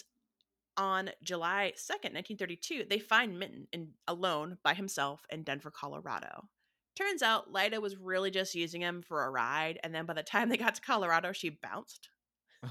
on 0.80 1.10
July 1.22 1.74
2nd, 1.76 2.14
1932, 2.14 2.86
they 2.88 2.98
find 2.98 3.38
Minton 3.38 3.68
in, 3.70 3.90
alone 4.08 4.56
by 4.64 4.72
himself 4.72 5.26
in 5.30 5.42
Denver, 5.42 5.70
Colorado. 5.70 6.48
Turns 6.96 7.22
out 7.22 7.52
Lyda 7.52 7.80
was 7.80 7.98
really 7.98 8.30
just 8.30 8.54
using 8.54 8.80
him 8.80 9.02
for 9.02 9.24
a 9.24 9.30
ride, 9.30 9.78
and 9.84 9.94
then 9.94 10.06
by 10.06 10.14
the 10.14 10.22
time 10.22 10.48
they 10.48 10.56
got 10.56 10.76
to 10.76 10.80
Colorado, 10.80 11.32
she 11.32 11.50
bounced. 11.50 12.08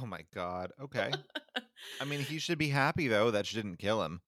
Oh 0.02 0.08
my 0.08 0.22
god. 0.34 0.72
Okay. 0.82 1.12
I 2.02 2.06
mean, 2.06 2.22
he 2.22 2.40
should 2.40 2.58
be 2.60 2.70
happy 2.70 3.08
though 3.08 3.32
that 3.32 3.46
she 3.46 3.56
didn't 3.56 3.78
kill 3.78 4.04
him. 4.04 4.22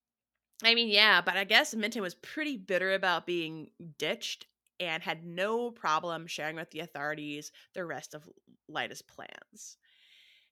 I 0.64 0.76
mean, 0.76 0.90
yeah, 0.90 1.22
but 1.22 1.38
I 1.38 1.44
guess 1.44 1.74
Minton 1.74 2.04
was 2.04 2.16
pretty 2.16 2.58
bitter 2.58 2.94
about 2.94 3.26
being 3.26 3.70
ditched 3.98 4.46
and 4.80 5.02
had 5.02 5.26
no 5.26 5.72
problem 5.72 6.28
sharing 6.28 6.56
with 6.56 6.70
the 6.70 6.82
authorities 6.82 7.52
the 7.74 7.86
rest 7.86 8.14
of 8.14 8.30
Lyda's 8.68 9.02
plans. 9.02 9.78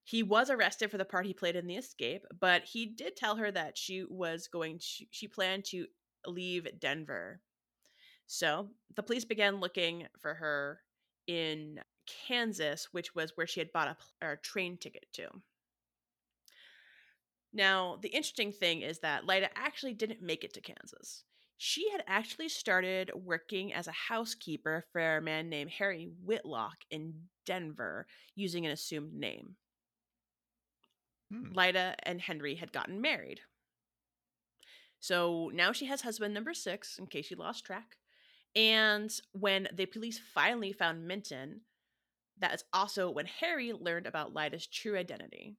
He 0.10 0.24
was 0.24 0.50
arrested 0.50 0.90
for 0.90 0.98
the 0.98 1.06
part 1.06 1.28
he 1.28 1.36
played 1.36 1.56
in 1.56 1.68
the 1.68 1.76
escape, 1.76 2.26
but 2.40 2.64
he 2.64 2.88
did 2.88 3.16
tell 3.16 3.36
her 3.36 3.52
that 3.52 3.78
she 3.78 4.04
was 4.10 4.48
going 4.48 4.80
to, 4.80 5.06
she 5.12 5.28
planned 5.28 5.66
to 5.66 5.86
leave 6.26 6.68
Denver. 6.80 7.42
So 8.26 8.70
the 8.96 9.04
police 9.04 9.24
began 9.24 9.60
looking 9.60 10.08
for 10.20 10.34
her 10.34 10.80
in 11.28 11.80
Kansas, 12.08 12.88
which 12.92 13.14
was 13.14 13.38
where 13.38 13.46
she 13.46 13.60
had 13.60 13.72
bought 13.72 13.98
a, 14.20 14.32
a 14.32 14.38
train 14.38 14.78
ticket 14.78 15.06
to. 15.14 15.28
Now, 17.54 18.00
the 18.02 18.10
interesting 18.10 18.52
thing 18.52 18.82
is 18.82 19.02
that 19.02 19.28
Lyda 19.28 19.50
actually 19.56 19.94
didn't 19.94 20.24
make 20.24 20.44
it 20.44 20.56
to 20.56 20.62
Kansas. 20.62 21.24
She 21.60 21.88
had 21.92 22.04
actually 22.08 22.50
started 22.50 23.12
working 23.14 23.76
as 23.76 23.86
a 23.86 23.92
housekeeper 23.92 24.86
for 24.92 25.18
a 25.18 25.22
man 25.22 25.50
named 25.50 25.70
Harry 25.70 26.10
Whitlock 26.24 26.78
in 26.90 27.14
Denver 27.46 28.08
using 28.34 28.66
an 28.66 28.72
assumed 28.72 29.14
name. 29.14 29.56
Hmm. 31.32 31.54
Lyda 31.54 31.96
and 32.04 32.22
Henry 32.22 32.56
had 32.56 32.72
gotten 32.72 33.02
married. 33.02 33.42
So 35.00 35.50
now 35.54 35.72
she 35.72 35.86
has 35.86 36.02
husband 36.02 36.34
number 36.34 36.54
six, 36.54 36.98
in 36.98 37.08
case 37.08 37.32
you 37.32 37.38
lost 37.38 37.66
track. 37.66 37.98
And 38.56 39.12
when 39.32 39.68
the 39.74 39.86
police 39.86 40.20
finally 40.20 40.74
found 40.74 41.08
Minton, 41.08 41.62
that 42.40 42.54
is 42.54 42.64
also 42.74 43.10
when 43.10 43.26
Harry 43.26 43.74
learned 43.74 44.08
about 44.08 44.34
Lyda's 44.34 44.68
true 44.68 44.98
identity. 44.98 45.58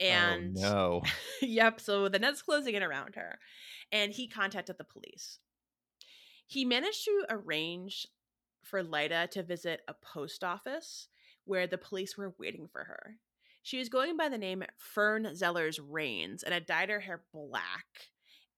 Oh, 0.00 0.04
And 0.04 0.56
oh 0.58 0.60
no. 0.60 1.02
yep, 1.46 1.80
so 1.80 2.08
the 2.08 2.18
net's 2.18 2.42
closing 2.42 2.74
in 2.74 2.82
around 2.82 3.14
her. 3.14 3.38
And 3.92 4.12
he 4.12 4.28
contacted 4.28 4.76
the 4.78 4.84
police. 4.84 5.38
He 6.46 6.64
managed 6.64 7.04
to 7.04 7.24
arrange 7.30 8.06
for 8.62 8.82
Lyda 8.82 9.28
to 9.32 9.42
visit 9.42 9.82
a 9.88 9.94
post 9.94 10.44
office 10.44 11.08
where 11.44 11.66
the 11.66 11.78
police 11.78 12.16
were 12.16 12.34
waiting 12.38 12.68
for 12.70 12.84
her. 12.84 13.16
She 13.66 13.80
was 13.80 13.88
going 13.88 14.16
by 14.16 14.28
the 14.28 14.38
name 14.38 14.62
Fern 14.78 15.24
Zellers 15.34 15.80
Rains 15.82 16.44
and 16.44 16.54
had 16.54 16.66
dyed 16.66 16.88
her 16.88 17.00
hair 17.00 17.24
black 17.34 17.84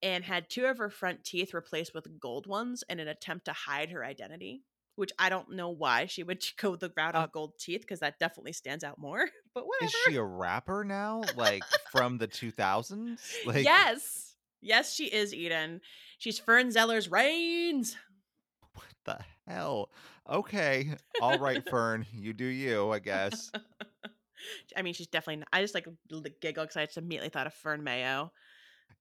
and 0.03 0.23
had 0.23 0.51
two 0.51 0.65
of 0.67 0.77
her 0.77 0.91
front 0.91 1.23
teeth 1.23 1.51
replaced 1.51 1.95
with 1.95 2.19
gold 2.19 2.45
ones 2.45 2.83
in 2.87 2.99
an 2.99 3.07
attempt 3.07 3.45
to 3.45 3.53
hide 3.53 3.89
her 3.89 4.05
identity. 4.05 4.61
Which 4.97 5.11
I 5.17 5.29
don't 5.29 5.55
know 5.55 5.69
why 5.71 6.05
she 6.05 6.21
would 6.21 6.43
go 6.61 6.75
the 6.75 6.91
route 6.95 7.15
of 7.15 7.23
Uh, 7.23 7.27
gold 7.33 7.53
teeth 7.59 7.81
because 7.81 8.01
that 8.01 8.19
definitely 8.19 8.53
stands 8.53 8.83
out 8.83 8.99
more. 8.99 9.27
But 9.55 9.65
whatever. 9.65 9.85
Is 9.87 9.95
she 10.07 10.15
a 10.17 10.23
rapper 10.23 10.83
now? 10.83 11.23
Like 11.35 11.63
from 11.91 12.19
the 12.19 12.27
2000s? 12.27 13.19
Like 13.47 13.63
yes. 13.65 14.35
Yes, 14.61 14.93
she 14.93 15.05
is 15.05 15.33
Eden. 15.33 15.81
She's 16.19 16.37
Fern 16.37 16.69
Zellers 16.69 17.09
Rains. 17.11 17.97
what 18.73 18.85
the 19.05 19.17
hell? 19.47 19.89
Okay. 20.29 20.91
All 21.19 21.39
right, 21.39 21.67
Fern, 21.67 22.05
you 22.13 22.33
do 22.33 22.45
you, 22.45 22.91
I 22.91 22.99
guess. 22.99 23.51
I 24.75 24.81
mean, 24.81 24.93
she's 24.93 25.07
definitely. 25.07 25.37
Not, 25.37 25.49
I 25.53 25.61
just 25.61 25.75
like 25.75 25.87
giggle 26.41 26.63
because 26.63 26.77
I 26.77 26.85
just 26.85 26.97
immediately 26.97 27.29
thought 27.29 27.47
of 27.47 27.53
Fern 27.53 27.83
Mayo. 27.83 28.31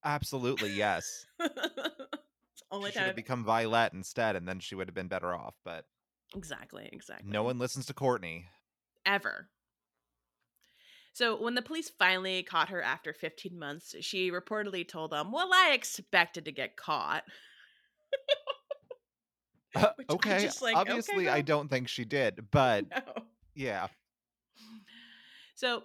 Absolutely, 0.05 0.71
yes. 0.71 1.27
only 2.71 2.91
She 2.91 2.99
should 2.99 3.07
have 3.07 3.17
become 3.17 3.45
Violet 3.45 3.93
instead, 3.93 4.37
and 4.37 4.47
then 4.47 4.61
she 4.61 4.75
would 4.75 4.89
have 4.89 4.95
been 4.95 5.09
better 5.09 5.35
off. 5.35 5.55
But 5.65 5.85
exactly, 6.35 6.89
exactly. 6.93 7.31
no 7.31 7.43
one 7.43 7.59
listens 7.59 7.87
to 7.87 7.95
Courtney. 7.95 8.47
ever. 9.07 9.49
So 11.13 11.41
when 11.43 11.57
the 11.57 11.63
police 11.63 11.91
finally 11.99 12.45
caught 12.45 12.69
her 12.69 12.81
after 12.81 13.13
15 13.13 13.59
months, 13.59 13.95
she 14.03 14.31
reportedly 14.31 14.87
told 14.87 15.11
them, 15.11 15.33
"Well, 15.33 15.51
I 15.53 15.73
expected 15.73 16.45
to 16.45 16.53
get 16.53 16.77
caught." 16.77 17.25
Uh, 19.75 19.89
okay, 20.11 20.49
like, 20.61 20.77
okay, 20.77 20.79
obviously, 20.91 21.29
I 21.29 21.41
don't 21.43 21.69
think 21.69 21.89
she 21.89 22.05
did, 22.05 22.51
but 22.51 22.85
No. 22.95 23.23
yeah. 23.55 23.89
So, 25.59 25.83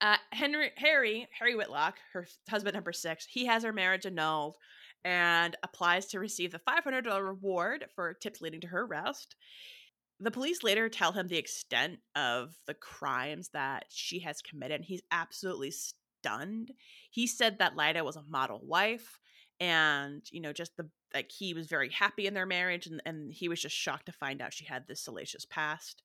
uh, 0.00 0.16
Henry, 0.32 0.70
Harry, 0.76 1.28
Harry 1.38 1.54
Whitlock, 1.54 1.98
her 2.14 2.26
husband 2.48 2.72
number 2.72 2.94
six, 2.94 3.26
he 3.26 3.44
has 3.44 3.62
her 3.62 3.74
marriage 3.74 4.06
annulled 4.06 4.56
and 5.04 5.54
applies 5.62 6.06
to 6.06 6.18
receive 6.18 6.50
the 6.50 6.60
$500 6.60 7.22
reward 7.22 7.84
for 7.94 8.14
tips 8.14 8.40
leading 8.40 8.62
to 8.62 8.68
her 8.68 8.84
arrest. 8.84 9.36
The 10.18 10.30
police 10.30 10.62
later 10.62 10.88
tell 10.88 11.12
him 11.12 11.28
the 11.28 11.36
extent 11.36 11.98
of 12.16 12.56
the 12.66 12.72
crimes 12.72 13.50
that 13.52 13.84
she 13.90 14.20
has 14.20 14.40
committed. 14.40 14.76
and 14.76 14.84
He's 14.86 15.02
absolutely 15.10 15.72
stunned. 15.72 16.72
He 17.10 17.26
said 17.26 17.58
that 17.58 17.76
Lyda 17.76 18.02
was 18.02 18.16
a 18.16 18.24
model 18.30 18.62
wife 18.64 19.20
and, 19.60 20.22
you 20.32 20.40
know, 20.40 20.54
just 20.54 20.74
the 20.78 20.88
like 21.12 21.30
he 21.30 21.52
was 21.52 21.66
very 21.66 21.90
happy 21.90 22.26
in 22.26 22.32
their 22.32 22.46
marriage 22.46 22.86
and, 22.86 23.02
and 23.04 23.30
he 23.30 23.46
was 23.46 23.60
just 23.60 23.76
shocked 23.76 24.06
to 24.06 24.12
find 24.12 24.40
out 24.40 24.54
she 24.54 24.64
had 24.64 24.86
this 24.88 25.02
salacious 25.02 25.44
past. 25.44 26.02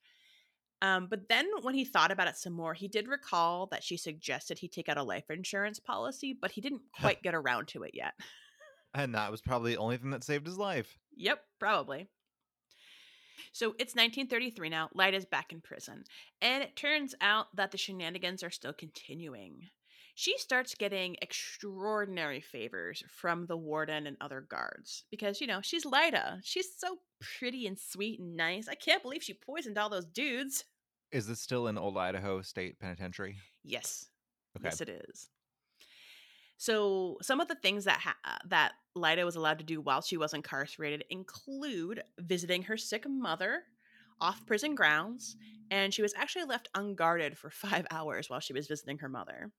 Um, 0.81 1.07
but 1.09 1.29
then 1.29 1.47
when 1.61 1.73
he 1.73 1.85
thought 1.85 2.11
about 2.11 2.27
it 2.27 2.37
some 2.37 2.53
more, 2.53 2.73
he 2.73 2.87
did 2.87 3.07
recall 3.07 3.67
that 3.67 3.83
she 3.83 3.97
suggested 3.97 4.59
he 4.59 4.67
take 4.67 4.89
out 4.89 4.97
a 4.97 5.03
life 5.03 5.29
insurance 5.29 5.79
policy, 5.79 6.37
but 6.39 6.51
he 6.51 6.61
didn't 6.61 6.81
quite 6.99 7.23
get 7.23 7.33
around 7.33 7.67
to 7.69 7.83
it 7.83 7.91
yet. 7.93 8.13
And 8.97 9.13
that 9.13 9.29
was 9.29 9.41
probably 9.41 9.73
the 9.73 9.79
only 9.79 9.97
thing 9.97 10.11
that 10.11 10.23
saved 10.23 10.45
his 10.45 10.57
life. 10.57 10.97
Yep, 11.17 11.41
probably. 11.59 12.07
So 13.51 13.71
it's 13.77 13.93
1933 13.93 14.69
now. 14.69 14.89
Lyda's 14.93 15.25
back 15.25 15.51
in 15.51 15.59
prison. 15.59 16.05
And 16.41 16.63
it 16.63 16.77
turns 16.77 17.13
out 17.19 17.47
that 17.55 17.71
the 17.71 17.77
shenanigans 17.77 18.41
are 18.41 18.49
still 18.49 18.71
continuing. 18.71 19.67
She 20.17 20.37
starts 20.37 20.75
getting 20.75 21.17
extraordinary 21.21 22.39
favors 22.39 23.03
from 23.09 23.47
the 23.47 23.57
warden 23.57 24.07
and 24.07 24.15
other 24.21 24.39
guards 24.39 25.03
because, 25.11 25.41
you 25.41 25.47
know, 25.47 25.59
she's 25.61 25.85
Lyda. 25.85 26.39
She's 26.41 26.67
so 26.77 26.99
pretty 27.37 27.67
and 27.67 27.77
sweet 27.77 28.21
and 28.21 28.37
nice. 28.37 28.69
I 28.69 28.75
can't 28.75 29.03
believe 29.03 29.21
she 29.21 29.33
poisoned 29.33 29.77
all 29.77 29.89
those 29.89 30.05
dudes. 30.05 30.63
Is 31.11 31.27
this 31.27 31.41
still 31.41 31.67
in 31.67 31.77
Old 31.77 31.97
Idaho 31.97 32.41
State 32.41 32.79
Penitentiary? 32.79 33.35
Yes. 33.65 34.07
Okay. 34.57 34.67
Yes, 34.67 34.79
it 34.79 34.89
is. 35.09 35.29
So 36.57 37.17
some 37.21 37.41
of 37.41 37.49
the 37.49 37.55
things 37.55 37.83
that 37.83 37.99
ha- 37.99 38.15
uh, 38.23 38.37
that 38.47 38.71
Lyda 38.95 39.25
was 39.25 39.35
allowed 39.35 39.59
to 39.59 39.65
do 39.65 39.81
while 39.81 40.01
she 40.01 40.15
was 40.15 40.33
incarcerated 40.33 41.03
include 41.09 42.01
visiting 42.19 42.63
her 42.63 42.77
sick 42.77 43.05
mother 43.05 43.63
off 44.21 44.45
prison 44.45 44.75
grounds, 44.75 45.35
and 45.69 45.93
she 45.93 46.01
was 46.01 46.13
actually 46.15 46.45
left 46.45 46.69
unguarded 46.73 47.37
for 47.37 47.49
five 47.49 47.85
hours 47.91 48.29
while 48.29 48.39
she 48.39 48.53
was 48.53 48.67
visiting 48.67 48.99
her 48.99 49.09
mother. 49.09 49.51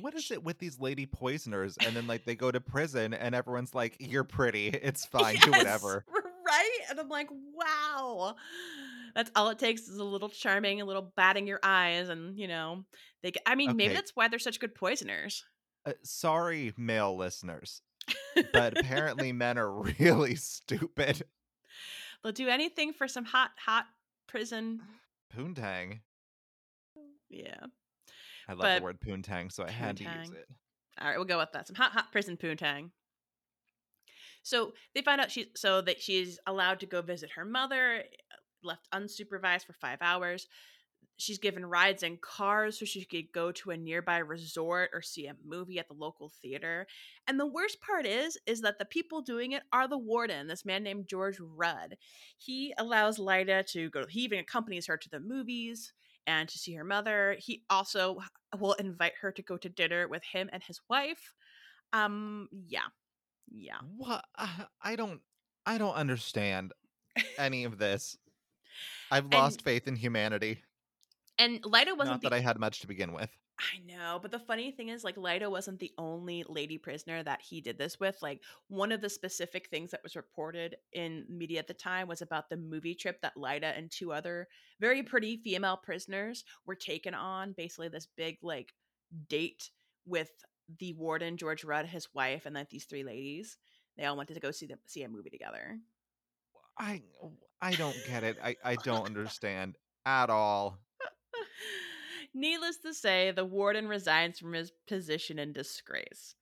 What 0.00 0.14
is 0.14 0.30
it 0.30 0.42
with 0.42 0.58
these 0.58 0.78
lady 0.80 1.06
poisoners? 1.06 1.76
And 1.84 1.94
then 1.96 2.06
like 2.06 2.24
they 2.24 2.34
go 2.34 2.50
to 2.50 2.60
prison 2.60 3.14
and 3.14 3.34
everyone's 3.34 3.74
like, 3.74 3.96
You're 4.00 4.24
pretty. 4.24 4.68
It's 4.68 5.04
fine. 5.06 5.36
Do 5.36 5.50
whatever. 5.50 6.04
Right? 6.46 6.78
And 6.90 7.00
I'm 7.00 7.08
like, 7.08 7.28
wow. 7.30 8.36
That's 9.14 9.30
all 9.34 9.48
it 9.48 9.58
takes 9.58 9.88
is 9.88 9.98
a 9.98 10.04
little 10.04 10.28
charming, 10.28 10.80
a 10.80 10.84
little 10.84 11.12
batting 11.16 11.46
your 11.46 11.58
eyes, 11.62 12.10
and 12.10 12.38
you 12.38 12.46
know, 12.46 12.84
they. 13.22 13.32
I 13.46 13.54
mean, 13.54 13.74
maybe 13.74 13.94
that's 13.94 14.12
why 14.14 14.28
they're 14.28 14.38
such 14.38 14.60
good 14.60 14.74
poisoners. 14.74 15.42
Uh, 15.86 15.92
sorry, 16.02 16.74
male 16.76 17.16
listeners. 17.16 17.80
But 18.52 18.78
apparently 18.78 19.32
men 19.32 19.56
are 19.56 19.70
really 19.72 20.34
stupid. 20.36 21.22
They'll 22.22 22.32
do 22.32 22.48
anything 22.48 22.92
for 22.92 23.08
some 23.08 23.24
hot, 23.24 23.52
hot 23.64 23.86
prison. 24.26 24.82
Poontang. 25.34 26.00
Yeah. 27.30 27.66
I 28.48 28.52
love 28.52 28.60
But- 28.62 28.78
the 28.78 28.84
word 28.84 29.00
poontang, 29.00 29.50
so 29.50 29.64
I 29.64 29.70
had 29.70 29.96
to 29.98 30.04
use 30.04 30.30
it. 30.30 30.48
All 30.98 31.08
right, 31.08 31.16
we'll 31.16 31.26
go 31.26 31.38
with 31.38 31.52
that. 31.52 31.66
Some 31.66 31.76
hot, 31.76 31.92
hot 31.92 32.10
prison 32.12 32.36
poontang. 32.36 32.90
So 34.42 34.74
they 34.94 35.02
find 35.02 35.20
out 35.20 35.30
she's 35.30 35.46
so 35.56 35.80
that 35.82 36.00
she's 36.00 36.38
allowed 36.46 36.80
to 36.80 36.86
go 36.86 37.02
visit 37.02 37.30
her 37.32 37.44
mother, 37.44 38.04
left 38.62 38.88
unsupervised 38.92 39.66
for 39.66 39.72
five 39.72 39.98
hours. 40.00 40.46
She's 41.18 41.38
given 41.38 41.64
rides 41.66 42.02
in 42.02 42.18
cars 42.18 42.78
so 42.78 42.84
she 42.84 43.04
could 43.04 43.32
go 43.32 43.50
to 43.50 43.70
a 43.70 43.76
nearby 43.76 44.18
resort 44.18 44.90
or 44.92 45.02
see 45.02 45.26
a 45.26 45.34
movie 45.44 45.78
at 45.78 45.88
the 45.88 45.94
local 45.94 46.30
theater. 46.42 46.86
And 47.26 47.40
the 47.40 47.46
worst 47.46 47.80
part 47.80 48.06
is, 48.06 48.38
is 48.46 48.60
that 48.60 48.78
the 48.78 48.84
people 48.84 49.22
doing 49.22 49.52
it 49.52 49.62
are 49.72 49.88
the 49.88 49.98
warden, 49.98 50.46
this 50.46 50.64
man 50.64 50.82
named 50.82 51.08
George 51.08 51.38
Rudd. 51.40 51.96
He 52.38 52.74
allows 52.78 53.18
Lyda 53.18 53.64
to 53.70 53.90
go. 53.90 54.04
He 54.08 54.20
even 54.20 54.38
accompanies 54.38 54.86
her 54.86 54.96
to 54.96 55.08
the 55.08 55.20
movies 55.20 55.92
and 56.26 56.48
to 56.48 56.58
see 56.58 56.74
her 56.74 56.84
mother. 56.84 57.36
He 57.38 57.62
also 57.70 58.18
will 58.58 58.74
invite 58.74 59.14
her 59.20 59.32
to 59.32 59.42
go 59.42 59.56
to 59.56 59.68
dinner 59.68 60.08
with 60.08 60.24
him 60.24 60.48
and 60.52 60.62
his 60.62 60.80
wife. 60.88 61.34
Um, 61.92 62.48
yeah, 62.52 62.88
yeah. 63.50 63.78
What? 63.96 64.24
I 64.36 64.66
I 64.82 64.96
don't. 64.96 65.20
I 65.64 65.78
don't 65.78 65.94
understand 65.94 66.72
any 67.38 67.64
of 67.64 67.78
this. 67.78 68.16
I've 69.10 69.32
lost 69.32 69.62
faith 69.62 69.88
in 69.88 69.96
humanity. 69.96 70.62
And 71.38 71.60
Lyda 71.64 71.94
wasn't 71.94 72.14
Not 72.14 72.22
the 72.22 72.30
that 72.30 72.36
I 72.36 72.40
had 72.40 72.58
much 72.58 72.80
to 72.80 72.86
begin 72.86 73.12
with. 73.12 73.30
I 73.58 73.78
know, 73.86 74.18
but 74.20 74.30
the 74.30 74.38
funny 74.38 74.70
thing 74.70 74.90
is, 74.90 75.02
like, 75.02 75.16
Lyda 75.16 75.48
wasn't 75.48 75.78
the 75.78 75.92
only 75.96 76.44
lady 76.46 76.76
prisoner 76.76 77.22
that 77.22 77.40
he 77.40 77.62
did 77.62 77.78
this 77.78 77.98
with. 77.98 78.20
Like, 78.20 78.42
one 78.68 78.92
of 78.92 79.00
the 79.00 79.08
specific 79.08 79.68
things 79.68 79.90
that 79.92 80.02
was 80.02 80.14
reported 80.14 80.76
in 80.92 81.24
media 81.28 81.60
at 81.60 81.66
the 81.66 81.74
time 81.74 82.06
was 82.06 82.20
about 82.20 82.50
the 82.50 82.58
movie 82.58 82.94
trip 82.94 83.22
that 83.22 83.36
Lyda 83.36 83.68
and 83.76 83.90
two 83.90 84.12
other 84.12 84.48
very 84.78 85.02
pretty 85.02 85.38
female 85.38 85.78
prisoners 85.78 86.44
were 86.66 86.74
taken 86.74 87.14
on. 87.14 87.54
Basically, 87.56 87.88
this 87.88 88.08
big, 88.16 88.36
like, 88.42 88.74
date 89.28 89.70
with 90.04 90.30
the 90.78 90.92
warden, 90.94 91.36
George 91.36 91.64
Rudd, 91.64 91.86
his 91.86 92.08
wife, 92.14 92.46
and 92.46 92.54
like 92.54 92.70
these 92.70 92.84
three 92.84 93.04
ladies. 93.04 93.56
They 93.96 94.04
all 94.04 94.16
wanted 94.16 94.34
to 94.34 94.40
go 94.40 94.50
see 94.50 94.66
the 94.66 94.78
see 94.86 95.02
a 95.02 95.08
movie 95.08 95.30
together. 95.30 95.78
I 96.78 97.02
I 97.60 97.72
don't 97.72 97.96
get 98.06 98.24
it. 98.24 98.36
I 98.42 98.56
I 98.64 98.76
don't 98.76 99.06
understand 99.06 99.76
at 100.04 100.30
all. 100.30 100.78
Needless 102.38 102.76
to 102.84 102.92
say, 102.92 103.30
the 103.30 103.46
warden 103.46 103.88
resigns 103.88 104.38
from 104.38 104.52
his 104.52 104.70
position 104.86 105.38
in 105.38 105.54
disgrace. 105.54 106.34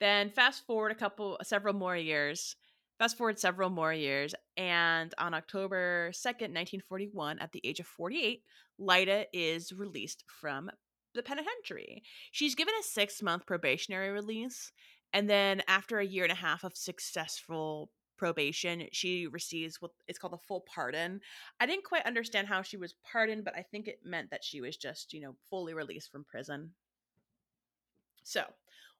Then 0.00 0.30
fast 0.30 0.66
forward 0.66 0.92
a 0.92 0.94
couple 0.94 1.36
several 1.42 1.74
more 1.74 1.94
years. 1.94 2.56
Fast 2.98 3.18
forward 3.18 3.38
several 3.38 3.68
more 3.68 3.92
years, 3.92 4.34
and 4.56 5.12
on 5.18 5.34
October 5.34 6.10
2nd, 6.14 6.54
1941, 6.54 7.38
at 7.38 7.52
the 7.52 7.60
age 7.64 7.80
of 7.80 7.86
48, 7.86 8.44
Lyda 8.78 9.26
is 9.34 9.74
released 9.74 10.24
from 10.26 10.70
the 11.14 11.22
penitentiary. 11.22 12.02
She's 12.32 12.54
given 12.54 12.72
a 12.80 12.82
six 12.82 13.20
month 13.20 13.44
probationary 13.44 14.08
release, 14.10 14.72
and 15.12 15.28
then 15.28 15.60
after 15.68 15.98
a 15.98 16.06
year 16.06 16.22
and 16.22 16.32
a 16.32 16.36
half 16.36 16.64
of 16.64 16.78
successful 16.78 17.90
probation, 18.24 18.88
she 18.90 19.26
receives 19.26 19.82
what 19.82 19.90
is 20.08 20.16
called 20.16 20.32
a 20.32 20.38
full 20.38 20.62
pardon. 20.62 21.20
I 21.60 21.66
didn't 21.66 21.84
quite 21.84 22.06
understand 22.06 22.48
how 22.48 22.62
she 22.62 22.78
was 22.78 22.94
pardoned, 23.04 23.44
but 23.44 23.54
I 23.54 23.60
think 23.60 23.86
it 23.86 24.00
meant 24.02 24.30
that 24.30 24.42
she 24.42 24.62
was 24.62 24.78
just, 24.78 25.12
you 25.12 25.20
know, 25.20 25.36
fully 25.50 25.74
released 25.74 26.10
from 26.10 26.24
prison. 26.24 26.70
So, 28.22 28.44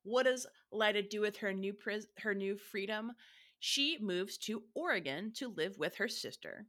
what 0.02 0.24
does 0.24 0.46
Lyda 0.70 1.04
do 1.04 1.22
with 1.22 1.38
her 1.38 1.54
new 1.54 1.72
pris- 1.72 2.06
her 2.18 2.34
new 2.34 2.58
freedom? 2.58 3.12
She 3.60 3.96
moves 3.98 4.36
to 4.40 4.64
Oregon 4.74 5.32
to 5.36 5.48
live 5.48 5.78
with 5.78 5.94
her 5.94 6.08
sister 6.08 6.66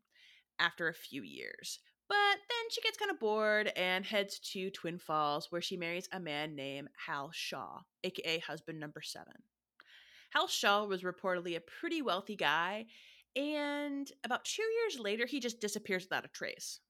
after 0.58 0.88
a 0.88 0.94
few 0.94 1.24
years. 1.24 1.80
But 2.08 2.16
then 2.16 2.70
she 2.72 2.80
gets 2.80 2.98
kind 2.98 3.12
of 3.12 3.20
bored 3.20 3.74
and 3.76 4.06
heads 4.06 4.40
to 4.54 4.70
Twin 4.70 4.98
Falls, 4.98 5.52
where 5.52 5.62
she 5.62 5.76
marries 5.76 6.08
a 6.14 6.22
man 6.22 6.56
named 6.56 6.88
Hal 7.06 7.32
Shaw, 7.34 7.82
aka 8.06 8.40
husband 8.40 8.80
number 8.80 9.02
seven. 9.02 9.44
Hal 10.36 10.48
Shaw 10.48 10.86
was 10.86 11.04
reportedly 11.04 11.56
a 11.56 11.62
pretty 11.62 12.02
wealthy 12.02 12.36
guy, 12.36 12.88
and 13.38 14.12
about 14.26 14.44
two 14.44 14.64
years 14.64 15.00
later, 15.00 15.26
he 15.26 15.40
just 15.40 15.62
disappears 15.62 16.04
without 16.04 16.26
a 16.26 16.30
trace. 16.30 16.82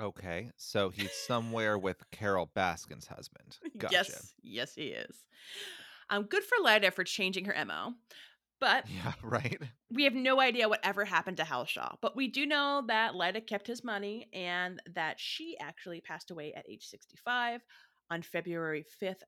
Okay, 0.00 0.52
so 0.56 0.90
he's 0.90 1.12
somewhere 1.12 1.76
with 1.76 2.08
Carole 2.12 2.50
Baskin's 2.54 3.08
husband. 3.08 3.58
Gotcha. 3.78 3.94
Yes, 3.94 4.34
yes, 4.42 4.74
he 4.74 4.88
is. 4.88 5.24
Um, 6.08 6.22
good 6.24 6.44
for 6.44 6.62
Lyda 6.62 6.92
for 6.92 7.02
changing 7.02 7.46
her 7.46 7.64
MO. 7.64 7.94
But 8.60 8.84
Yeah, 8.88 9.14
right. 9.24 9.60
we 9.90 10.04
have 10.04 10.14
no 10.14 10.40
idea 10.40 10.68
whatever 10.68 11.04
happened 11.04 11.38
to 11.38 11.44
Hal 11.44 11.64
Shaw. 11.64 11.96
But 12.00 12.14
we 12.14 12.28
do 12.28 12.46
know 12.46 12.84
that 12.86 13.16
Lyda 13.16 13.40
kept 13.40 13.66
his 13.66 13.82
money 13.82 14.28
and 14.32 14.80
that 14.94 15.18
she 15.18 15.58
actually 15.58 16.00
passed 16.00 16.30
away 16.30 16.54
at 16.54 16.68
age 16.68 16.86
65 16.86 17.62
on 18.10 18.22
February 18.22 18.84
5th, 19.02 19.24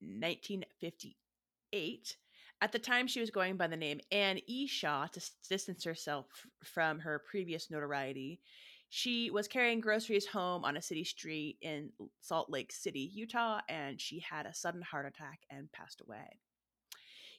1958. 0.00 2.16
At 2.60 2.72
the 2.72 2.78
time, 2.78 3.06
she 3.06 3.20
was 3.20 3.30
going 3.30 3.56
by 3.56 3.66
the 3.66 3.76
name 3.76 4.00
Anne 4.10 4.40
E. 4.46 4.66
Shaw 4.66 5.06
to 5.08 5.20
distance 5.48 5.84
herself 5.84 6.26
from 6.64 7.00
her 7.00 7.18
previous 7.18 7.70
notoriety. 7.70 8.40
She 8.88 9.30
was 9.30 9.48
carrying 9.48 9.80
groceries 9.80 10.26
home 10.26 10.64
on 10.64 10.76
a 10.76 10.82
city 10.82 11.04
street 11.04 11.58
in 11.60 11.90
Salt 12.20 12.48
Lake 12.48 12.72
City, 12.72 13.10
Utah, 13.12 13.60
and 13.68 14.00
she 14.00 14.20
had 14.20 14.46
a 14.46 14.54
sudden 14.54 14.80
heart 14.80 15.06
attack 15.06 15.40
and 15.50 15.70
passed 15.72 16.00
away. 16.00 16.38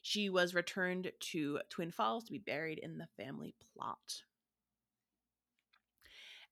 She 0.02 0.28
was 0.28 0.54
returned 0.54 1.10
to 1.18 1.58
Twin 1.68 1.90
Falls 1.90 2.24
to 2.24 2.32
be 2.32 2.38
buried 2.38 2.78
in 2.78 2.98
the 2.98 3.08
family 3.16 3.54
plot. 3.74 4.22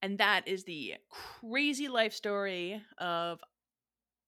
And 0.02 0.18
that 0.18 0.48
is 0.48 0.64
the 0.64 0.94
crazy 1.08 1.88
life 1.88 2.12
story 2.12 2.82
of 2.98 3.40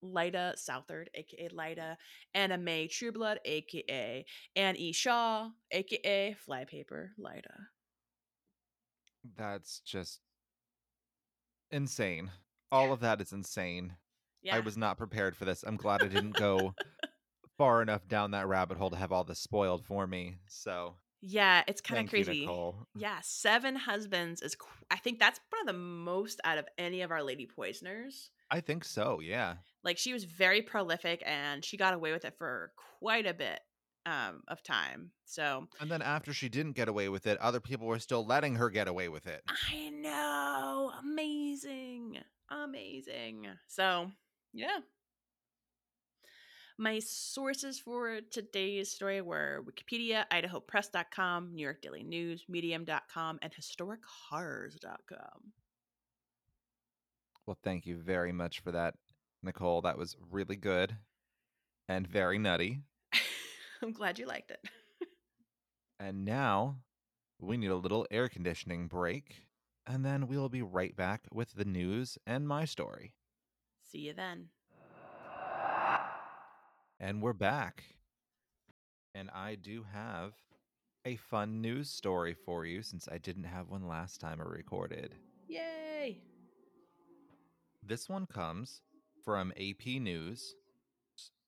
Lyda 0.03 0.55
Southard, 0.57 1.11
aka 1.15 1.49
Lyda, 1.53 1.97
Anna 2.35 2.59
Mae 2.59 2.89
Trueblood, 2.89 3.39
aka 3.45 4.25
Anne 4.57 4.77
E. 4.77 4.93
Shaw, 4.93 5.49
aka 5.71 6.37
Flypaper 6.47 7.11
Lyda. 7.19 7.55
That's 9.37 9.81
just 9.81 10.21
insane. 11.71 12.31
All 12.71 12.93
of 12.93 13.01
that 13.01 13.21
is 13.21 13.33
insane. 13.33 13.97
Yeah. 14.43 14.57
I 14.57 14.61
was 14.61 14.77
not 14.77 14.99
prepared 14.99 15.37
for 15.37 15.45
this. 15.45 15.65
I'm 15.67 15.77
glad 15.77 16.03
I 16.03 16.07
didn't 16.09 16.37
go 16.37 16.75
far 17.59 17.83
enough 17.83 18.07
down 18.07 18.31
that 18.31 18.47
rabbit 18.47 18.79
hole 18.79 18.91
to 18.91 18.97
have 18.97 19.13
all 19.13 19.25
this 19.25 19.41
spoiled 19.41 19.85
for 19.85 20.07
me. 20.07 20.37
So 20.47 20.95
yeah, 21.21 21.65
it's 21.67 21.81
kind 21.81 22.07
of 22.07 22.13
you, 22.13 22.25
crazy. 22.25 22.41
Nicole. 22.41 22.87
Yeah, 22.97 23.19
seven 23.23 23.75
husbands 23.75 24.43
is. 24.43 24.55
qu- 24.55 24.69
I 24.91 24.97
think 24.97 25.19
that's 25.19 25.41
one 25.51 25.61
of 25.63 25.67
the 25.67 25.79
most 25.79 26.41
out 26.45 26.59
of 26.59 26.67
any 26.79 27.03
of 27.03 27.11
our 27.11 27.23
lady 27.23 27.47
poisoners. 27.47 28.31
I 28.51 28.61
think 28.61 28.85
so. 28.85 29.21
Yeah. 29.21 29.55
Like 29.85 29.99
she 29.99 30.13
was 30.13 30.25
very 30.25 30.63
prolific, 30.63 31.23
and 31.25 31.65
she 31.65 31.77
got 31.77 31.95
away 31.95 32.13
with 32.13 32.25
it 32.25 32.35
for 32.39 32.73
quite 33.01 33.27
a 33.27 33.35
bit 33.35 33.61
um, 34.07 34.43
of 34.49 34.63
time. 34.63 35.11
So 35.25 35.69
And 35.81 35.91
then 35.91 36.03
after 36.03 36.33
she 36.33 36.49
didn't 36.49 36.73
get 36.73 36.89
away 36.89 37.09
with 37.09 37.27
it, 37.27 37.39
other 37.39 37.61
people 37.61 37.87
were 37.87 37.99
still 37.99 38.25
letting 38.25 38.57
her 38.57 38.71
get 38.71 38.89
away 38.89 39.09
with 39.09 39.27
it. 39.27 39.43
I 39.71 39.91
know, 39.91 40.93
amazing, 41.01 42.19
amazing. 42.51 43.47
So 43.67 44.11
yeah. 44.53 44.79
My 46.81 47.01
sources 47.01 47.81
for 47.81 48.21
today's 48.31 48.93
story 48.93 49.21
were 49.21 49.65
Wikipedia, 49.69 50.25
IdahoPress.com, 50.33 51.53
New 51.53 51.63
York 51.63 51.83
Daily 51.83 52.05
News, 52.05 52.45
Medium.com, 52.49 53.41
and 53.43 53.53
HistoricHorrors.com. 53.53 55.53
Well, 57.49 57.57
thank 57.65 57.87
you 57.87 57.97
very 57.97 58.31
much 58.31 58.61
for 58.61 58.73
that, 58.73 58.93
Nicole. 59.43 59.81
That 59.81 59.97
was 59.97 60.19
really 60.31 60.55
good 60.55 60.99
and 61.89 62.07
very 62.07 62.39
nutty. 62.39 62.83
I'm 63.83 63.93
glad 63.93 64.19
you 64.19 64.27
liked 64.27 64.51
it. 64.51 64.61
And 65.99 66.27
now 66.27 66.77
we 67.41 67.57
need 67.57 67.71
a 67.71 67.77
little 67.77 68.07
air 68.11 68.29
conditioning 68.29 68.87
break, 68.87 69.47
and 69.87 70.05
then 70.05 70.27
we'll 70.27 70.51
be 70.51 70.61
right 70.61 70.95
back 70.95 71.23
with 71.33 71.55
the 71.55 71.65
news 71.65 72.19
and 72.27 72.47
my 72.47 72.67
story. 72.67 73.15
See 73.91 74.01
you 74.01 74.13
then. 74.13 74.51
And 77.01 77.23
we're 77.23 77.33
back. 77.33 77.83
And 79.15 79.31
I 79.31 79.55
do 79.55 79.87
have 79.91 80.35
a 81.07 81.17
fun 81.17 81.63
news 81.63 81.89
story 81.89 82.35
for 82.35 82.67
you 82.67 82.83
since 82.83 83.09
I 83.11 83.17
didn't 83.17 83.45
have 83.45 83.71
one 83.71 83.89
last 83.89 84.21
time 84.21 84.39
I 84.39 84.45
recorded. 84.45 85.15
Yay! 85.49 86.21
This 87.89 88.07
one 88.07 88.27
comes 88.27 88.83
from 89.25 89.51
AP 89.53 89.87
News, 89.87 90.55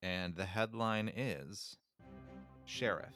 And 0.02 0.34
the 0.34 0.46
headline 0.46 1.12
is 1.14 1.76
Sheriff. 2.64 3.14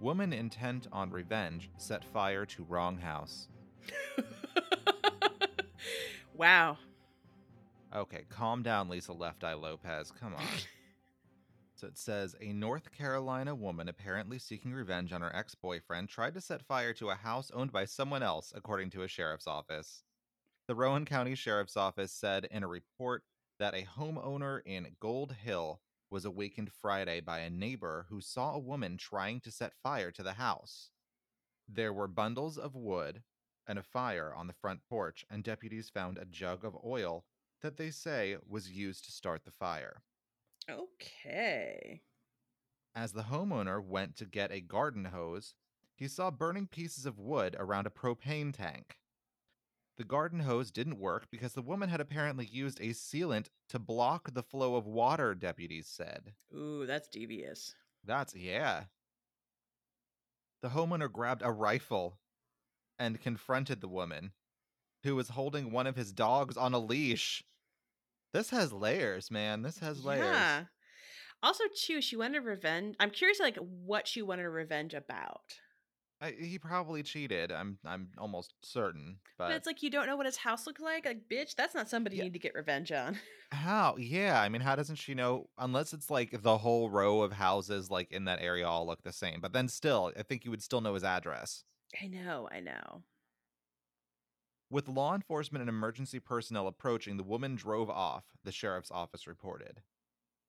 Woman 0.00 0.32
intent 0.32 0.86
on 0.90 1.10
revenge 1.10 1.70
set 1.76 2.02
fire 2.02 2.46
to 2.46 2.64
wrong 2.64 2.96
house. 2.96 3.48
wow. 6.34 6.78
Okay, 7.94 8.24
calm 8.30 8.62
down, 8.62 8.88
Lisa 8.88 9.12
Left 9.12 9.44
Eye 9.44 9.52
Lopes. 9.52 10.10
Come 10.18 10.34
on. 10.34 10.44
So 11.74 11.86
it 11.86 11.96
says 11.96 12.36
a 12.42 12.52
North 12.52 12.92
Carolina 12.92 13.54
woman 13.54 13.88
apparently 13.88 14.38
seeking 14.38 14.74
revenge 14.74 15.14
on 15.14 15.22
her 15.22 15.34
ex 15.34 15.54
boyfriend 15.54 16.10
tried 16.10 16.34
to 16.34 16.40
set 16.42 16.60
fire 16.60 16.92
to 16.92 17.08
a 17.08 17.14
house 17.14 17.50
owned 17.54 17.72
by 17.72 17.86
someone 17.86 18.22
else, 18.22 18.52
according 18.54 18.90
to 18.90 19.02
a 19.02 19.08
sheriff's 19.08 19.46
office. 19.46 20.02
The 20.70 20.76
Rowan 20.76 21.04
County 21.04 21.34
Sheriff's 21.34 21.76
Office 21.76 22.12
said 22.12 22.46
in 22.48 22.62
a 22.62 22.68
report 22.68 23.24
that 23.58 23.74
a 23.74 23.88
homeowner 23.98 24.60
in 24.64 24.94
Gold 25.00 25.32
Hill 25.32 25.80
was 26.10 26.24
awakened 26.24 26.70
Friday 26.70 27.18
by 27.18 27.40
a 27.40 27.50
neighbor 27.50 28.06
who 28.08 28.20
saw 28.20 28.54
a 28.54 28.58
woman 28.60 28.96
trying 28.96 29.40
to 29.40 29.50
set 29.50 29.74
fire 29.82 30.12
to 30.12 30.22
the 30.22 30.34
house. 30.34 30.90
There 31.68 31.92
were 31.92 32.06
bundles 32.06 32.56
of 32.56 32.76
wood 32.76 33.24
and 33.66 33.80
a 33.80 33.82
fire 33.82 34.32
on 34.32 34.46
the 34.46 34.52
front 34.52 34.82
porch, 34.88 35.24
and 35.28 35.42
deputies 35.42 35.90
found 35.90 36.18
a 36.18 36.24
jug 36.24 36.64
of 36.64 36.78
oil 36.84 37.24
that 37.62 37.76
they 37.76 37.90
say 37.90 38.36
was 38.48 38.70
used 38.70 39.04
to 39.06 39.10
start 39.10 39.44
the 39.44 39.50
fire. 39.50 40.04
Okay. 40.70 42.02
As 42.94 43.10
the 43.10 43.24
homeowner 43.24 43.84
went 43.84 44.14
to 44.18 44.24
get 44.24 44.52
a 44.52 44.60
garden 44.60 45.06
hose, 45.06 45.54
he 45.96 46.06
saw 46.06 46.30
burning 46.30 46.68
pieces 46.68 47.06
of 47.06 47.18
wood 47.18 47.56
around 47.58 47.88
a 47.88 47.90
propane 47.90 48.54
tank. 48.54 48.99
The 49.98 50.04
garden 50.04 50.40
hose 50.40 50.70
didn't 50.70 50.98
work 50.98 51.26
because 51.30 51.52
the 51.52 51.62
woman 51.62 51.90
had 51.90 52.00
apparently 52.00 52.46
used 52.46 52.80
a 52.80 52.90
sealant 52.90 53.48
to 53.68 53.78
block 53.78 54.32
the 54.32 54.42
flow 54.42 54.76
of 54.76 54.86
water, 54.86 55.34
deputies 55.34 55.86
said. 55.86 56.32
Ooh, 56.56 56.86
that's 56.86 57.08
devious. 57.08 57.74
That's, 58.04 58.34
yeah. 58.34 58.84
The 60.62 60.70
homeowner 60.70 61.12
grabbed 61.12 61.42
a 61.42 61.50
rifle 61.50 62.18
and 62.98 63.20
confronted 63.20 63.80
the 63.80 63.88
woman, 63.88 64.32
who 65.04 65.16
was 65.16 65.30
holding 65.30 65.70
one 65.70 65.86
of 65.86 65.96
his 65.96 66.12
dogs 66.12 66.56
on 66.56 66.72
a 66.74 66.78
leash. 66.78 67.42
This 68.32 68.50
has 68.50 68.72
layers, 68.72 69.30
man. 69.30 69.62
This 69.62 69.78
has 69.80 70.04
layers. 70.04 70.24
Yeah. 70.24 70.64
Also, 71.42 71.64
too, 71.74 72.02
she 72.02 72.16
wanted 72.16 72.44
revenge. 72.44 72.96
I'm 73.00 73.10
curious, 73.10 73.40
like, 73.40 73.56
what 73.56 74.06
she 74.06 74.22
wanted 74.22 74.48
revenge 74.48 74.94
about. 74.94 75.40
I, 76.22 76.32
he 76.38 76.58
probably 76.58 77.02
cheated. 77.02 77.50
I'm 77.50 77.78
I'm 77.84 78.08
almost 78.18 78.52
certain. 78.62 79.16
But, 79.38 79.48
But 79.48 79.56
it's 79.56 79.66
like 79.66 79.82
you 79.82 79.88
don't 79.90 80.06
know 80.06 80.16
what 80.16 80.26
his 80.26 80.36
house 80.36 80.66
looked 80.66 80.80
like. 80.80 81.06
Like, 81.06 81.28
bitch, 81.30 81.54
that's 81.54 81.74
not 81.74 81.88
somebody 81.88 82.16
Yeah. 82.16 82.24
you 82.24 82.26
need 82.26 82.34
to 82.34 82.38
get 82.38 82.54
revenge 82.54 82.92
on. 82.92 83.18
how? 83.52 83.96
Yeah, 83.98 84.40
I 84.40 84.48
mean, 84.50 84.60
how 84.60 84.76
doesn't 84.76 84.96
she 84.96 85.14
know? 85.14 85.48
Unless 85.56 85.94
it's 85.94 86.10
like 86.10 86.42
the 86.42 86.58
whole 86.58 86.90
row 86.90 87.22
of 87.22 87.32
houses 87.32 87.90
like 87.90 88.12
in 88.12 88.26
that 88.26 88.40
area 88.42 88.66
all 88.68 88.86
look 88.86 89.02
the 89.02 89.12
same. 89.12 89.40
But 89.40 89.52
then 89.54 89.68
still, 89.68 90.12
I 90.18 90.22
think 90.22 90.44
you 90.44 90.50
would 90.50 90.62
still 90.62 90.80
know 90.82 90.94
his 90.94 91.04
address. 91.04 91.64
I 92.02 92.06
know, 92.06 92.48
I 92.52 92.60
know. 92.60 93.02
With 94.70 94.88
law 94.88 95.14
enforcement 95.14 95.62
and 95.62 95.68
emergency 95.68 96.20
personnel 96.20 96.68
approaching, 96.68 97.16
the 97.16 97.24
woman 97.24 97.56
drove 97.56 97.90
off, 97.90 98.24
the 98.44 98.52
sheriff's 98.52 98.90
office 98.92 99.26
reported. 99.26 99.80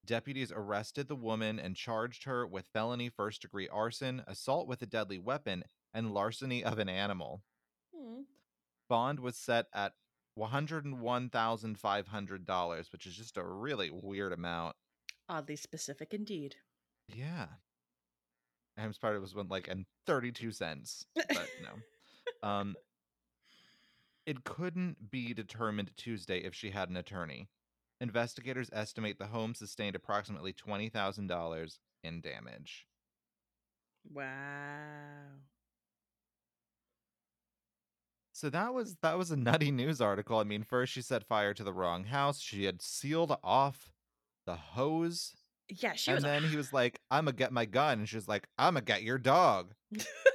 Deputies 0.05 0.51
arrested 0.51 1.07
the 1.07 1.15
woman 1.15 1.59
and 1.59 1.75
charged 1.75 2.23
her 2.23 2.47
with 2.47 2.65
felony 2.73 3.09
first 3.09 3.41
degree 3.41 3.69
arson, 3.69 4.23
assault 4.27 4.67
with 4.67 4.81
a 4.81 4.87
deadly 4.87 5.19
weapon, 5.19 5.63
and 5.93 6.13
larceny 6.13 6.63
of 6.63 6.79
an 6.79 6.89
animal. 6.89 7.43
Hmm. 7.95 8.21
Bond 8.89 9.19
was 9.19 9.37
set 9.37 9.67
at 9.73 9.93
$101,500, 10.37 12.91
which 12.91 13.05
is 13.05 13.15
just 13.15 13.37
a 13.37 13.43
really 13.43 13.91
weird 13.91 14.33
amount. 14.33 14.75
Oddly 15.29 15.55
specific 15.55 16.13
indeed. 16.13 16.55
Yeah. 17.07 17.47
Ham's 18.77 18.97
part 18.97 19.19
was 19.21 19.35
one 19.35 19.49
like 19.49 19.67
and 19.67 19.85
32 20.07 20.51
cents. 20.51 21.05
But 21.15 21.47
no. 21.61 21.69
Um 22.43 22.75
it 24.25 24.43
couldn't 24.43 25.11
be 25.11 25.31
determined 25.33 25.91
Tuesday 25.95 26.39
if 26.39 26.55
she 26.55 26.71
had 26.71 26.89
an 26.89 26.97
attorney. 26.97 27.49
Investigators 28.01 28.69
estimate 28.73 29.17
the 29.17 29.27
home 29.27 29.55
sustained 29.55 29.95
approximately 29.95 30.53
$20,000 30.53 31.79
in 32.03 32.19
damage. 32.21 32.87
Wow. 34.09 35.41
So 38.33 38.49
that 38.49 38.73
was 38.73 38.95
that 39.01 39.17
was 39.17 39.31
a 39.31 39.37
nutty 39.37 39.71
news 39.71 40.01
article. 40.01 40.39
I 40.39 40.43
mean, 40.43 40.63
first 40.63 40.93
she 40.93 41.01
set 41.01 41.23
fire 41.23 41.53
to 41.53 41.63
the 41.63 41.73
wrong 41.73 42.05
house. 42.05 42.39
She 42.39 42.63
had 42.65 42.81
sealed 42.81 43.37
off 43.43 43.91
the 44.45 44.55
hose 44.55 45.35
Yeah, 45.69 45.93
she 45.95 46.11
and 46.11 46.15
was. 46.15 46.23
And 46.25 46.25
then 46.25 46.43
he 46.45 46.55
was 46.57 46.73
like, 46.73 47.01
"I'm 47.11 47.25
gonna 47.25 47.37
get 47.37 47.53
my 47.53 47.65
gun," 47.65 47.99
and 47.99 48.09
she 48.09 48.17
was 48.17 48.27
like, 48.27 48.49
"I'm 48.57 48.75
gonna 48.75 48.85
get 48.85 49.03
your 49.03 49.17
dog." 49.19 49.75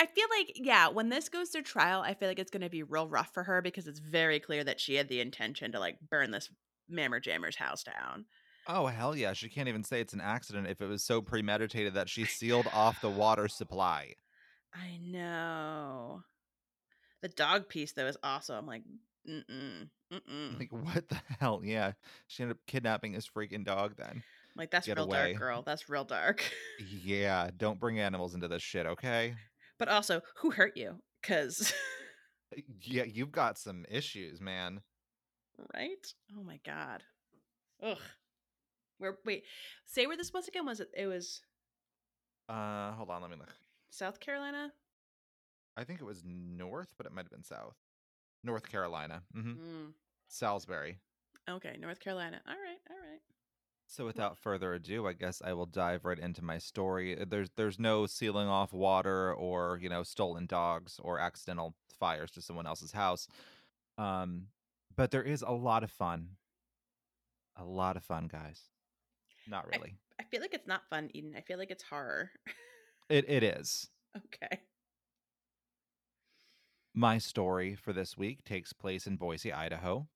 I 0.00 0.06
feel 0.06 0.26
like, 0.38 0.52
yeah, 0.54 0.88
when 0.88 1.10
this 1.10 1.28
goes 1.28 1.50
to 1.50 1.60
trial, 1.60 2.00
I 2.00 2.14
feel 2.14 2.26
like 2.26 2.38
it's 2.38 2.50
going 2.50 2.62
to 2.62 2.70
be 2.70 2.82
real 2.82 3.06
rough 3.06 3.34
for 3.34 3.42
her 3.42 3.60
because 3.60 3.86
it's 3.86 3.98
very 3.98 4.40
clear 4.40 4.64
that 4.64 4.80
she 4.80 4.94
had 4.94 5.08
the 5.08 5.20
intention 5.20 5.72
to 5.72 5.78
like 5.78 5.98
burn 6.08 6.30
this 6.30 6.48
Mammer 6.88 7.20
Jammer's 7.20 7.56
house 7.56 7.84
down. 7.84 8.24
Oh 8.66 8.86
hell 8.86 9.14
yeah! 9.14 9.34
She 9.34 9.50
can't 9.50 9.68
even 9.68 9.84
say 9.84 10.00
it's 10.00 10.14
an 10.14 10.22
accident 10.22 10.68
if 10.68 10.80
it 10.80 10.86
was 10.86 11.02
so 11.04 11.20
premeditated 11.20 11.92
that 11.94 12.08
she 12.08 12.24
sealed 12.24 12.66
off 12.72 13.02
the 13.02 13.10
water 13.10 13.46
supply. 13.46 14.14
I 14.72 14.98
know. 15.02 16.22
The 17.20 17.28
dog 17.28 17.68
piece 17.68 17.92
though 17.92 18.06
is 18.06 18.16
awesome. 18.22 18.56
I'm 18.56 18.66
like, 18.66 18.82
mm 19.28 19.42
mm, 19.50 19.88
mm 20.12 20.20
mm. 20.30 20.58
Like 20.58 20.72
what 20.72 21.08
the 21.10 21.20
hell? 21.40 21.60
Yeah, 21.62 21.92
she 22.26 22.42
ended 22.42 22.56
up 22.56 22.66
kidnapping 22.66 23.12
his 23.12 23.28
freaking 23.28 23.64
dog. 23.66 23.96
Then 23.98 24.22
Like 24.56 24.70
that's 24.70 24.86
get 24.86 24.96
real 24.96 25.04
away. 25.04 25.32
dark, 25.32 25.38
girl. 25.42 25.62
That's 25.62 25.90
real 25.90 26.04
dark. 26.04 26.42
yeah, 27.04 27.50
don't 27.54 27.78
bring 27.80 28.00
animals 28.00 28.34
into 28.34 28.48
this 28.48 28.62
shit, 28.62 28.86
okay? 28.86 29.34
But 29.80 29.88
also, 29.88 30.20
who 30.36 30.50
hurt 30.52 30.76
you? 30.76 31.00
Cause 31.24 31.72
Yeah, 32.82 33.04
you've 33.04 33.32
got 33.32 33.58
some 33.58 33.84
issues, 33.90 34.40
man. 34.40 34.80
right? 35.74 36.06
Oh 36.38 36.42
my 36.44 36.60
god. 36.64 37.02
Ugh. 37.82 37.98
Where? 38.98 39.16
Wait. 39.24 39.44
Say 39.86 40.06
where 40.06 40.16
this 40.16 40.32
was 40.32 40.46
again. 40.46 40.66
Was 40.66 40.78
it? 40.80 40.88
It 40.96 41.06
was 41.06 41.40
Uh, 42.48 42.92
hold 42.92 43.10
on, 43.10 43.22
let 43.22 43.30
me 43.30 43.36
look. 43.36 43.52
South 43.90 44.20
Carolina. 44.20 44.72
I 45.76 45.84
think 45.84 46.00
it 46.00 46.04
was 46.04 46.22
north, 46.24 46.92
but 46.96 47.06
it 47.06 47.12
might 47.12 47.24
have 47.24 47.30
been 47.30 47.42
south. 47.42 47.76
North 48.44 48.68
Carolina. 48.68 49.22
Mm-hmm. 49.36 49.50
Mm. 49.52 49.92
Salisbury. 50.28 50.98
Okay, 51.48 51.76
North 51.80 52.00
Carolina. 52.00 52.40
All 52.46 52.54
right. 52.54 52.78
All 52.90 52.96
right. 52.96 52.99
So 53.90 54.06
without 54.06 54.38
further 54.38 54.72
ado, 54.72 55.08
I 55.08 55.14
guess 55.14 55.42
I 55.44 55.52
will 55.52 55.66
dive 55.66 56.04
right 56.04 56.18
into 56.18 56.44
my 56.44 56.58
story. 56.58 57.20
Uh, 57.20 57.24
There's 57.28 57.50
there's 57.56 57.80
no 57.80 58.06
sealing 58.06 58.46
off 58.46 58.72
water 58.72 59.34
or, 59.34 59.80
you 59.82 59.88
know, 59.88 60.04
stolen 60.04 60.46
dogs 60.46 61.00
or 61.02 61.18
accidental 61.18 61.74
fires 61.98 62.30
to 62.32 62.40
someone 62.40 62.68
else's 62.68 62.92
house. 62.92 63.26
Um 63.98 64.46
but 64.94 65.10
there 65.10 65.24
is 65.24 65.42
a 65.42 65.50
lot 65.50 65.82
of 65.82 65.90
fun. 65.90 66.36
A 67.56 67.64
lot 67.64 67.96
of 67.96 68.04
fun, 68.04 68.28
guys. 68.28 68.60
Not 69.48 69.66
really. 69.66 69.96
I 70.20 70.24
feel 70.30 70.40
like 70.40 70.54
it's 70.54 70.68
not 70.68 70.82
fun, 70.88 71.10
Eden. 71.12 71.34
I 71.36 71.40
feel 71.40 71.58
like 71.58 71.72
it's 71.72 71.82
horror. 71.82 72.30
It 73.08 73.28
it 73.28 73.42
is. 73.42 73.88
okay. 74.16 74.60
My 76.94 77.18
story 77.18 77.74
for 77.74 77.92
this 77.92 78.16
week 78.16 78.44
takes 78.44 78.72
place 78.72 79.08
in 79.08 79.16
Boise, 79.16 79.52
Idaho. 79.52 80.06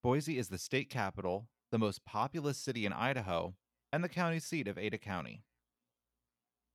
Boise 0.00 0.38
is 0.38 0.48
the 0.48 0.58
state 0.58 0.90
capital, 0.90 1.48
the 1.70 1.78
most 1.78 2.04
populous 2.04 2.58
city 2.58 2.86
in 2.86 2.92
Idaho, 2.92 3.54
and 3.92 4.02
the 4.02 4.08
county 4.08 4.38
seat 4.38 4.68
of 4.68 4.78
Ada 4.78 4.98
County. 4.98 5.42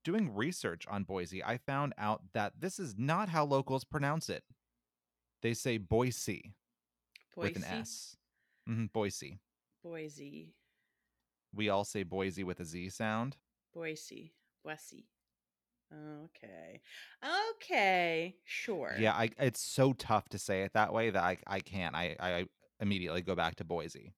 Doing 0.04 0.34
research 0.34 0.86
on 0.90 1.04
Boise, 1.04 1.44
I 1.44 1.58
found 1.58 1.94
out 1.98 2.22
that 2.34 2.54
this 2.60 2.80
is 2.80 2.96
not 2.98 3.30
how 3.30 3.46
locals 3.46 3.86
pronounce 3.86 4.30
it. 4.30 4.44
They 5.42 5.54
say 5.54 5.78
Boise, 5.78 6.54
Boise. 7.36 7.54
with 7.54 7.56
an 7.58 7.64
S. 7.64 8.18
Mhm, 8.70 8.92
Boise. 8.92 9.40
Boise. 9.84 10.56
We 11.54 11.70
all 11.70 11.86
say 11.86 12.04
Boise 12.04 12.44
with 12.44 12.60
a 12.60 12.66
Z 12.66 12.90
sound. 12.90 13.38
Boise. 13.74 14.34
Boise. 14.64 15.08
Okay. 15.94 16.82
Okay. 17.56 18.36
Sure. 18.44 18.96
Yeah, 18.98 19.14
I, 19.14 19.30
it's 19.38 19.62
so 19.62 19.94
tough 19.94 20.28
to 20.30 20.38
say 20.38 20.64
it 20.64 20.74
that 20.74 20.94
way 20.94 21.12
that 21.12 21.24
I, 21.24 21.38
I 21.46 21.60
can't. 21.60 21.96
I, 21.96 22.16
I 22.20 22.46
immediately 22.80 23.22
go 23.22 23.36
back 23.36 23.56
to 23.56 23.64
Boise. 23.64 24.14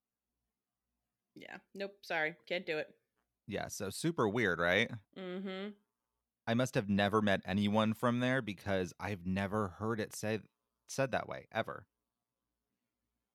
Yeah. 1.35 1.57
Nope. 1.73 1.93
Sorry. 2.01 2.35
Can't 2.47 2.65
do 2.65 2.77
it. 2.77 2.87
Yeah, 3.47 3.67
so 3.67 3.89
super 3.89 4.27
weird, 4.27 4.59
right? 4.59 4.89
Mm-hmm. 5.17 5.69
I 6.47 6.53
must 6.53 6.75
have 6.75 6.89
never 6.89 7.21
met 7.21 7.41
anyone 7.45 7.93
from 7.93 8.19
there 8.19 8.41
because 8.41 8.93
I've 8.99 9.25
never 9.25 9.69
heard 9.79 9.99
it 9.99 10.15
said 10.15 10.43
said 10.87 11.11
that 11.11 11.27
way 11.27 11.47
ever. 11.51 11.87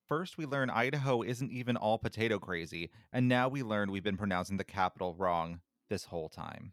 First, 0.07 0.39
we 0.39 0.47
learn 0.47 0.71
Idaho 0.71 1.23
isn't 1.23 1.53
even 1.53 1.77
all 1.77 1.99
potato 1.99 2.39
crazy, 2.39 2.91
and 3.13 3.29
now 3.29 3.49
we 3.49 3.63
learn 3.63 3.93
we've 3.93 4.03
been 4.03 4.17
pronouncing 4.17 4.57
the 4.57 4.65
capital 4.65 5.15
wrong 5.15 5.61
this 5.89 6.05
whole 6.05 6.29
time. 6.29 6.73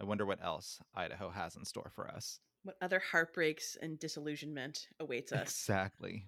I 0.00 0.04
wonder 0.04 0.26
what 0.26 0.44
else 0.44 0.78
Idaho 0.94 1.30
has 1.30 1.56
in 1.56 1.64
store 1.64 1.90
for 1.94 2.06
us. 2.08 2.38
What 2.62 2.76
other 2.82 3.00
heartbreaks 3.00 3.76
and 3.80 3.98
disillusionment 3.98 4.88
awaits 5.00 5.32
us? 5.32 5.42
Exactly. 5.42 6.26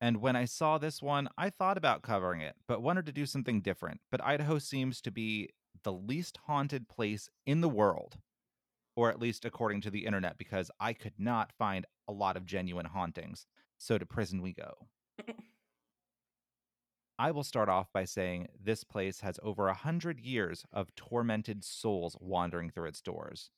And 0.00 0.18
when 0.18 0.36
I 0.36 0.44
saw 0.44 0.78
this 0.78 1.02
one, 1.02 1.28
I 1.36 1.50
thought 1.50 1.78
about 1.78 2.02
covering 2.02 2.40
it, 2.40 2.54
but 2.68 2.82
wanted 2.82 3.06
to 3.06 3.12
do 3.12 3.26
something 3.26 3.60
different. 3.60 4.00
But 4.10 4.24
Idaho 4.24 4.58
seems 4.58 5.00
to 5.02 5.10
be 5.10 5.50
the 5.82 5.92
least 5.92 6.38
haunted 6.46 6.88
place 6.88 7.28
in 7.44 7.60
the 7.60 7.68
world, 7.68 8.16
or 8.94 9.10
at 9.10 9.20
least 9.20 9.44
according 9.44 9.80
to 9.82 9.90
the 9.90 10.06
internet, 10.06 10.38
because 10.38 10.70
I 10.80 10.92
could 10.92 11.14
not 11.18 11.52
find 11.52 11.86
a 12.08 12.12
lot 12.12 12.36
of 12.36 12.46
genuine 12.46 12.86
hauntings. 12.86 13.46
So 13.78 13.98
to 13.98 14.06
prison 14.06 14.42
we 14.42 14.52
go. 14.52 14.88
I 17.18 17.30
will 17.30 17.44
start 17.44 17.68
off 17.68 17.92
by 17.92 18.04
saying 18.04 18.48
this 18.62 18.84
place 18.84 19.20
has 19.20 19.40
over 19.42 19.68
a 19.68 19.74
hundred 19.74 20.20
years 20.20 20.64
of 20.72 20.94
tormented 20.94 21.64
souls 21.64 22.16
wandering 22.20 22.70
through 22.70 22.88
its 22.88 23.00
doors. 23.00 23.50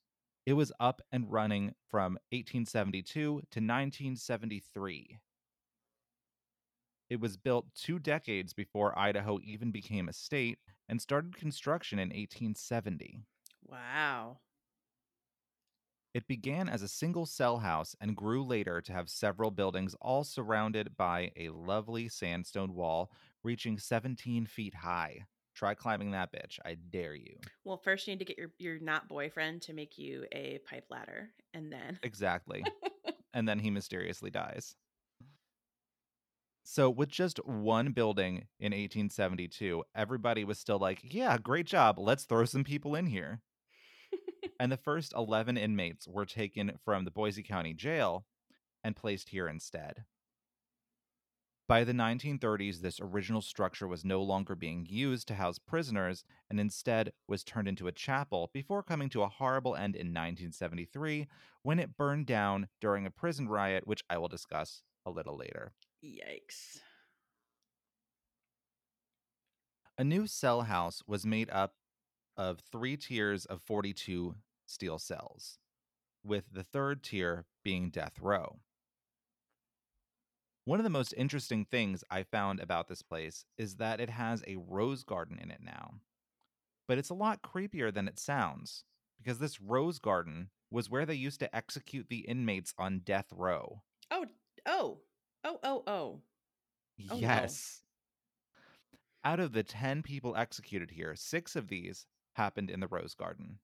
It 0.45 0.53
was 0.53 0.71
up 0.79 1.01
and 1.11 1.29
running 1.29 1.75
from 1.89 2.13
1872 2.31 3.11
to 3.13 3.33
1973. 3.35 5.19
It 7.09 7.19
was 7.19 7.37
built 7.37 7.73
two 7.75 7.99
decades 7.99 8.53
before 8.53 8.97
Idaho 8.97 9.39
even 9.43 9.71
became 9.71 10.07
a 10.07 10.13
state 10.13 10.59
and 10.89 11.01
started 11.01 11.37
construction 11.37 11.99
in 11.99 12.09
1870. 12.09 13.19
Wow. 13.67 14.39
It 16.13 16.27
began 16.27 16.67
as 16.67 16.81
a 16.81 16.87
single 16.87 17.27
cell 17.27 17.59
house 17.59 17.95
and 18.01 18.15
grew 18.15 18.43
later 18.43 18.81
to 18.81 18.91
have 18.91 19.09
several 19.09 19.51
buildings, 19.51 19.95
all 20.01 20.23
surrounded 20.23 20.97
by 20.97 21.31
a 21.37 21.49
lovely 21.49 22.09
sandstone 22.09 22.73
wall 22.73 23.11
reaching 23.43 23.77
17 23.77 24.47
feet 24.47 24.73
high. 24.73 25.19
Try 25.53 25.75
climbing 25.75 26.11
that 26.11 26.33
bitch. 26.33 26.57
I 26.65 26.75
dare 26.89 27.13
you. 27.15 27.35
Well, 27.63 27.77
first 27.77 28.07
you 28.07 28.13
need 28.13 28.19
to 28.19 28.25
get 28.25 28.37
your 28.37 28.51
your 28.57 28.79
not 28.79 29.07
boyfriend 29.07 29.61
to 29.63 29.73
make 29.73 29.97
you 29.97 30.25
a 30.31 30.59
pipe 30.65 30.85
ladder, 30.89 31.29
and 31.53 31.71
then 31.71 31.99
Exactly. 32.01 32.63
and 33.33 33.47
then 33.47 33.59
he 33.59 33.69
mysteriously 33.69 34.31
dies. 34.31 34.75
So, 36.71 36.87
with 36.87 37.09
just 37.09 37.43
one 37.47 37.93
building 37.93 38.45
in 38.59 38.73
1872, 38.73 39.83
everybody 39.95 40.43
was 40.43 40.59
still 40.59 40.77
like, 40.77 40.99
yeah, 41.01 41.35
great 41.39 41.65
job. 41.65 41.97
Let's 41.97 42.25
throw 42.25 42.45
some 42.45 42.63
people 42.63 42.93
in 42.93 43.07
here. 43.07 43.41
and 44.59 44.71
the 44.71 44.77
first 44.77 45.11
11 45.17 45.57
inmates 45.57 46.07
were 46.07 46.27
taken 46.27 46.73
from 46.85 47.05
the 47.05 47.11
Boise 47.11 47.41
County 47.41 47.73
Jail 47.73 48.27
and 48.83 48.95
placed 48.95 49.29
here 49.29 49.47
instead. 49.47 50.03
By 51.67 51.83
the 51.83 51.91
1930s, 51.91 52.81
this 52.81 52.99
original 53.01 53.41
structure 53.41 53.87
was 53.87 54.05
no 54.05 54.21
longer 54.21 54.53
being 54.53 54.85
used 54.87 55.27
to 55.29 55.33
house 55.33 55.57
prisoners 55.57 56.23
and 56.51 56.59
instead 56.59 57.13
was 57.27 57.43
turned 57.43 57.67
into 57.67 57.87
a 57.87 57.91
chapel 57.91 58.51
before 58.53 58.83
coming 58.83 59.09
to 59.09 59.23
a 59.23 59.27
horrible 59.27 59.75
end 59.75 59.95
in 59.95 60.09
1973 60.09 61.27
when 61.63 61.79
it 61.79 61.97
burned 61.97 62.27
down 62.27 62.67
during 62.79 63.07
a 63.07 63.11
prison 63.11 63.49
riot, 63.49 63.87
which 63.87 64.03
I 64.07 64.19
will 64.19 64.27
discuss 64.27 64.83
a 65.03 65.09
little 65.09 65.35
later. 65.35 65.73
Yikes. 66.03 66.79
A 69.97 70.03
new 70.03 70.27
cell 70.27 70.61
house 70.61 71.03
was 71.05 71.25
made 71.25 71.49
up 71.49 71.73
of 72.37 72.59
three 72.59 72.95
tiers 72.95 73.45
of 73.45 73.61
42 73.61 74.35
steel 74.65 74.97
cells, 74.97 75.59
with 76.23 76.45
the 76.53 76.63
third 76.63 77.03
tier 77.03 77.45
being 77.63 77.89
death 77.89 78.19
row. 78.21 78.59
One 80.63 80.79
of 80.79 80.83
the 80.83 80.89
most 80.89 81.13
interesting 81.17 81.65
things 81.65 82.03
I 82.09 82.23
found 82.23 82.59
about 82.59 82.87
this 82.87 83.01
place 83.01 83.43
is 83.57 83.75
that 83.75 83.99
it 83.99 84.09
has 84.09 84.43
a 84.45 84.55
rose 84.55 85.03
garden 85.03 85.37
in 85.41 85.51
it 85.51 85.61
now. 85.61 85.95
But 86.87 86.97
it's 86.97 87.09
a 87.09 87.15
lot 87.15 87.41
creepier 87.41 87.93
than 87.93 88.07
it 88.07 88.19
sounds, 88.19 88.83
because 89.17 89.39
this 89.39 89.59
rose 89.59 89.99
garden 89.99 90.49
was 90.71 90.89
where 90.89 91.05
they 91.05 91.15
used 91.15 91.39
to 91.41 91.53
execute 91.55 92.07
the 92.09 92.19
inmates 92.19 92.73
on 92.77 92.99
death 92.99 93.33
row. 93.35 93.81
Oh, 94.11 94.27
oh, 94.65 94.99
oh, 95.43 95.59
oh, 95.63 95.83
oh. 95.87 96.21
Oh, 97.09 97.15
no. 97.15 97.15
yes. 97.15 97.81
Out 99.23 99.39
of 99.39 99.53
the 99.53 99.63
10 99.63 100.01
people 100.01 100.35
executed 100.35 100.91
here, 100.91 101.15
six 101.15 101.55
of 101.55 101.67
these 101.67 102.05
happened 102.33 102.69
in 102.69 102.79
the 102.79 102.87
rose 102.87 103.13
garden. 103.13 103.59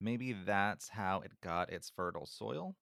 Maybe 0.00 0.32
that's 0.32 0.88
how 0.88 1.20
it 1.20 1.32
got 1.42 1.72
its 1.72 1.90
fertile 1.94 2.26
soil. 2.26 2.76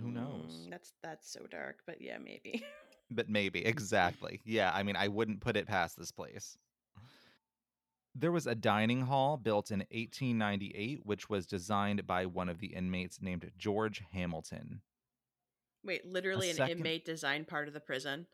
Who 0.00 0.10
knows? 0.10 0.66
Mm, 0.66 0.70
that's 0.70 0.92
that's 1.02 1.32
so 1.32 1.46
dark, 1.50 1.78
but 1.86 2.00
yeah, 2.00 2.18
maybe. 2.18 2.64
But 3.10 3.28
maybe, 3.28 3.64
exactly. 3.64 4.40
Yeah, 4.46 4.72
I 4.74 4.82
mean, 4.82 4.96
I 4.96 5.08
wouldn't 5.08 5.42
put 5.42 5.58
it 5.58 5.68
past 5.68 5.96
this 5.96 6.10
place. 6.10 6.56
There 8.14 8.32
was 8.32 8.46
a 8.46 8.54
dining 8.54 9.02
hall 9.02 9.36
built 9.36 9.70
in 9.70 9.80
1898, 9.80 11.00
which 11.04 11.28
was 11.28 11.46
designed 11.46 12.06
by 12.06 12.24
one 12.24 12.48
of 12.48 12.60
the 12.60 12.68
inmates 12.68 13.20
named 13.20 13.48
George 13.58 14.02
Hamilton. 14.12 14.80
Wait, 15.84 16.04
literally 16.06 16.50
an 16.50 16.56
second- 16.56 16.78
inmate 16.78 17.04
design 17.04 17.44
part 17.44 17.68
of 17.68 17.74
the 17.74 17.80
prison. 17.80 18.26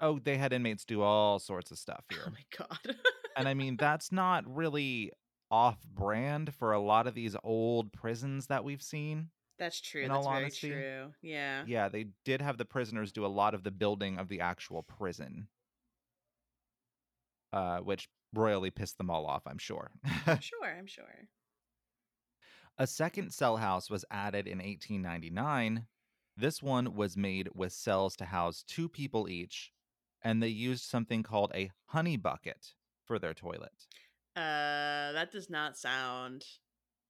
Oh, 0.00 0.18
they 0.18 0.38
had 0.38 0.52
inmates 0.52 0.84
do 0.84 1.02
all 1.02 1.38
sorts 1.38 1.70
of 1.70 1.78
stuff 1.78 2.04
here. 2.10 2.22
Oh 2.26 2.30
my 2.30 2.66
god. 2.66 2.96
and 3.36 3.46
I 3.48 3.54
mean, 3.54 3.76
that's 3.76 4.10
not 4.12 4.44
really 4.46 5.12
off 5.50 5.78
brand 5.84 6.54
for 6.54 6.72
a 6.72 6.80
lot 6.80 7.06
of 7.06 7.14
these 7.14 7.36
old 7.44 7.92
prisons 7.92 8.46
that 8.46 8.64
we've 8.64 8.82
seen. 8.82 9.28
That's 9.58 9.78
true. 9.80 10.08
That's 10.08 10.24
very 10.26 10.36
honesty. 10.36 10.70
true. 10.70 11.12
Yeah. 11.20 11.64
Yeah, 11.66 11.88
they 11.90 12.06
did 12.24 12.40
have 12.40 12.56
the 12.56 12.64
prisoners 12.64 13.12
do 13.12 13.26
a 13.26 13.28
lot 13.28 13.52
of 13.54 13.62
the 13.62 13.70
building 13.70 14.18
of 14.18 14.28
the 14.28 14.40
actual 14.40 14.82
prison, 14.82 15.48
uh, 17.52 17.78
which 17.80 18.08
royally 18.32 18.70
pissed 18.70 18.96
them 18.96 19.10
all 19.10 19.26
off, 19.26 19.42
I'm 19.46 19.58
sure. 19.58 19.90
I'm 20.26 20.40
sure. 20.40 20.64
I'm 20.78 20.86
sure. 20.86 21.04
a 22.78 22.86
second 22.86 23.32
cell 23.32 23.56
house 23.58 23.90
was 23.90 24.04
added 24.10 24.46
in 24.46 24.58
1899. 24.58 25.84
This 26.36 26.62
one 26.62 26.94
was 26.94 27.16
made 27.16 27.48
with 27.54 27.72
cells 27.72 28.16
to 28.16 28.24
house 28.24 28.62
two 28.66 28.88
people 28.88 29.28
each, 29.28 29.72
and 30.22 30.42
they 30.42 30.48
used 30.48 30.84
something 30.84 31.22
called 31.22 31.52
a 31.54 31.70
honey 31.86 32.16
bucket 32.16 32.74
for 33.04 33.18
their 33.18 33.34
toilet. 33.34 33.86
Uh, 34.36 35.12
that 35.12 35.30
does 35.32 35.50
not 35.50 35.76
sound 35.76 36.44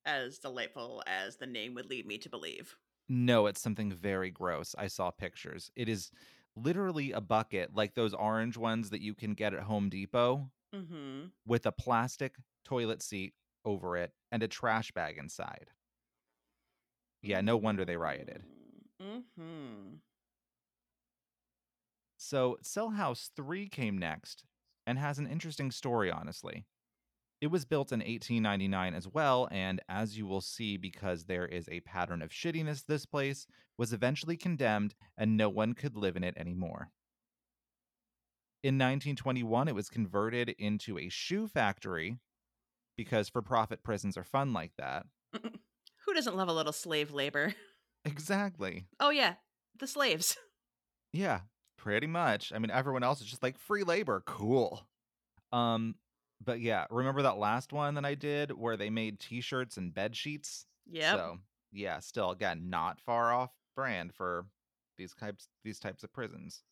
as 0.04 0.38
delightful 0.38 1.02
as 1.06 1.36
the 1.36 1.46
name 1.46 1.74
would 1.74 1.86
lead 1.90 2.06
me 2.06 2.18
to 2.18 2.28
believe. 2.30 2.76
No, 3.08 3.46
it's 3.46 3.60
something 3.60 3.92
very 3.92 4.30
gross. 4.30 4.74
I 4.78 4.86
saw 4.86 5.10
pictures. 5.10 5.70
It 5.76 5.88
is 5.88 6.10
literally 6.56 7.12
a 7.12 7.20
bucket 7.20 7.74
like 7.74 7.94
those 7.94 8.14
orange 8.14 8.56
ones 8.56 8.90
that 8.90 9.00
you 9.00 9.14
can 9.14 9.34
get 9.34 9.54
at 9.54 9.62
Home 9.62 9.88
Depot 9.88 10.50
Mm-hmm. 10.74 11.26
with 11.44 11.66
a 11.66 11.72
plastic 11.72 12.36
toilet 12.64 13.02
seat 13.02 13.34
over 13.64 13.96
it 13.96 14.12
and 14.30 14.40
a 14.42 14.48
trash 14.48 14.92
bag 14.92 15.18
inside. 15.18 15.66
Yeah, 17.22 17.40
no 17.40 17.56
wonder 17.56 17.84
they 17.84 17.96
rioted. 17.96 18.44
Mm-hmm. 19.02 19.94
So, 22.16 22.58
Cell 22.62 22.90
House 22.90 23.30
3 23.34 23.68
came 23.68 23.96
next 23.96 24.44
and 24.86 24.98
has 24.98 25.18
an 25.18 25.26
interesting 25.26 25.70
story, 25.70 26.10
honestly. 26.10 26.66
It 27.40 27.46
was 27.46 27.64
built 27.64 27.92
in 27.92 28.00
1899 28.00 28.94
as 28.94 29.08
well, 29.08 29.48
and 29.50 29.80
as 29.88 30.18
you 30.18 30.26
will 30.26 30.42
see, 30.42 30.76
because 30.76 31.24
there 31.24 31.46
is 31.46 31.66
a 31.70 31.80
pattern 31.80 32.20
of 32.20 32.30
shittiness, 32.30 32.84
this 32.84 33.06
place 33.06 33.46
was 33.78 33.94
eventually 33.94 34.36
condemned 34.36 34.94
and 35.16 35.38
no 35.38 35.48
one 35.48 35.72
could 35.72 35.96
live 35.96 36.16
in 36.16 36.24
it 36.24 36.36
anymore. 36.36 36.90
In 38.62 38.74
1921, 38.74 39.68
it 39.68 39.74
was 39.74 39.88
converted 39.88 40.50
into 40.58 40.98
a 40.98 41.08
shoe 41.08 41.48
factory 41.48 42.18
because 42.98 43.30
for 43.30 43.40
profit 43.40 43.82
prisons 43.82 44.18
are 44.18 44.24
fun 44.24 44.52
like 44.52 44.72
that. 44.76 45.06
Who 45.32 46.14
doesn't 46.14 46.36
love 46.36 46.48
a 46.48 46.52
little 46.52 46.74
slave 46.74 47.10
labor? 47.10 47.54
Exactly. 48.04 48.86
Oh 48.98 49.10
yeah, 49.10 49.34
the 49.78 49.86
slaves. 49.86 50.36
Yeah, 51.12 51.40
pretty 51.76 52.06
much. 52.06 52.52
I 52.52 52.60
mean, 52.60 52.70
everyone 52.70 53.02
else 53.02 53.20
is 53.20 53.26
just 53.26 53.42
like 53.42 53.58
free 53.58 53.82
labor. 53.82 54.22
Cool. 54.26 54.86
Um, 55.50 55.96
but 56.40 56.60
yeah, 56.60 56.86
remember 56.88 57.22
that 57.22 57.36
last 57.36 57.72
one 57.72 57.94
that 57.94 58.04
I 58.04 58.14
did 58.14 58.52
where 58.52 58.76
they 58.76 58.90
made 58.90 59.18
t-shirts 59.18 59.76
and 59.76 59.92
bed 59.92 60.14
sheets? 60.14 60.66
Yeah. 60.86 61.16
So 61.16 61.38
yeah, 61.72 61.98
still 61.98 62.30
again, 62.30 62.70
not 62.70 63.00
far 63.00 63.32
off 63.32 63.50
brand 63.74 64.14
for 64.14 64.46
these 64.98 65.14
types 65.14 65.48
these 65.64 65.80
types 65.80 66.04
of 66.04 66.12
prisons. 66.12 66.62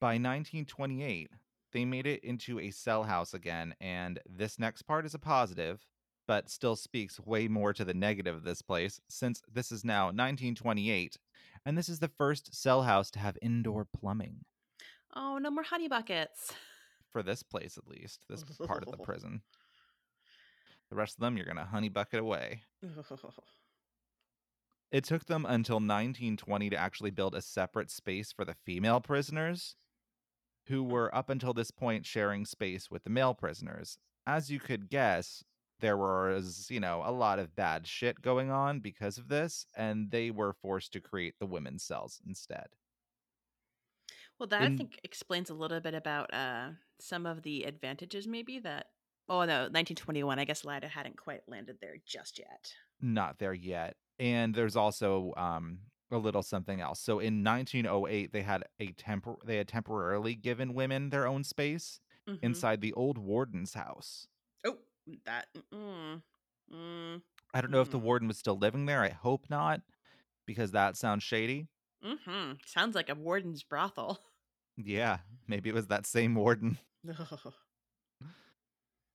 By 0.00 0.14
1928, 0.14 1.30
they 1.72 1.84
made 1.84 2.06
it 2.06 2.22
into 2.22 2.60
a 2.60 2.70
cell 2.70 3.02
house 3.02 3.34
again, 3.34 3.74
and 3.80 4.20
this 4.28 4.58
next 4.58 4.82
part 4.82 5.04
is 5.04 5.14
a 5.14 5.18
positive, 5.18 5.84
but 6.28 6.50
still 6.50 6.76
speaks 6.76 7.18
way 7.18 7.48
more 7.48 7.72
to 7.72 7.84
the 7.84 7.94
negative 7.94 8.36
of 8.36 8.44
this 8.44 8.60
place, 8.62 9.00
since 9.08 9.42
this 9.50 9.72
is 9.72 9.84
now 9.84 10.04
1928, 10.04 11.16
and 11.64 11.76
this 11.76 11.88
is 11.88 11.98
the 11.98 12.10
first 12.18 12.54
cell 12.54 12.82
house 12.82 13.10
to 13.10 13.18
have 13.18 13.38
indoor 13.40 13.86
plumbing. 13.86 14.44
Oh, 15.16 15.38
no 15.38 15.50
more 15.50 15.64
honey 15.64 15.88
buckets. 15.88 16.52
For 17.10 17.22
this 17.22 17.42
place, 17.42 17.78
at 17.78 17.88
least, 17.88 18.20
this 18.28 18.44
part 18.66 18.84
of 18.84 18.90
the 18.90 18.98
prison. 19.02 19.40
The 20.90 20.96
rest 20.96 21.16
of 21.16 21.20
them, 21.20 21.36
you're 21.36 21.46
going 21.46 21.56
to 21.56 21.64
honey 21.64 21.88
bucket 21.88 22.20
away. 22.20 22.62
It 24.90 25.04
took 25.04 25.26
them 25.26 25.44
until 25.44 25.76
1920 25.76 26.70
to 26.70 26.76
actually 26.76 27.10
build 27.10 27.34
a 27.34 27.42
separate 27.42 27.90
space 27.90 28.32
for 28.32 28.46
the 28.46 28.54
female 28.64 29.00
prisoners, 29.00 29.76
who 30.68 30.80
oh. 30.80 30.88
were 30.88 31.14
up 31.14 31.28
until 31.28 31.52
this 31.52 31.70
point 31.70 32.06
sharing 32.06 32.46
space 32.46 32.90
with 32.90 33.04
the 33.04 33.10
male 33.10 33.34
prisoners. 33.34 33.98
As 34.26 34.50
you 34.50 34.58
could 34.58 34.88
guess, 34.88 35.44
there 35.80 35.96
was, 35.96 36.70
you 36.70 36.80
know, 36.80 37.02
a 37.04 37.12
lot 37.12 37.38
of 37.38 37.54
bad 37.54 37.86
shit 37.86 38.20
going 38.20 38.50
on 38.50 38.80
because 38.80 39.18
of 39.18 39.28
this, 39.28 39.66
and 39.76 40.10
they 40.10 40.30
were 40.30 40.52
forced 40.52 40.92
to 40.94 41.00
create 41.00 41.34
the 41.38 41.46
women's 41.46 41.84
cells 41.84 42.20
instead. 42.26 42.68
Well, 44.38 44.46
that 44.48 44.62
I 44.62 44.70
think 44.70 44.98
explains 45.04 45.50
a 45.50 45.54
little 45.54 45.80
bit 45.80 45.94
about 45.94 46.32
uh, 46.32 46.72
some 47.00 47.26
of 47.26 47.42
the 47.42 47.64
advantages, 47.64 48.26
maybe 48.26 48.58
that. 48.60 48.92
Oh 49.28 49.44
no, 49.44 49.68
1921. 49.68 50.38
I 50.38 50.44
guess 50.44 50.64
Lyda 50.64 50.88
hadn't 50.88 51.18
quite 51.18 51.46
landed 51.48 51.80
there 51.80 51.98
just 52.06 52.38
yet. 52.38 52.74
Not 53.00 53.38
there 53.38 53.54
yet. 53.54 53.96
And 54.18 54.54
there's 54.54 54.76
also 54.76 55.32
um 55.36 55.82
a 56.10 56.18
little 56.18 56.42
something 56.42 56.80
else. 56.80 57.00
So 57.00 57.18
in 57.18 57.42
1908 57.42 58.32
they 58.32 58.42
had 58.42 58.64
a 58.80 58.92
tempor 58.94 59.36
they 59.44 59.56
had 59.56 59.68
temporarily 59.68 60.34
given 60.34 60.74
women 60.74 61.10
their 61.10 61.26
own 61.26 61.44
space 61.44 62.00
Mhm. 62.26 62.38
inside 62.42 62.80
the 62.80 62.92
old 62.94 63.18
warden's 63.18 63.74
house. 63.74 64.26
That. 65.24 65.46
Mm, 65.74 66.22
mm, 66.72 67.22
I 67.54 67.60
don't 67.60 67.70
know 67.70 67.80
if 67.80 67.90
the 67.90 67.98
warden 67.98 68.28
was 68.28 68.38
still 68.38 68.58
living 68.58 68.86
there. 68.86 69.02
I 69.02 69.10
hope 69.10 69.46
not 69.48 69.80
because 70.46 70.72
that 70.72 70.96
sounds 70.96 71.22
shady. 71.22 71.68
Mm-hmm. 72.04 72.52
Sounds 72.66 72.94
like 72.94 73.08
a 73.08 73.14
warden's 73.14 73.62
brothel. 73.62 74.20
Yeah, 74.76 75.18
maybe 75.46 75.68
it 75.68 75.74
was 75.74 75.88
that 75.88 76.06
same 76.06 76.34
warden. 76.34 76.78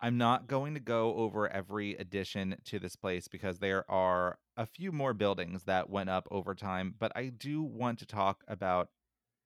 I'm 0.01 0.17
not 0.17 0.47
going 0.47 0.73
to 0.73 0.81
go 0.81 1.15
over 1.15 1.47
every 1.47 1.95
addition 1.95 2.57
to 2.65 2.77
this 2.77 2.97
place 2.97 3.29
because 3.29 3.59
there 3.59 3.89
are 3.89 4.37
a 4.57 4.65
few 4.65 4.91
more 4.91 5.13
buildings 5.13 5.63
that 5.63 5.89
went 5.89 6.09
up 6.09 6.27
over 6.29 6.53
time, 6.53 6.95
but 6.99 7.13
I 7.15 7.27
do 7.27 7.63
want 7.63 7.99
to 7.99 8.05
talk 8.05 8.43
about 8.49 8.89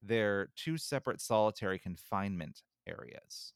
their 0.02 0.50
two 0.56 0.78
separate 0.78 1.22
solitary 1.22 1.78
confinement 1.78 2.64
areas. 2.88 3.54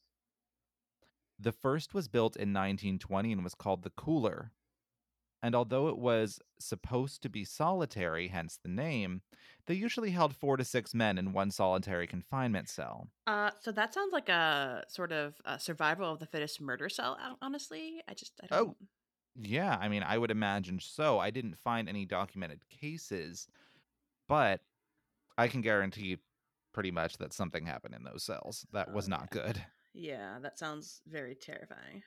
The 1.42 1.52
first 1.52 1.94
was 1.94 2.08
built 2.08 2.38
in 2.38 2.54
1920 2.54 3.34
and 3.34 3.44
was 3.44 3.54
called 3.56 3.84
the 3.84 3.90
Cooler. 3.90 4.54
And 5.44 5.56
although 5.56 5.90
it 5.90 5.98
was 5.98 6.40
supposed 6.60 7.24
to 7.24 7.30
be 7.30 7.46
solitary, 7.46 8.30
hence 8.30 8.58
the 8.58 8.70
name, 8.70 9.24
they 9.68 9.76
usually 9.76 10.12
held 10.12 10.36
four 10.36 10.58
to 10.58 10.66
six 10.66 10.94
men 10.94 11.18
in 11.18 11.34
one 11.34 11.52
solitary 11.52 12.08
confinement 12.08 12.70
cell. 12.70 13.12
uh, 13.28 13.52
so 13.60 13.72
that 13.72 13.94
sounds 13.94 14.12
like 14.14 14.30
a 14.30 14.84
sort 14.88 15.12
of 15.12 15.40
a 15.46 15.60
survival 15.60 16.12
of 16.12 16.20
the 16.20 16.26
fittest 16.26 16.60
murder 16.60 16.90
cell. 16.90 17.18
Honestly, 17.42 18.02
I 18.08 18.14
just 18.14 18.40
I 18.44 18.48
Oh. 18.50 18.58
don't. 18.58 18.76
Oh, 18.82 18.88
Yeah, 19.36 19.78
I 19.80 19.88
mean, 19.90 20.04
I 20.04 20.18
would 20.18 20.32
imagine 20.32 20.80
so. 20.80 21.20
I 21.20 21.32
didn't 21.32 21.58
find 21.58 21.88
any 21.90 22.06
documented 22.06 22.68
cases, 22.70 23.48
but 24.28 24.64
I 25.38 25.48
can 25.50 25.62
guarantee 25.62 26.20
pretty 26.74 26.92
much 26.92 27.18
that 27.20 27.34
something 27.34 27.66
happened 27.66 27.96
in 27.96 28.04
those 28.04 28.24
cells 28.26 28.66
that 28.74 28.92
was 28.92 29.08
not 29.10 29.32
good. 29.32 29.66
Yeah, 29.94 30.40
that 30.42 30.58
sounds 30.58 31.02
very 31.08 31.36
terrifying. 31.36 32.04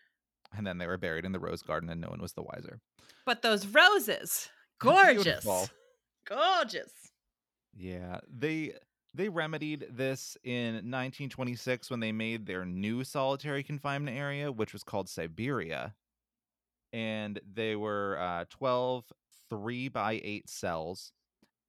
And 0.56 0.66
then 0.66 0.78
they 0.78 0.86
were 0.86 0.98
buried 0.98 1.24
in 1.24 1.32
the 1.32 1.38
rose 1.38 1.62
garden 1.62 1.90
and 1.90 2.00
no 2.00 2.08
one 2.08 2.20
was 2.20 2.32
the 2.32 2.42
wiser. 2.42 2.80
But 3.26 3.42
those 3.42 3.66
roses, 3.66 4.48
gorgeous, 4.78 5.24
Beautiful. 5.24 5.68
gorgeous. 6.26 6.92
Yeah, 7.76 8.20
they 8.28 8.74
they 9.14 9.28
remedied 9.28 9.86
this 9.90 10.36
in 10.44 10.74
1926 10.74 11.90
when 11.90 12.00
they 12.00 12.12
made 12.12 12.46
their 12.46 12.64
new 12.64 13.04
solitary 13.04 13.62
confinement 13.62 14.16
area, 14.16 14.50
which 14.50 14.72
was 14.72 14.82
called 14.84 15.08
Siberia. 15.08 15.94
And 16.92 17.40
they 17.52 17.74
were 17.76 18.16
uh, 18.18 18.44
12 18.50 19.12
three 19.50 19.88
by 19.88 20.20
eight 20.22 20.48
cells, 20.48 21.12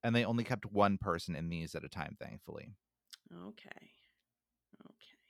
and 0.03 0.16
they 0.16 0.26
only 0.26 0.43
kept 0.43 0.66
one 0.66 0.97
person 0.97 1.36
in 1.36 1.49
these 1.49 1.76
at 1.76 1.84
a 1.84 1.89
time, 1.89 2.16
thankfully. 2.20 2.70
Okay. 3.47 3.91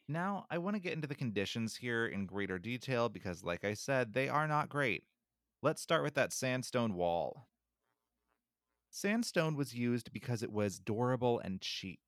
Now, 0.07 0.45
I 0.51 0.59
want 0.59 0.75
to 0.75 0.81
get 0.81 0.93
into 0.93 1.07
the 1.07 1.15
conditions 1.15 1.75
here 1.75 2.05
in 2.05 2.27
greater 2.27 2.59
detail 2.59 3.09
because, 3.09 3.43
like 3.43 3.65
I 3.65 3.73
said, 3.73 4.13
they 4.13 4.29
are 4.29 4.47
not 4.47 4.69
great. 4.69 5.03
Let's 5.63 5.81
start 5.81 6.03
with 6.03 6.13
that 6.13 6.31
sandstone 6.31 6.93
wall. 6.93 7.47
Sandstone 8.91 9.55
was 9.55 9.73
used 9.73 10.13
because 10.13 10.43
it 10.43 10.51
was 10.51 10.79
durable 10.79 11.39
and 11.39 11.59
cheap. 11.59 12.01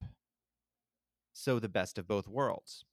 So, 1.34 1.60
the 1.60 1.70
best 1.70 1.98
of 1.98 2.08
both 2.08 2.28
worlds. 2.28 2.86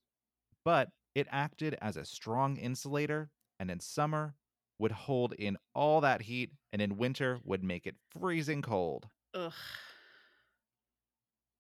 But 0.65 0.89
it 1.15 1.27
acted 1.31 1.77
as 1.83 1.97
a 1.97 2.05
strong 2.05 2.57
insulator, 2.57 3.31
and 3.61 3.71
in 3.71 3.81
summer 3.81 4.35
would 4.79 4.93
hold 4.93 5.35
in 5.35 5.59
all 5.75 6.01
that 6.01 6.23
heat, 6.23 6.51
and 6.73 6.81
in 6.81 6.97
winter 6.97 7.41
would 7.45 7.63
make 7.63 7.87
it 7.87 7.97
freezing 8.19 8.63
cold. 8.63 9.07
Ugh. 9.35 9.53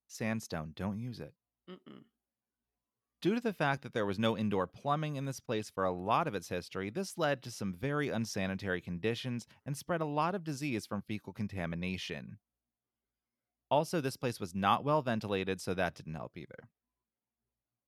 Sandstone, 0.08 0.72
don't 0.74 0.98
use 0.98 1.20
it. 1.20 1.34
Mm-mm. 1.70 2.04
Due 3.24 3.34
to 3.34 3.40
the 3.40 3.54
fact 3.54 3.80
that 3.80 3.94
there 3.94 4.04
was 4.04 4.18
no 4.18 4.36
indoor 4.36 4.66
plumbing 4.66 5.16
in 5.16 5.24
this 5.24 5.40
place 5.40 5.70
for 5.70 5.84
a 5.84 5.90
lot 5.90 6.28
of 6.28 6.34
its 6.34 6.50
history, 6.50 6.90
this 6.90 7.16
led 7.16 7.42
to 7.42 7.50
some 7.50 7.72
very 7.72 8.10
unsanitary 8.10 8.82
conditions 8.82 9.46
and 9.64 9.74
spread 9.74 10.02
a 10.02 10.04
lot 10.04 10.34
of 10.34 10.44
disease 10.44 10.84
from 10.84 11.00
fecal 11.00 11.32
contamination. 11.32 12.36
Also, 13.70 14.02
this 14.02 14.18
place 14.18 14.38
was 14.38 14.54
not 14.54 14.84
well 14.84 15.00
ventilated, 15.00 15.58
so 15.58 15.72
that 15.72 15.94
didn't 15.94 16.16
help 16.16 16.36
either. 16.36 16.68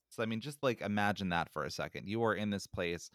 So, 0.08 0.22
I 0.22 0.26
mean, 0.26 0.40
just 0.40 0.62
like 0.62 0.80
imagine 0.80 1.28
that 1.28 1.52
for 1.52 1.64
a 1.64 1.70
second. 1.70 2.08
You 2.08 2.24
are 2.24 2.34
in 2.34 2.48
this 2.48 2.66
place, 2.66 3.10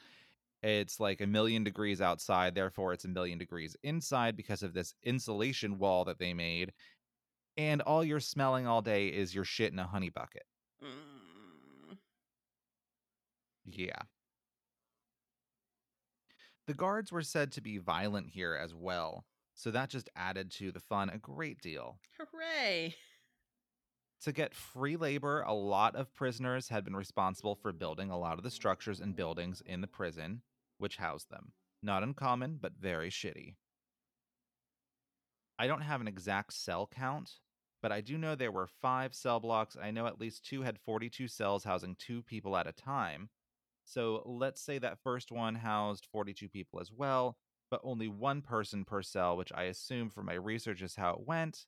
it's 0.62 1.00
like 1.00 1.22
a 1.22 1.26
million 1.26 1.64
degrees 1.64 2.02
outside, 2.02 2.54
therefore, 2.54 2.94
it's 2.94 3.06
a 3.06 3.08
million 3.08 3.40
degrees 3.40 3.76
inside 3.82 4.38
because 4.38 4.62
of 4.62 4.76
this 4.76 4.94
insulation 5.02 5.80
wall 5.80 6.06
that 6.06 6.20
they 6.20 6.36
made. 6.36 6.72
And 7.58 7.82
all 7.82 8.04
you're 8.04 8.20
smelling 8.20 8.68
all 8.68 8.84
day 8.84 9.08
is 9.08 9.34
your 9.34 9.44
shit 9.44 9.74
in 9.74 9.80
a 9.80 9.88
honey 9.88 10.10
bucket. 10.10 10.44
Mm. 10.84 11.22
Yeah. 13.76 14.02
The 16.68 16.74
guards 16.74 17.12
were 17.12 17.24
said 17.24 17.52
to 17.54 17.62
be 17.62 17.78
violent 17.78 18.30
here 18.30 18.56
as 18.56 18.74
well, 18.74 19.26
so 19.54 19.72
that 19.72 19.90
just 19.90 20.10
added 20.16 20.52
to 20.52 20.72
the 20.72 20.80
fun 20.80 21.10
a 21.10 21.18
great 21.18 21.60
deal. 21.62 22.00
Hooray! 22.18 22.96
To 24.22 24.32
get 24.32 24.54
free 24.54 24.96
labor, 24.96 25.42
a 25.42 25.54
lot 25.54 25.96
of 25.96 26.14
prisoners 26.14 26.70
had 26.70 26.86
been 26.86 26.96
responsible 26.96 27.56
for 27.56 27.74
building 27.74 28.12
a 28.12 28.20
lot 28.20 28.38
of 28.38 28.44
the 28.44 28.52
structures 28.52 29.00
and 29.00 29.16
buildings 29.16 29.64
in 29.66 29.82
the 29.82 29.88
prison 29.88 30.44
which 30.82 30.98
housed 30.98 31.30
them. 31.30 31.54
Not 31.82 32.04
uncommon, 32.04 32.58
but 32.60 32.74
very 32.80 33.10
shitty. 33.10 33.56
I 35.58 35.68
don't 35.68 35.82
have 35.82 36.02
an 36.02 36.08
exact 36.08 36.54
cell 36.54 36.90
count, 36.94 37.34
but 37.82 37.92
I 37.92 38.02
do 38.02 38.18
know 38.18 38.36
there 38.36 38.52
were 38.52 38.68
five 38.68 39.14
cell 39.14 39.40
blocks. 39.40 39.78
I 39.82 39.92
know 39.92 40.08
at 40.08 40.20
least 40.20 40.44
two 40.44 40.64
had 40.64 40.80
42 40.80 41.28
cells 41.28 41.64
housing 41.64 41.96
two 41.96 42.24
people 42.24 42.58
at 42.58 42.68
a 42.68 42.72
time. 42.72 43.30
So 43.92 44.24
let's 44.26 44.62
say 44.62 44.80
that 44.80 45.00
first 45.04 45.34
one 45.34 45.54
housed 45.54 46.08
42 46.14 46.48
people 46.48 46.80
as 46.80 46.90
well, 46.96 47.36
but 47.70 47.82
only 47.84 48.08
one 48.08 48.42
person 48.42 48.86
per 48.86 49.02
cell, 49.02 49.36
which 49.36 49.52
I 49.54 49.64
assume 49.64 50.10
from 50.10 50.28
my 50.28 50.36
research 50.36 50.82
is 50.82 50.96
how 50.96 51.12
it 51.12 51.28
went. 51.28 51.66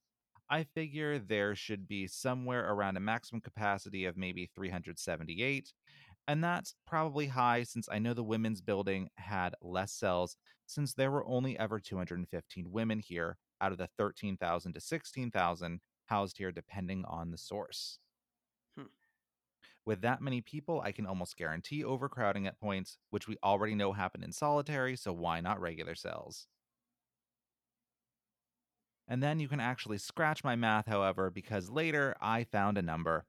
I 0.49 0.63
figure 0.63 1.19
there 1.19 1.53
should 1.53 1.85
be 1.85 2.07
somewhere 2.07 2.71
around 2.71 2.95
a 2.95 3.01
maximum 3.01 3.41
capacity 3.41 4.05
of 4.05 4.15
maybe 4.15 4.49
378. 4.55 5.73
And 6.29 6.41
that's 6.41 6.75
probably 6.87 7.27
high 7.27 7.63
since 7.63 7.89
I 7.91 7.99
know 7.99 8.13
the 8.13 8.23
women's 8.23 8.61
building 8.61 9.09
had 9.17 9.55
less 9.61 9.91
cells, 9.91 10.37
since 10.65 10.93
there 10.93 11.11
were 11.11 11.27
only 11.27 11.59
ever 11.59 11.77
215 11.77 12.71
women 12.71 12.99
here 12.99 13.35
out 13.59 13.73
of 13.73 13.77
the 13.77 13.89
13,000 13.97 14.71
to 14.71 14.79
16,000 14.79 15.81
housed 16.05 16.37
here, 16.37 16.53
depending 16.53 17.03
on 17.03 17.31
the 17.31 17.37
source. 17.37 17.99
With 19.85 20.01
that 20.01 20.21
many 20.21 20.41
people, 20.41 20.81
I 20.81 20.91
can 20.91 21.05
almost 21.05 21.37
guarantee 21.37 21.83
overcrowding 21.83 22.47
at 22.47 22.59
points, 22.59 22.97
which 23.09 23.27
we 23.27 23.37
already 23.43 23.75
know 23.75 23.93
happen 23.93 24.23
in 24.23 24.31
solitary, 24.31 24.95
so 24.95 25.13
why 25.13 25.41
not 25.41 25.59
regular 25.61 25.95
cells? 25.95 26.47
And 29.07 29.23
then 29.23 29.39
you 29.39 29.47
can 29.47 29.61
actually 29.61 29.97
scratch 29.97 30.43
my 30.43 30.55
math, 30.57 30.87
however, 30.87 31.29
because 31.29 31.69
later 31.69 32.15
I 32.19 32.43
found 32.43 32.77
a 32.77 32.81
number, 32.81 33.25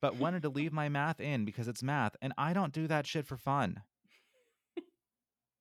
but 0.00 0.16
wanted 0.16 0.42
to 0.42 0.48
leave 0.50 0.72
my 0.72 0.88
math 0.88 1.20
in 1.20 1.44
because 1.44 1.68
it's 1.68 1.82
math, 1.82 2.16
and 2.22 2.32
I 2.38 2.52
don't 2.52 2.72
do 2.72 2.86
that 2.88 3.06
shit 3.06 3.26
for 3.26 3.36
fun. 3.36 3.84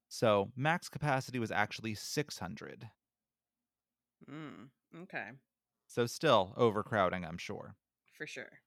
So 0.08 0.54
max 0.56 0.88
capacity 0.88 1.40
was 1.40 1.52
actually 1.52 1.96
600. 1.96 2.90
Mm, 4.30 4.70
okay, 5.04 5.32
So 5.88 6.06
still 6.08 6.54
overcrowding, 6.58 7.24
I'm 7.24 7.38
sure. 7.38 7.78
for 8.18 8.28
sure. 8.28 8.62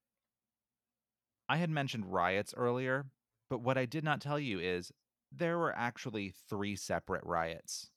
I 1.49 1.57
had 1.59 1.71
mentioned 1.71 2.13
riots 2.13 2.55
earlier, 2.57 3.07
but 3.49 3.61
what 3.61 3.79
I 3.79 3.87
did 3.87 4.05
not 4.05 4.21
tell 4.21 4.39
you 4.39 4.59
is 4.59 4.93
there 5.31 5.59
were 5.59 5.75
actually 5.75 6.33
three 6.49 6.77
separate 6.77 7.25
riots. 7.25 7.91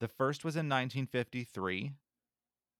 The 0.00 0.08
first 0.08 0.44
was 0.44 0.56
in 0.56 0.66
1953, 0.68 1.92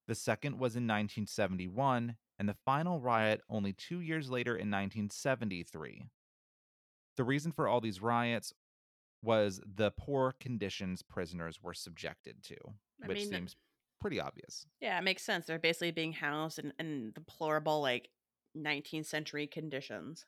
the 0.07 0.15
second 0.15 0.53
was 0.53 0.75
in 0.75 0.83
1971, 0.83 2.17
and 2.37 2.49
the 2.49 2.57
final 2.65 2.99
riot 2.99 3.41
only 3.49 3.73
two 3.73 3.99
years 3.99 4.29
later 4.29 4.51
in 4.51 4.69
1973. 4.69 6.03
The 7.17 7.23
reason 7.23 7.51
for 7.51 7.67
all 7.67 7.79
these 7.79 8.01
riots 8.01 8.53
was 9.23 9.61
the 9.65 9.91
poor 9.91 10.35
conditions 10.39 11.01
prisoners 11.01 11.59
were 11.63 11.73
subjected 11.73 12.43
to, 12.43 12.55
I 13.03 13.07
which 13.07 13.19
mean, 13.19 13.29
seems 13.29 13.55
pretty 14.01 14.19
obvious. 14.19 14.67
yeah, 14.81 14.99
it 14.99 15.03
makes 15.03 15.23
sense. 15.23 15.45
They're 15.45 15.57
basically 15.57 15.91
being 15.91 16.11
housed 16.11 16.59
in, 16.59 16.73
in 16.77 17.11
deplorable, 17.15 17.81
like 17.81 18.09
19th 18.55 19.05
century 19.05 19.47
conditions. 19.47 20.25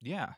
Yeah. 0.00 0.32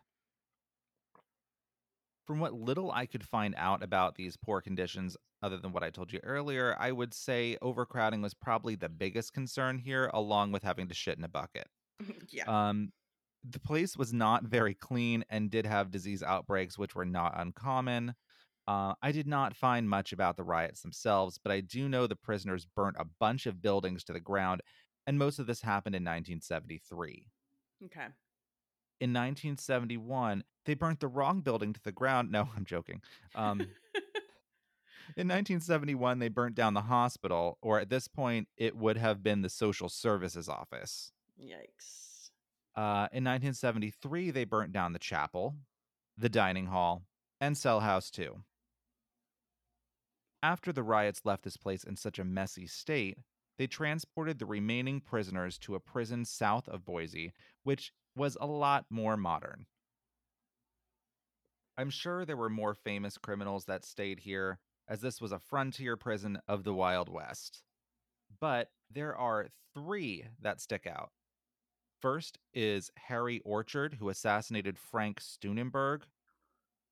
From 2.27 2.39
what 2.39 2.55
little 2.55 2.93
I 2.93 3.07
could 3.07 3.25
find 3.25 3.55
out 3.57 3.83
about 3.83 4.15
these 4.15 4.37
poor 4.37 4.61
conditions, 4.61 5.17
other 5.43 5.59
than 5.59 5.73
what 5.73 5.83
I 5.83 5.91
told 5.91 6.13
you 6.13 6.21
earlier, 6.23 6.77
I 6.79 6.93
would 6.93 7.15
say 7.15 7.57
overcrowding 7.63 8.23
was 8.23 8.35
probably 8.35 8.77
the 8.77 8.89
biggest 8.89 9.33
concern 9.33 9.79
here, 9.79 10.11
along 10.13 10.53
with 10.53 10.63
having 10.63 10.89
to 10.89 10.95
shit 10.95 11.19
in 11.19 11.25
a 11.25 11.29
bucket. 11.29 11.67
yeah. 12.29 12.45
Um, 12.47 12.93
the 13.49 13.61
place 13.61 13.97
was 13.97 14.13
not 14.13 14.45
very 14.45 14.75
clean 14.75 15.25
and 15.31 15.51
did 15.51 15.67
have 15.67 15.91
disease 15.91 16.23
outbreaks, 16.23 16.79
which 16.79 16.95
were 16.95 17.07
not 17.07 17.35
uncommon. 17.37 18.15
Uh, 18.69 18.95
I 19.03 19.13
did 19.13 19.27
not 19.27 19.57
find 19.57 19.89
much 19.89 20.13
about 20.13 20.37
the 20.37 20.45
riots 20.45 20.83
themselves, 20.83 21.41
but 21.43 21.51
I 21.51 21.61
do 21.61 21.89
know 21.89 22.07
the 22.07 22.17
prisoners 22.17 22.67
burnt 22.77 22.97
a 22.99 23.07
bunch 23.19 23.47
of 23.47 23.63
buildings 23.63 24.05
to 24.05 24.13
the 24.13 24.21
ground, 24.21 24.61
and 25.11 25.19
most 25.19 25.41
of 25.41 25.49
this 25.49 25.63
happened 25.63 25.97
in 25.97 26.05
1973. 26.05 27.27
okay. 27.87 28.07
In 29.01 29.11
1971, 29.11 30.45
they 30.67 30.75
burnt 30.75 31.01
the 31.01 31.09
wrong 31.09 31.41
building 31.41 31.73
to 31.73 31.81
the 31.83 31.91
ground. 31.91 32.31
No, 32.31 32.49
I'm 32.57 32.65
joking. 32.65 33.03
Um, 33.35 33.59
in 35.17 35.27
1971, 35.27 36.21
they 36.21 36.29
burnt 36.29 36.55
down 36.55 36.75
the 36.75 36.83
hospital, 36.83 37.59
or 37.61 37.81
at 37.81 37.91
this 37.91 38.07
point, 38.07 38.47
it 38.57 38.77
would 38.77 38.99
have 38.99 39.21
been 39.21 39.43
the 39.43 39.49
social 39.49 39.89
services 39.89 40.49
office. 40.49 41.11
Yikes. 41.43 42.31
Uh, 42.77 43.11
in 43.11 43.25
1973, 43.25 44.31
they 44.31 44.45
burnt 44.45 44.73
down 44.73 44.93
the 44.93 45.01
chapel, 45.01 45.57
the 46.17 46.29
dining 46.29 46.67
hall, 46.67 47.03
and 47.41 47.59
Cell 47.59 47.81
House 47.81 48.13
too. 48.13 48.45
After 50.41 50.73
the 50.73 50.85
riots 50.85 51.23
left 51.25 51.43
this 51.43 51.57
place 51.57 51.83
in 51.83 51.97
such 51.97 52.21
a 52.21 52.25
messy 52.25 52.69
state, 52.69 53.19
they 53.61 53.67
transported 53.67 54.39
the 54.39 54.47
remaining 54.47 55.03
prisoners 55.03 55.59
to 55.59 55.75
a 55.75 55.81
prison 55.81 56.25
south 56.25 56.67
of 56.67 56.87
Boise, 56.87 57.35
which 57.63 57.93
was 58.17 58.39
a 58.41 58.47
lot 58.47 58.87
more 58.89 59.19
modern. 59.19 59.67
I'm 61.77 61.91
sure 61.91 62.25
there 62.25 62.39
were 62.39 62.49
more 62.49 62.73
famous 62.73 63.19
criminals 63.19 63.67
that 63.67 63.85
stayed 63.85 64.21
here, 64.21 64.61
as 64.89 65.03
this 65.03 65.21
was 65.21 65.31
a 65.31 65.39
frontier 65.39 65.99
prison 65.99 66.39
of 66.49 66.65
the 66.65 66.73
Wild 66.73 67.11
West. 67.11 67.63
But 68.41 68.69
there 68.91 69.15
are 69.15 69.49
three 69.75 70.25
that 70.41 70.63
stick 70.63 70.87
out. 70.87 71.11
First 72.01 72.39
is 72.55 72.91
Harry 72.97 73.43
Orchard, 73.45 73.99
who 74.01 74.09
assassinated 74.09 74.79
Frank 74.79 75.21
Steunenberg. 75.21 76.05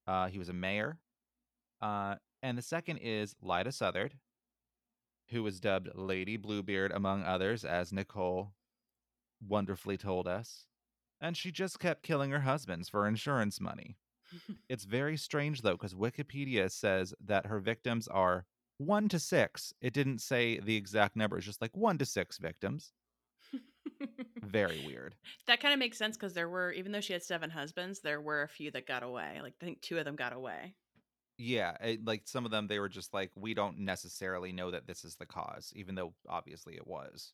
Uh, 0.07 0.27
he 0.27 0.39
was 0.39 0.51
a 0.51 0.53
mayor. 0.53 0.99
Uh, 1.81 2.16
and 2.43 2.59
the 2.59 2.62
second 2.62 2.99
is 2.99 3.35
Lyda 3.41 3.73
Southard, 3.73 4.16
who 5.31 5.43
was 5.43 5.61
dubbed 5.61 5.91
Lady 5.95 6.37
Bluebeard, 6.37 6.93
among 6.93 7.22
others, 7.22 7.64
as 7.64 7.93
Nicole 7.93 8.53
wonderfully 9.47 9.97
told 9.97 10.26
us. 10.26 10.66
And 11.20 11.37
she 11.37 11.51
just 11.51 11.79
kept 11.79 12.03
killing 12.03 12.31
her 12.31 12.41
husbands 12.41 12.89
for 12.89 13.07
insurance 13.07 13.61
money. 13.61 13.97
It's 14.68 14.85
very 14.85 15.16
strange, 15.16 15.62
though, 15.62 15.72
because 15.72 15.95
Wikipedia 15.95 16.70
says 16.70 17.14
that 17.24 17.47
her 17.47 17.61
victims 17.61 18.07
are 18.09 18.45
one 18.76 19.09
to 19.09 19.18
six. 19.18 19.72
It 19.81 19.95
didn't 19.95 20.20
say 20.20 20.61
the 20.61 20.76
exact 20.76 21.16
number, 21.16 21.39
it's 21.39 21.47
just 21.47 21.62
like 21.62 21.74
one 21.74 21.97
to 21.97 22.05
six 22.05 22.37
victims. 22.37 22.93
Very 24.45 24.85
weird. 24.87 25.14
that 25.47 25.61
kind 25.61 25.72
of 25.72 25.79
makes 25.79 25.99
sense 25.99 26.16
because 26.16 26.35
there 26.35 26.49
were, 26.49 26.72
even 26.72 26.93
though 26.93 27.01
she 27.01 27.12
had 27.12 27.22
seven 27.22 27.51
husbands, 27.51 28.01
there 28.01 28.20
were 28.20 28.43
a 28.43 28.49
few 28.49 28.70
that 28.70 28.87
got 28.87 29.03
away. 29.03 29.41
Like, 29.43 29.55
I 29.61 29.64
think 29.64 29.81
two 29.81 29.99
of 29.99 30.05
them 30.05 30.16
got 30.16 30.33
away. 30.33 30.74
Yeah, 31.39 31.76
it, 31.80 32.05
like 32.05 32.22
some 32.26 32.45
of 32.45 32.51
them, 32.51 32.66
they 32.66 32.80
were 32.80 32.89
just 32.89 33.14
like, 33.14 33.30
we 33.36 33.55
don't 33.55 33.78
necessarily 33.78 34.53
know 34.53 34.72
that 34.72 34.86
this 34.89 35.05
is 35.05 35.14
the 35.14 35.26
cause, 35.26 35.72
even 35.76 35.95
though 35.95 36.12
obviously 36.28 36.74
it 36.74 36.86
was. 36.86 37.32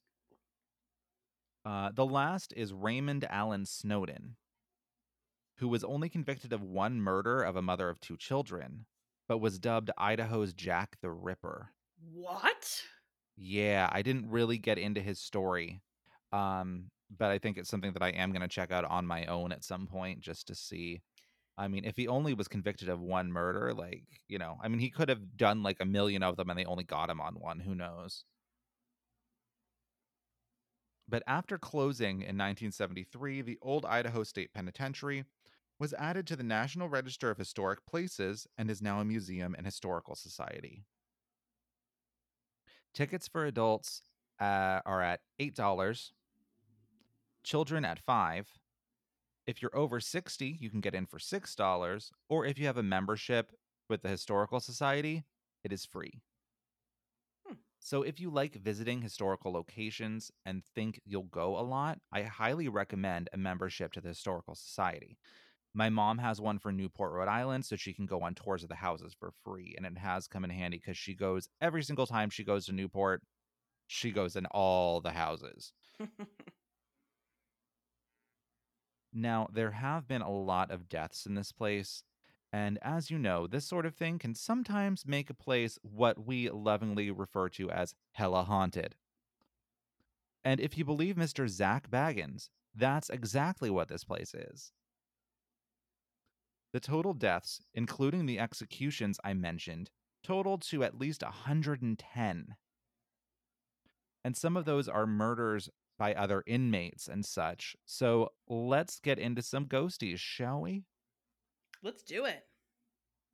Uh, 1.65 1.91
the 1.95 2.05
last 2.05 2.53
is 2.55 2.75
Raymond 2.75 3.27
Allen 3.31 3.65
Snowden, 3.65 4.37
who 5.57 5.69
was 5.69 5.83
only 5.83 6.11
convicted 6.11 6.53
of 6.53 6.63
one 6.63 7.01
murder 7.01 7.43
of 7.43 7.57
a 7.57 7.63
mother 7.63 7.89
of 7.89 7.99
two 8.01 8.19
children, 8.19 8.85
but 9.27 9.39
was 9.39 9.59
dubbed 9.59 9.91
Idaho's 9.97 10.53
Jack 10.53 10.99
the 11.01 11.11
Ripper. 11.11 11.71
What? 12.13 12.83
Yeah, 13.37 13.89
I 13.91 14.03
didn't 14.03 14.29
really 14.29 14.59
get 14.59 14.79
into 14.79 15.01
his 15.01 15.19
story. 15.19 15.81
Um, 16.33 16.91
but 17.17 17.31
I 17.31 17.39
think 17.39 17.57
it's 17.57 17.71
something 17.71 17.93
that 17.93 18.03
I 18.03 18.11
am 18.11 18.33
going 18.33 18.43
to 18.43 18.49
check 18.49 18.73
out 18.73 18.85
on 18.85 19.07
my 19.07 19.25
own 19.27 19.53
at 19.53 19.65
some 19.65 19.87
point 19.87 20.21
just 20.21 20.49
to 20.49 20.55
see. 20.55 21.01
I 21.57 21.69
mean, 21.69 21.85
if 21.85 21.97
he 21.97 22.09
only 22.09 22.35
was 22.35 22.49
convicted 22.49 22.89
of 22.89 23.01
one 23.01 23.31
murder, 23.31 23.73
like, 23.73 24.05
you 24.29 24.39
know, 24.39 24.59
I 24.63 24.69
mean, 24.69 24.81
he 24.81 24.91
could 24.91 25.09
have 25.09 25.37
done 25.37 25.63
like 25.63 25.79
a 25.81 25.85
million 25.85 26.23
of 26.23 26.37
them 26.37 26.51
and 26.51 26.59
they 26.59 26.65
only 26.65 26.85
got 26.85 27.11
him 27.11 27.21
on 27.21 27.35
one. 27.35 27.61
Who 27.61 27.75
knows? 27.75 28.25
But 31.09 31.23
after 31.27 31.59
closing 31.59 32.23
in 32.23 32.39
1973, 32.39 33.43
the 33.43 33.59
old 33.63 33.85
Idaho 33.85 34.25
State 34.25 34.53
Penitentiary 34.53 35.25
was 35.79 35.93
added 35.95 36.27
to 36.27 36.37
the 36.37 36.43
National 36.43 36.89
Register 36.89 37.31
of 37.31 37.39
Historic 37.39 37.85
Places 37.87 38.47
and 38.57 38.71
is 38.71 38.83
now 38.83 39.01
a 39.01 39.05
museum 39.05 39.55
and 39.57 39.67
historical 39.67 40.15
society. 40.15 40.85
Tickets 42.95 43.29
for 43.29 43.45
adults 43.45 44.03
uh, 44.41 44.81
are 44.87 45.03
at 45.03 45.21
$8, 45.41 46.11
children 47.43 47.85
at 47.85 47.99
5 47.99 48.49
If 49.47 49.61
you're 49.61 49.77
over 49.77 50.01
60, 50.01 50.57
you 50.59 50.71
can 50.71 50.81
get 50.81 50.95
in 50.95 51.07
for 51.07 51.19
$6, 51.19 52.11
or 52.29 52.47
if 52.47 52.59
you 52.59 52.67
have 52.67 52.79
a 52.79 52.83
membership 52.83 53.53
with 53.91 54.03
the 54.03 54.09
Historical 54.09 54.59
Society, 54.59 55.25
it 55.63 55.73
is 55.73 55.85
free. 55.85 56.23
Hmm. 57.47 57.55
So 57.79 58.03
if 58.03 58.19
you 58.19 58.31
like 58.31 58.55
visiting 58.55 59.03
historical 59.03 59.53
locations 59.53 60.31
and 60.47 60.65
think 60.75 61.01
you'll 61.05 61.25
go 61.25 61.59
a 61.59 61.61
lot, 61.61 61.99
I 62.11 62.23
highly 62.23 62.69
recommend 62.69 63.29
a 63.33 63.37
membership 63.37 63.93
to 63.93 64.01
the 64.01 64.09
Historical 64.09 64.55
Society. 64.55 65.19
My 65.75 65.91
mom 65.91 66.19
has 66.19 66.41
one 66.41 66.59
for 66.59 66.73
Newport, 66.73 67.13
Rhode 67.13 67.29
Island, 67.29 67.67
so 67.67 67.77
she 67.77 67.93
can 67.93 68.07
go 68.07 68.21
on 68.23 68.35
tours 68.35 68.63
of 68.63 68.69
the 68.69 68.77
houses 68.77 69.15
for 69.19 69.33
free. 69.45 69.75
And 69.77 69.85
it 69.85 69.99
has 69.99 70.29
come 70.29 70.45
in 70.45 70.51
handy 70.51 70.79
because 70.79 70.97
she 70.97 71.15
goes 71.15 71.49
every 71.61 71.83
single 71.83 72.07
time 72.07 72.31
she 72.31 72.45
goes 72.45 72.67
to 72.67 72.73
Newport, 72.73 73.23
she 73.89 74.11
goes 74.11 74.37
in 74.37 74.47
all 74.47 75.01
the 75.01 75.11
houses. 75.11 75.73
Now, 79.15 79.49
there 79.53 79.71
have 79.71 80.09
been 80.09 80.23
a 80.23 80.31
lot 80.31 80.73
of 80.73 80.89
deaths 80.89 81.25
in 81.25 81.37
this 81.37 81.53
place, 81.53 82.03
And 82.55 82.79
as 82.83 83.11
you 83.11 83.19
know, 83.19 83.49
this 83.49 83.67
sort 83.67 83.85
of 83.85 83.97
thing 83.97 84.17
can 84.21 84.37
sometimes 84.37 85.05
make 85.05 85.29
a 85.29 85.35
place 85.35 85.77
what 85.83 86.25
we 86.25 86.49
lovingly 86.49 87.11
refer 87.11 87.49
to 87.49 87.69
as 87.69 87.97
hella 88.13 88.45
haunted. 88.45 88.95
And 90.45 90.61
if 90.61 90.79
you 90.79 90.85
believe 90.85 91.17
Mr. 91.17 91.49
Zak 91.49 91.91
Bagans, 91.91 92.51
that's 92.73 93.11
exactly 93.11 93.71
what 93.71 93.89
this 93.89 94.05
place 94.05 94.35
is. 94.35 94.71
The 96.73 96.79
total 96.79 97.13
deaths, 97.13 97.61
including 97.75 98.27
the 98.27 98.39
executions 98.39 99.19
I 99.25 99.35
mentioned, 99.35 99.91
totaled 100.23 100.63
to 100.69 100.85
at 100.85 100.97
least 100.97 101.25
110. 101.25 102.55
And 104.25 104.37
some 104.37 104.57
of 104.57 104.65
those 104.65 104.89
are 104.89 105.09
murders 105.09 105.71
by 105.99 106.15
other 106.15 106.43
inmates 106.47 107.09
and 107.09 107.25
such. 107.25 107.77
So 107.85 108.33
let's 108.49 109.01
get 109.01 109.19
into 109.19 109.43
some 109.43 109.67
ghosties, 109.67 110.19
shall 110.19 110.61
we? 110.61 110.85
Let's 111.83 112.03
do 112.03 112.25
it. 112.25 112.45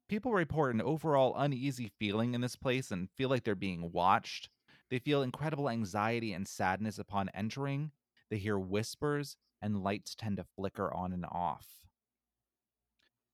People 0.09 0.33
report 0.33 0.75
an 0.75 0.81
overall 0.81 1.35
uneasy 1.37 1.93
feeling 1.99 2.35
in 2.35 2.41
this 2.41 2.57
place 2.57 2.91
and 2.91 3.09
feel 3.17 3.29
like 3.29 3.45
they're 3.45 3.55
being 3.55 3.93
watched. 3.93 4.49
They 4.91 4.99
feel 4.99 5.23
incredible 5.23 5.71
anxiety 5.71 6.33
and 6.33 6.49
sadness 6.49 6.99
upon 6.99 7.31
entering. 7.33 7.93
They 8.29 8.39
hear 8.39 8.59
whispers, 8.59 9.37
and 9.63 9.83
lights 9.83 10.15
tend 10.15 10.39
to 10.39 10.45
flicker 10.57 10.93
on 10.93 11.13
and 11.13 11.25
off. 11.25 11.67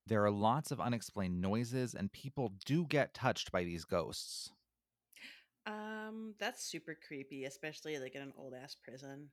There 0.07 0.24
are 0.24 0.31
lots 0.31 0.70
of 0.70 0.81
unexplained 0.81 1.40
noises, 1.40 1.94
and 1.94 2.12
people 2.12 2.53
do 2.65 2.85
get 2.85 3.15
touched 3.15 3.51
by 3.51 3.65
these 3.65 3.85
ghosts. 3.85 4.53
Um, 5.66 6.34
that's 6.38 6.62
super 6.62 6.97
creepy, 7.06 7.44
especially 7.44 7.98
like 7.98 8.14
in 8.14 8.22
an 8.22 8.32
old 8.38 8.55
ass 8.55 8.76
prison. 8.84 9.30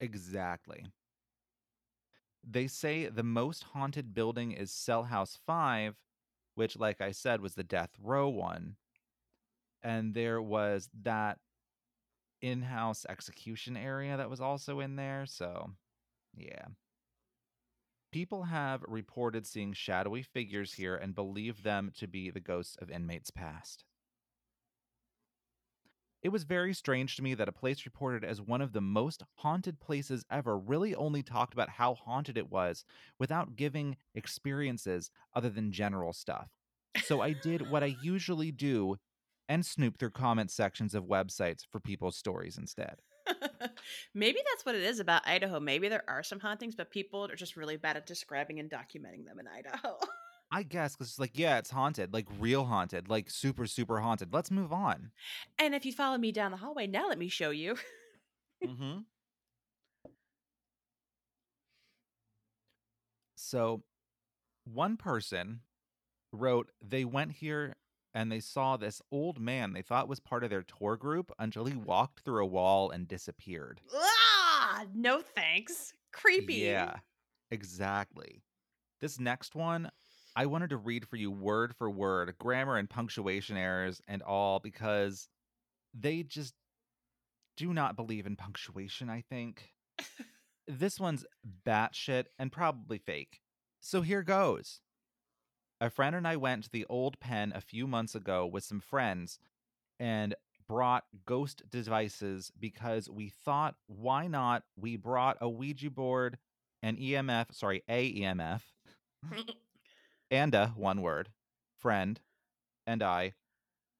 Exactly. 0.00 0.84
They 2.42 2.66
say 2.66 3.06
the 3.06 3.22
most 3.22 3.62
haunted 3.62 4.14
building 4.14 4.52
is 4.52 4.72
Cell 4.72 5.04
House 5.04 5.38
5, 5.46 5.94
which, 6.54 6.76
like 6.76 7.00
I 7.00 7.12
said, 7.12 7.40
was 7.40 7.54
the 7.54 7.62
death 7.62 7.90
row 8.02 8.28
one. 8.28 8.76
And 9.82 10.14
there 10.14 10.40
was 10.40 10.88
that 11.02 11.38
in 12.40 12.62
house 12.62 13.06
execution 13.08 13.76
area 13.76 14.16
that 14.16 14.30
was 14.30 14.40
also 14.40 14.80
in 14.80 14.96
there. 14.96 15.26
So, 15.26 15.70
yeah. 16.34 16.66
People 18.10 18.44
have 18.44 18.84
reported 18.88 19.46
seeing 19.46 19.72
shadowy 19.72 20.22
figures 20.22 20.74
here 20.74 20.96
and 20.96 21.14
believe 21.14 21.62
them 21.62 21.92
to 21.96 22.06
be 22.06 22.30
the 22.30 22.40
ghosts 22.40 22.76
of 22.80 22.90
inmates 22.90 23.30
past. 23.30 23.84
It 26.22 26.30
was 26.30 26.44
very 26.44 26.72
strange 26.72 27.16
to 27.16 27.22
me 27.22 27.34
that 27.34 27.48
a 27.48 27.52
place 27.52 27.84
reported 27.84 28.24
as 28.24 28.40
one 28.40 28.60
of 28.60 28.72
the 28.72 28.80
most 28.80 29.24
haunted 29.38 29.80
places 29.80 30.24
ever 30.30 30.56
really 30.56 30.94
only 30.94 31.22
talked 31.22 31.52
about 31.52 31.68
how 31.68 31.94
haunted 31.94 32.38
it 32.38 32.48
was 32.50 32.84
without 33.18 33.56
giving 33.56 33.96
experiences 34.14 35.10
other 35.34 35.50
than 35.50 35.72
general 35.72 36.12
stuff. 36.12 36.50
So 37.04 37.20
I 37.20 37.32
did 37.32 37.70
what 37.70 37.82
I 37.82 37.96
usually 38.02 38.52
do 38.52 38.98
and 39.48 39.66
snoop 39.66 39.98
through 39.98 40.10
comment 40.10 40.52
sections 40.52 40.94
of 40.94 41.04
websites 41.04 41.62
for 41.70 41.80
people's 41.80 42.16
stories 42.16 42.56
instead. 42.56 42.96
Maybe 44.14 44.38
that's 44.50 44.64
what 44.64 44.76
it 44.76 44.82
is 44.82 45.00
about 45.00 45.26
Idaho. 45.26 45.58
Maybe 45.58 45.88
there 45.88 46.04
are 46.06 46.22
some 46.22 46.38
hauntings, 46.38 46.76
but 46.76 46.92
people 46.92 47.24
are 47.24 47.36
just 47.36 47.56
really 47.56 47.76
bad 47.76 47.96
at 47.96 48.06
describing 48.06 48.60
and 48.60 48.70
documenting 48.70 49.24
them 49.26 49.40
in 49.40 49.48
Idaho. 49.48 49.98
I 50.52 50.62
guess 50.62 50.94
because 50.94 51.08
it's 51.08 51.18
like, 51.18 51.38
yeah, 51.38 51.56
it's 51.58 51.70
haunted, 51.70 52.12
like 52.12 52.26
real 52.38 52.64
haunted, 52.64 53.08
like 53.08 53.30
super, 53.30 53.66
super 53.66 54.00
haunted. 54.00 54.34
Let's 54.34 54.50
move 54.50 54.72
on. 54.72 55.10
and 55.58 55.74
if 55.74 55.86
you 55.86 55.92
follow 55.92 56.18
me 56.18 56.30
down 56.30 56.50
the 56.50 56.58
hallway, 56.58 56.86
now 56.86 57.08
let 57.08 57.18
me 57.18 57.28
show 57.28 57.50
you. 57.50 57.76
Mm-hmm. 58.64 58.98
So, 63.34 63.82
one 64.64 64.96
person 64.96 65.60
wrote 66.32 66.70
they 66.80 67.04
went 67.04 67.32
here 67.32 67.74
and 68.14 68.30
they 68.30 68.40
saw 68.40 68.76
this 68.76 69.02
old 69.10 69.40
man 69.40 69.72
they 69.72 69.82
thought 69.82 70.08
was 70.08 70.20
part 70.20 70.44
of 70.44 70.50
their 70.50 70.62
tour 70.62 70.96
group 70.96 71.32
until 71.38 71.64
he 71.64 71.74
walked 71.74 72.20
through 72.20 72.42
a 72.42 72.46
wall 72.46 72.90
and 72.90 73.08
disappeared. 73.08 73.80
ah, 73.92 74.84
no 74.94 75.20
thanks. 75.20 75.92
Creepy. 76.12 76.54
Yeah, 76.54 76.94
exactly. 77.50 78.42
This 79.00 79.18
next 79.18 79.54
one, 79.54 79.90
I 80.34 80.46
wanted 80.46 80.70
to 80.70 80.76
read 80.76 81.06
for 81.06 81.16
you 81.16 81.30
word 81.30 81.74
for 81.76 81.90
word, 81.90 82.34
grammar 82.38 82.76
and 82.76 82.88
punctuation 82.88 83.56
errors 83.56 84.00
and 84.08 84.22
all, 84.22 84.60
because 84.60 85.28
they 85.94 86.22
just 86.22 86.54
do 87.56 87.72
not 87.72 87.96
believe 87.96 88.26
in 88.26 88.36
punctuation, 88.36 89.10
I 89.10 89.22
think. 89.28 89.72
this 90.66 90.98
one's 90.98 91.24
batshit 91.66 92.26
and 92.38 92.50
probably 92.50 92.98
fake. 92.98 93.40
So 93.80 94.00
here 94.00 94.22
goes. 94.22 94.80
A 95.80 95.90
friend 95.90 96.14
and 96.14 96.26
I 96.26 96.36
went 96.36 96.64
to 96.64 96.70
the 96.70 96.86
old 96.88 97.18
pen 97.18 97.52
a 97.54 97.60
few 97.60 97.86
months 97.86 98.14
ago 98.14 98.46
with 98.46 98.62
some 98.62 98.80
friends 98.80 99.38
and 99.98 100.34
brought 100.68 101.04
ghost 101.26 101.62
devices 101.68 102.52
because 102.58 103.10
we 103.10 103.28
thought, 103.28 103.74
why 103.86 104.28
not? 104.28 104.62
We 104.76 104.96
brought 104.96 105.38
a 105.40 105.48
Ouija 105.48 105.90
board, 105.90 106.38
an 106.82 106.96
EMF, 106.96 107.52
sorry, 107.52 107.82
a 107.88 108.14
EMF, 108.20 108.62
and 110.32 110.54
a 110.54 110.68
one 110.68 111.02
word 111.02 111.28
friend, 111.78 112.18
and 112.86 113.02
I 113.02 113.34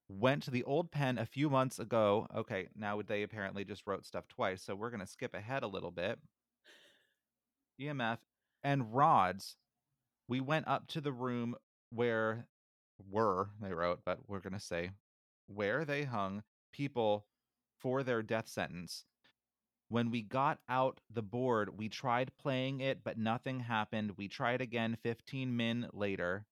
went 0.09 0.43
to 0.45 0.51
the 0.51 0.65
old 0.65 0.91
pen 0.91 1.19
a 1.19 1.27
few 1.27 1.51
months 1.51 1.79
ago. 1.79 2.27
Okay, 2.35 2.69
now 2.75 3.01
they 3.03 3.23
apparently 3.23 3.65
just 3.65 3.87
wrote 3.87 4.07
stuff 4.07 4.27
twice, 4.29 4.63
so 4.63 4.75
we're 4.75 4.91
going 4.91 5.01
to 5.01 5.07
skip 5.07 5.35
ahead 5.35 5.63
a 5.63 5.69
little 5.69 5.91
bit. 5.91 6.19
EMF 7.81 8.19
and 8.65 8.95
rods. 8.95 9.57
We 10.27 10.41
went 10.41 10.67
up 10.69 10.89
to 10.89 11.01
the 11.01 11.13
room 11.13 11.55
where 11.91 12.47
were 13.11 13.51
they 13.61 13.73
wrote, 13.73 14.01
but 14.05 14.21
we're 14.27 14.41
going 14.41 14.53
to 14.55 14.61
say 14.61 14.91
where 15.47 15.85
they 15.85 16.05
hung 16.05 16.43
people 16.73 17.27
for 17.79 18.03
their 18.03 18.23
death 18.23 18.49
sentence. 18.49 19.05
When 19.93 20.11
we 20.11 20.23
got 20.23 20.59
out 20.71 21.03
the 21.13 21.21
board, 21.21 21.77
we 21.77 21.91
tried 21.91 22.33
playing 22.41 22.81
it, 22.81 23.05
but 23.05 23.19
nothing 23.19 23.61
happened. 23.61 24.13
We 24.17 24.27
tried 24.27 24.63
again 24.63 24.97
15 25.03 25.55
min 25.55 25.87
later. 25.93 26.47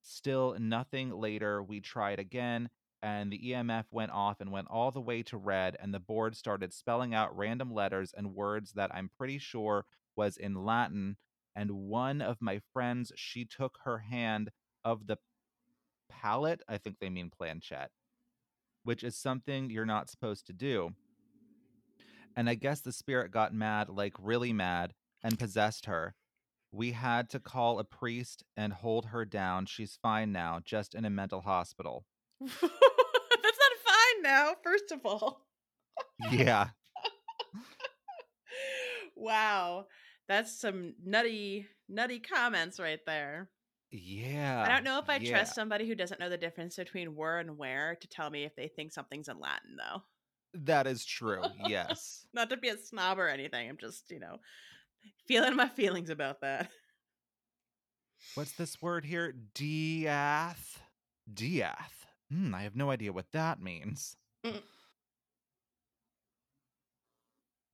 Still 0.00 0.56
nothing 0.58 1.10
later. 1.10 1.62
We 1.62 1.80
tried 1.80 2.18
again, 2.18 2.70
and 3.02 3.30
the 3.30 3.52
EMF 3.52 3.84
went 3.90 4.12
off 4.12 4.40
and 4.40 4.50
went 4.50 4.68
all 4.70 4.90
the 4.90 4.98
way 5.02 5.22
to 5.24 5.36
red, 5.36 5.76
and 5.78 5.92
the 5.92 6.00
board 6.00 6.34
started 6.34 6.72
spelling 6.72 7.12
out 7.12 7.36
random 7.36 7.70
letters 7.70 8.14
and 8.16 8.34
words 8.34 8.72
that 8.72 8.94
I'm 8.94 9.10
pretty 9.14 9.36
sure 9.36 9.84
was 10.16 10.38
in 10.38 10.64
Latin. 10.64 11.18
And 11.54 11.72
one 11.72 12.22
of 12.22 12.40
my 12.40 12.62
friends, 12.72 13.12
she 13.14 13.44
took 13.44 13.80
her 13.84 13.98
hand 13.98 14.52
of 14.86 15.06
the 15.06 15.18
palette. 16.08 16.62
I 16.66 16.78
think 16.78 16.96
they 16.98 17.10
mean 17.10 17.28
planchette, 17.28 17.90
which 18.84 19.04
is 19.04 19.16
something 19.16 19.68
you're 19.68 19.84
not 19.84 20.08
supposed 20.08 20.46
to 20.46 20.54
do. 20.54 20.94
And 22.36 22.48
I 22.48 22.54
guess 22.54 22.80
the 22.80 22.92
spirit 22.92 23.30
got 23.30 23.54
mad, 23.54 23.88
like 23.88 24.14
really 24.18 24.52
mad, 24.52 24.94
and 25.22 25.38
possessed 25.38 25.86
her. 25.86 26.14
We 26.72 26.92
had 26.92 27.28
to 27.30 27.40
call 27.40 27.78
a 27.78 27.84
priest 27.84 28.44
and 28.56 28.72
hold 28.72 29.06
her 29.06 29.24
down. 29.24 29.66
She's 29.66 29.98
fine 30.00 30.30
now, 30.32 30.60
just 30.64 30.94
in 30.94 31.04
a 31.04 31.10
mental 31.10 31.40
hospital. 31.40 32.04
That's 32.40 32.62
not 32.62 32.72
fine 33.84 34.22
now, 34.22 34.52
first 34.62 34.92
of 34.92 35.00
all. 35.04 35.46
Yeah. 36.30 36.68
wow. 39.16 39.86
That's 40.28 40.60
some 40.60 40.94
nutty, 41.04 41.66
nutty 41.88 42.20
comments 42.20 42.78
right 42.78 43.00
there. 43.04 43.50
Yeah. 43.90 44.64
I 44.64 44.70
don't 44.70 44.84
know 44.84 45.00
if 45.00 45.10
I 45.10 45.16
yeah. 45.16 45.30
trust 45.30 45.56
somebody 45.56 45.88
who 45.88 45.96
doesn't 45.96 46.20
know 46.20 46.28
the 46.28 46.36
difference 46.36 46.76
between 46.76 47.16
were 47.16 47.40
and 47.40 47.58
where 47.58 47.96
to 48.00 48.08
tell 48.08 48.30
me 48.30 48.44
if 48.44 48.54
they 48.54 48.68
think 48.68 48.92
something's 48.92 49.28
in 49.28 49.40
Latin, 49.40 49.76
though. 49.76 50.02
That 50.54 50.86
is 50.86 51.04
true. 51.04 51.42
Yes. 51.68 52.26
Not 52.32 52.50
to 52.50 52.56
be 52.56 52.68
a 52.68 52.76
snob 52.76 53.18
or 53.18 53.28
anything. 53.28 53.68
I'm 53.68 53.76
just, 53.76 54.10
you 54.10 54.20
know, 54.20 54.38
feeling 55.26 55.56
my 55.56 55.68
feelings 55.68 56.10
about 56.10 56.40
that. 56.40 56.70
What's 58.34 58.52
this 58.52 58.80
word 58.82 59.04
here? 59.04 59.34
Diath. 59.54 60.80
Diath. 61.32 62.06
Hmm, 62.30 62.54
I 62.54 62.62
have 62.62 62.76
no 62.76 62.90
idea 62.90 63.12
what 63.12 63.32
that 63.32 63.60
means. 63.60 64.16
Mm. 64.44 64.62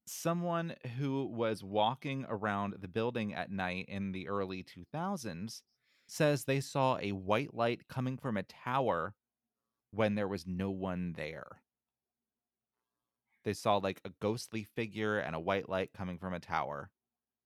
Someone 0.06 0.74
who 0.98 1.26
was 1.26 1.62
walking 1.62 2.24
around 2.28 2.76
the 2.80 2.88
building 2.88 3.34
at 3.34 3.50
night 3.50 3.86
in 3.88 4.12
the 4.12 4.28
early 4.28 4.64
2000s 4.64 5.62
says 6.06 6.44
they 6.44 6.60
saw 6.60 6.96
a 7.00 7.12
white 7.12 7.54
light 7.54 7.88
coming 7.88 8.16
from 8.16 8.36
a 8.36 8.44
tower 8.44 9.14
when 9.90 10.14
there 10.14 10.28
was 10.28 10.46
no 10.46 10.70
one 10.70 11.12
there. 11.16 11.60
They 13.46 13.54
saw 13.54 13.76
like 13.76 14.00
a 14.04 14.10
ghostly 14.20 14.64
figure 14.64 15.18
and 15.20 15.36
a 15.36 15.40
white 15.40 15.68
light 15.68 15.92
coming 15.96 16.18
from 16.18 16.34
a 16.34 16.40
tower, 16.40 16.90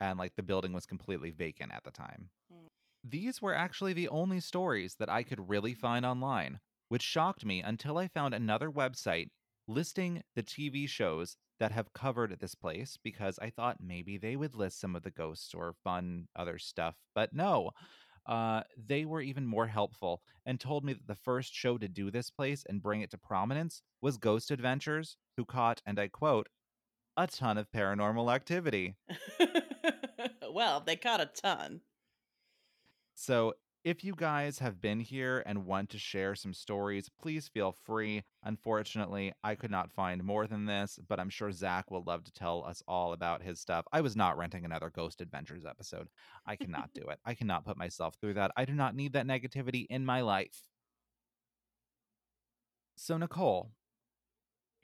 and 0.01 0.19
like 0.19 0.35
the 0.35 0.43
building 0.43 0.73
was 0.73 0.87
completely 0.87 1.31
vacant 1.31 1.73
at 1.75 1.85
the 1.85 1.91
time. 1.91 2.31
Mm. 2.51 2.69
These 3.05 3.43
were 3.43 3.55
actually 3.55 3.93
the 3.93 4.09
only 4.09 4.41
stories 4.41 4.97
that 4.99 5.11
I 5.11 5.23
could 5.23 5.51
really 5.51 5.75
find 5.75 6.07
online, 6.07 6.59
which 6.89 7.03
shocked 7.03 7.45
me 7.45 7.61
until 7.61 7.99
I 7.99 8.09
found 8.09 8.33
another 8.33 8.71
website 8.71 9.29
listing 9.69 10.23
the 10.35 10.43
TV 10.43 10.89
shows 10.89 11.37
that 11.59 11.71
have 11.73 11.93
covered 11.93 12.41
this 12.41 12.55
place 12.55 12.97
because 13.05 13.39
I 13.39 13.51
thought 13.51 13.77
maybe 13.79 14.17
they 14.17 14.37
would 14.37 14.55
list 14.55 14.81
some 14.81 14.97
of 14.97 15.03
the 15.03 15.11
ghosts 15.11 15.53
or 15.53 15.75
fun 15.85 16.29
other 16.35 16.57
stuff. 16.57 16.97
But 17.15 17.35
no, 17.35 17.73
Uh, 18.27 18.63
they 18.77 19.05
were 19.05 19.21
even 19.21 19.47
more 19.47 19.67
helpful 19.67 20.23
and 20.47 20.61
told 20.61 20.85
me 20.85 20.93
that 20.93 21.07
the 21.07 21.15
first 21.15 21.55
show 21.55 21.79
to 21.79 21.89
do 21.89 22.11
this 22.11 22.31
place 22.31 22.65
and 22.69 22.83
bring 22.83 23.01
it 23.01 23.11
to 23.11 23.19
prominence 23.19 23.83
was 24.01 24.19
Ghost 24.19 24.51
Adventures, 24.51 25.17
who 25.37 25.45
caught, 25.45 25.81
and 25.87 25.99
I 25.99 26.09
quote, 26.09 26.49
a 27.17 27.27
ton 27.27 27.59
of 27.59 27.71
paranormal 27.71 28.33
activity. 28.33 28.97
well, 30.53 30.81
they 30.81 30.97
caught 30.97 31.21
a 31.21 31.27
ton. 31.27 31.81
So, 33.15 33.55
if 33.83 34.05
you 34.05 34.15
guys 34.15 34.59
have 34.59 34.81
been 34.81 35.01
here 35.01 35.43
and 35.47 35.65
want 35.65 35.89
to 35.91 35.99
share 35.99 36.35
some 36.35 36.53
stories, 36.53 37.09
please 37.21 37.49
feel 37.49 37.73
free. 37.73 38.23
Unfortunately, 38.45 39.33
I 39.43 39.55
could 39.55 39.71
not 39.71 39.91
find 39.91 40.23
more 40.23 40.47
than 40.47 40.67
this, 40.67 40.99
but 41.09 41.19
I'm 41.19 41.31
sure 41.31 41.51
Zak 41.51 41.91
will 41.91 42.05
love 42.05 42.25
to 42.25 42.33
tell 42.33 42.65
us 42.65 42.83
all 42.87 43.15
about 43.15 43.43
his 43.43 43.59
stuff. 43.59 43.87
I 43.93 44.03
was 44.03 44.17
not 44.17 44.37
renting 44.37 44.65
another 44.65 44.91
Ghost 44.91 45.23
Adventures 45.23 45.65
episode. 45.65 46.09
I 46.47 46.57
cannot 46.57 46.91
do 46.95 47.03
it. 47.09 47.21
I 47.25 47.35
cannot 47.35 47.65
put 47.65 47.79
myself 47.79 48.17
through 48.21 48.35
that. 48.35 48.51
I 48.57 48.67
do 48.67 48.75
not 48.75 48.95
need 48.95 49.15
that 49.15 49.27
negativity 49.27 49.87
in 49.89 50.05
my 50.05 50.21
life. 50.21 50.69
So, 52.97 53.17
Nicole, 53.17 53.71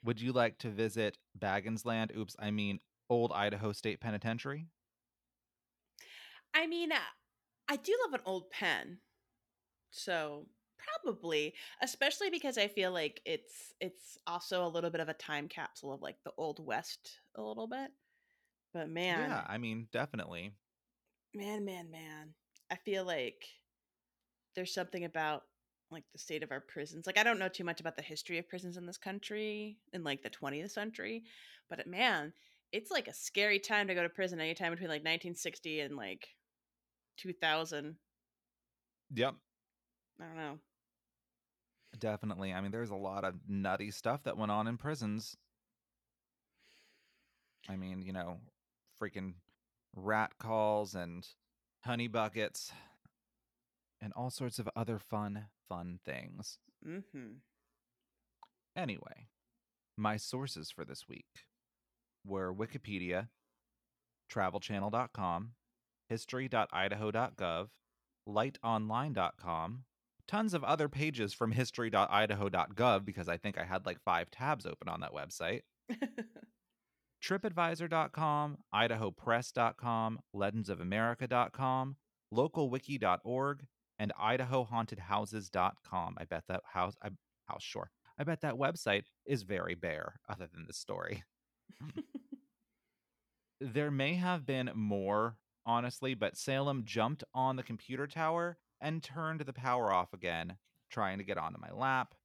would 0.03 0.19
you 0.19 0.31
like 0.31 0.57
to 0.59 0.69
visit 0.69 1.19
Bagans 1.37 1.85
Land? 1.85 2.13
Oops, 2.17 2.35
I 2.39 2.49
mean 2.49 2.79
Old 3.11 3.31
Idaho 3.31 3.73
State 3.73 3.99
Penitentiary? 3.99 4.65
I 6.55 6.65
mean, 6.65 6.91
uh, 6.91 6.95
I 7.69 7.75
do 7.77 7.97
love 8.05 8.13
an 8.13 8.21
old 8.25 8.49
pen. 8.51 8.99
So, 9.91 10.47
probably, 10.77 11.55
especially 11.81 12.29
because 12.29 12.57
I 12.57 12.67
feel 12.67 12.91
like 12.91 13.21
it's 13.25 13.73
it's 13.81 14.17
also 14.27 14.65
a 14.65 14.69
little 14.69 14.89
bit 14.89 15.01
of 15.01 15.09
a 15.09 15.13
time 15.13 15.47
capsule 15.47 15.93
of 15.93 16.01
like 16.01 16.17
the 16.23 16.33
old 16.37 16.65
west 16.65 17.19
a 17.35 17.41
little 17.41 17.67
bit. 17.67 17.91
But 18.73 18.89
man, 18.89 19.39
Yeah, 19.39 19.43
I 19.47 19.57
mean, 19.57 19.87
definitely. 19.91 20.53
man, 21.33 21.63
man, 21.65 21.89
man. 21.89 22.33
I 22.69 22.75
feel 22.75 23.05
like 23.05 23.45
there's 24.55 24.73
something 24.73 25.05
about 25.05 25.43
like 25.91 26.03
the 26.11 26.19
state 26.19 26.43
of 26.43 26.51
our 26.51 26.59
prisons. 26.59 27.05
Like 27.07 27.17
I 27.17 27.23
don't 27.23 27.39
know 27.39 27.47
too 27.49 27.63
much 27.63 27.79
about 27.79 27.95
the 27.95 28.01
history 28.01 28.37
of 28.37 28.49
prisons 28.49 28.77
in 28.77 28.85
this 28.85 28.97
country 28.97 29.77
in 29.93 30.03
like 30.03 30.21
the 30.21 30.29
20th 30.29 30.71
century, 30.71 31.23
but 31.69 31.79
uh, 31.79 31.83
man, 31.85 32.33
it's 32.71 32.91
like 32.91 33.07
a 33.07 33.13
scary 33.13 33.59
time 33.59 33.87
to 33.87 33.95
go 33.95 34.03
to 34.03 34.09
prison 34.09 34.39
anytime 34.39 34.71
between 34.71 34.89
like 34.89 35.03
1960 35.03 35.79
and 35.81 35.95
like 35.95 36.27
2000. 37.17 37.95
Yep. 39.13 39.35
I 40.19 40.25
don't 40.25 40.37
know. 40.37 40.59
Definitely. 41.99 42.53
I 42.53 42.61
mean, 42.61 42.71
there's 42.71 42.89
a 42.89 42.95
lot 42.95 43.23
of 43.23 43.35
nutty 43.47 43.91
stuff 43.91 44.23
that 44.23 44.37
went 44.37 44.51
on 44.51 44.67
in 44.67 44.77
prisons. 44.77 45.37
I 47.69 47.75
mean, 47.75 48.01
you 48.01 48.13
know, 48.13 48.37
freaking 49.01 49.33
rat 49.95 50.31
calls 50.39 50.95
and 50.95 51.27
honey 51.83 52.07
buckets 52.07 52.71
and 54.01 54.13
all 54.15 54.29
sorts 54.29 54.59
of 54.59 54.69
other 54.75 54.99
fun, 54.99 55.45
fun 55.67 55.99
things. 56.05 56.59
Mm-hmm. 56.87 57.37
Anyway, 58.75 59.27
my 59.97 60.17
sources 60.17 60.69
for 60.69 60.85
this 60.85 61.07
week 61.09 61.45
were 62.25 62.53
Wikipedia, 62.53 63.29
travelchannel.com, 64.31 65.51
history.idaho.gov, 66.09 67.67
lightonline.com, 68.27 69.83
tons 70.27 70.53
of 70.53 70.63
other 70.63 70.89
pages 70.89 71.33
from 71.33 71.51
history.idaho.gov 71.51 73.05
because 73.05 73.29
I 73.29 73.37
think 73.37 73.57
I 73.57 73.63
had 73.63 73.85
like 73.85 73.99
five 74.03 74.29
tabs 74.31 74.65
open 74.65 74.89
on 74.89 74.99
that 75.01 75.13
website. 75.13 75.61
TripAdvisor.com, 77.23 78.57
IdahoPress.com, 78.73 80.19
LegendsOfAmerica.com, 80.35 81.95
LocalWiki.org, 82.33 83.65
and 83.99 84.13
IdahoHauntedHouses.com. 84.21 86.15
I 86.17 86.25
bet 86.25 86.43
that 86.47 86.61
house, 86.73 86.95
I, 87.01 87.09
house, 87.47 87.63
sure. 87.63 87.89
I 88.19 88.23
bet 88.23 88.41
that 88.41 88.55
website 88.55 89.03
is 89.25 89.43
very 89.43 89.75
bare, 89.75 90.19
other 90.29 90.47
than 90.51 90.65
the 90.67 90.73
story. 90.73 91.23
there 93.61 93.91
may 93.91 94.15
have 94.15 94.45
been 94.45 94.71
more, 94.75 95.37
honestly, 95.67 96.15
but 96.15 96.37
Salem 96.37 96.83
jumped 96.85 97.23
on 97.35 97.57
the 97.57 97.63
computer 97.63 98.07
tower 98.07 98.57
and 98.81 99.03
turned 99.03 99.41
the 99.41 99.53
power 99.53 99.91
off 99.91 100.13
again, 100.13 100.57
trying 100.89 101.19
to 101.19 101.23
get 101.23 101.37
onto 101.37 101.59
my 101.59 101.71
lap. 101.71 102.15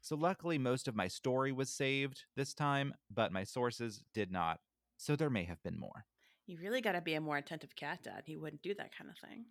So, 0.00 0.16
luckily, 0.16 0.56
most 0.58 0.88
of 0.88 0.96
my 0.96 1.08
story 1.08 1.52
was 1.52 1.68
saved 1.68 2.24
this 2.36 2.54
time, 2.54 2.94
but 3.10 3.32
my 3.32 3.44
sources 3.44 4.02
did 4.14 4.32
not. 4.32 4.60
So, 4.96 5.16
there 5.16 5.30
may 5.30 5.44
have 5.44 5.62
been 5.62 5.78
more. 5.78 6.06
you 6.46 6.58
really 6.60 6.80
got 6.80 6.92
to 6.92 7.00
be 7.00 7.14
a 7.14 7.20
more 7.20 7.36
attentive 7.36 7.76
cat 7.76 8.00
dad. 8.02 8.22
He 8.26 8.36
wouldn't 8.36 8.62
do 8.62 8.74
that 8.74 8.96
kind 8.96 9.10
of 9.10 9.16
thing. 9.28 9.44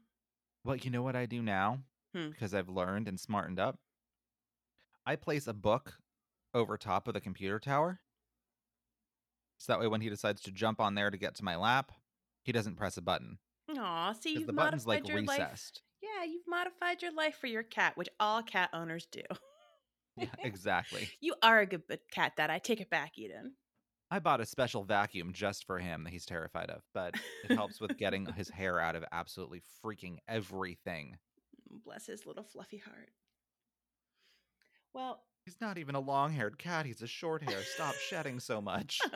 Well, 0.64 0.76
you 0.76 0.90
know 0.92 1.04
what 1.04 1.16
I 1.16 1.26
do 1.26 1.42
now? 1.42 1.80
Hmm. 2.16 2.30
Because 2.30 2.54
I've 2.54 2.70
learned 2.70 3.08
and 3.08 3.20
smartened 3.20 3.60
up. 3.60 3.80
I 5.06 5.16
place 5.16 5.48
a 5.48 5.54
book 5.54 5.96
over 6.54 6.78
top 6.78 7.08
of 7.08 7.14
the 7.14 7.22
computer 7.22 7.60
tower. 7.60 8.02
So 9.58 9.72
that 9.72 9.80
way, 9.80 9.88
when 9.88 10.02
he 10.02 10.10
decides 10.10 10.42
to 10.42 10.52
jump 10.52 10.80
on 10.82 10.96
there 10.96 11.10
to 11.10 11.18
get 11.18 11.36
to 11.36 11.44
my 11.46 11.56
lap, 11.56 11.92
he 12.44 12.52
doesn't 12.52 12.76
press 12.76 12.98
a 12.98 13.02
button. 13.02 13.38
Aw, 13.78 14.14
see, 14.14 14.34
you've 14.34 14.48
the 14.48 14.54
button's 14.54 14.88
like 14.88 15.08
your 15.08 15.22
life. 15.22 15.40
recessed. 15.40 15.82
Yeah, 16.02 16.24
you've 16.26 16.48
modified 16.48 17.02
your 17.02 17.14
life 17.14 17.36
for 17.40 17.48
your 17.48 17.64
cat, 17.64 17.96
which 17.96 18.10
all 18.20 18.42
cat 18.42 18.70
owners 18.74 19.08
do. 19.12 19.22
Yeah, 20.18 20.26
exactly. 20.44 21.10
You 21.22 21.36
are 21.42 21.60
a 21.60 21.66
good 21.66 21.84
cat 22.12 22.34
dad. 22.36 22.50
I 22.50 22.60
take 22.60 22.82
it 22.82 22.90
back, 22.90 23.18
Eden. 23.18 23.54
I 24.10 24.20
bought 24.20 24.42
a 24.42 24.46
special 24.46 24.84
vacuum 24.84 25.32
just 25.32 25.66
for 25.66 25.80
him 25.80 26.04
that 26.04 26.10
he's 26.12 26.26
terrified 26.26 26.70
of, 26.70 26.82
but 26.94 27.16
it 27.50 27.56
helps 27.56 27.80
with 27.80 27.98
getting 27.98 28.26
his 28.26 28.50
hair 28.54 28.80
out 28.80 28.96
of 28.98 29.06
absolutely 29.12 29.62
freaking 29.84 30.18
everything. 30.28 31.18
Bless 31.86 32.08
his 32.08 32.26
little 32.26 32.44
fluffy 32.44 32.78
heart. 32.78 33.12
Well, 34.94 35.24
He's 35.46 35.60
not 35.60 35.78
even 35.80 35.96
a 35.96 36.00
long 36.00 36.34
haired 36.34 36.60
cat, 36.60 36.86
he's 36.86 37.02
a 37.02 37.08
short 37.08 37.42
hair. 37.42 37.64
Stop 37.64 37.96
shedding 37.96 38.40
so 38.40 38.62
much. 38.62 39.00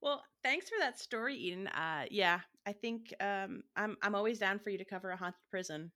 well, 0.00 0.24
thanks 0.42 0.68
for 0.68 0.78
that 0.78 0.98
story, 0.98 1.36
Eden. 1.36 1.66
Uh, 1.68 2.06
yeah, 2.10 2.40
I 2.66 2.72
think 2.72 3.14
um, 3.20 3.64
I'm 3.76 3.96
I'm 4.02 4.14
always 4.14 4.38
down 4.38 4.58
for 4.58 4.70
you 4.70 4.78
to 4.78 4.84
cover 4.84 5.10
a 5.10 5.16
haunted 5.16 5.40
prison. 5.50 5.92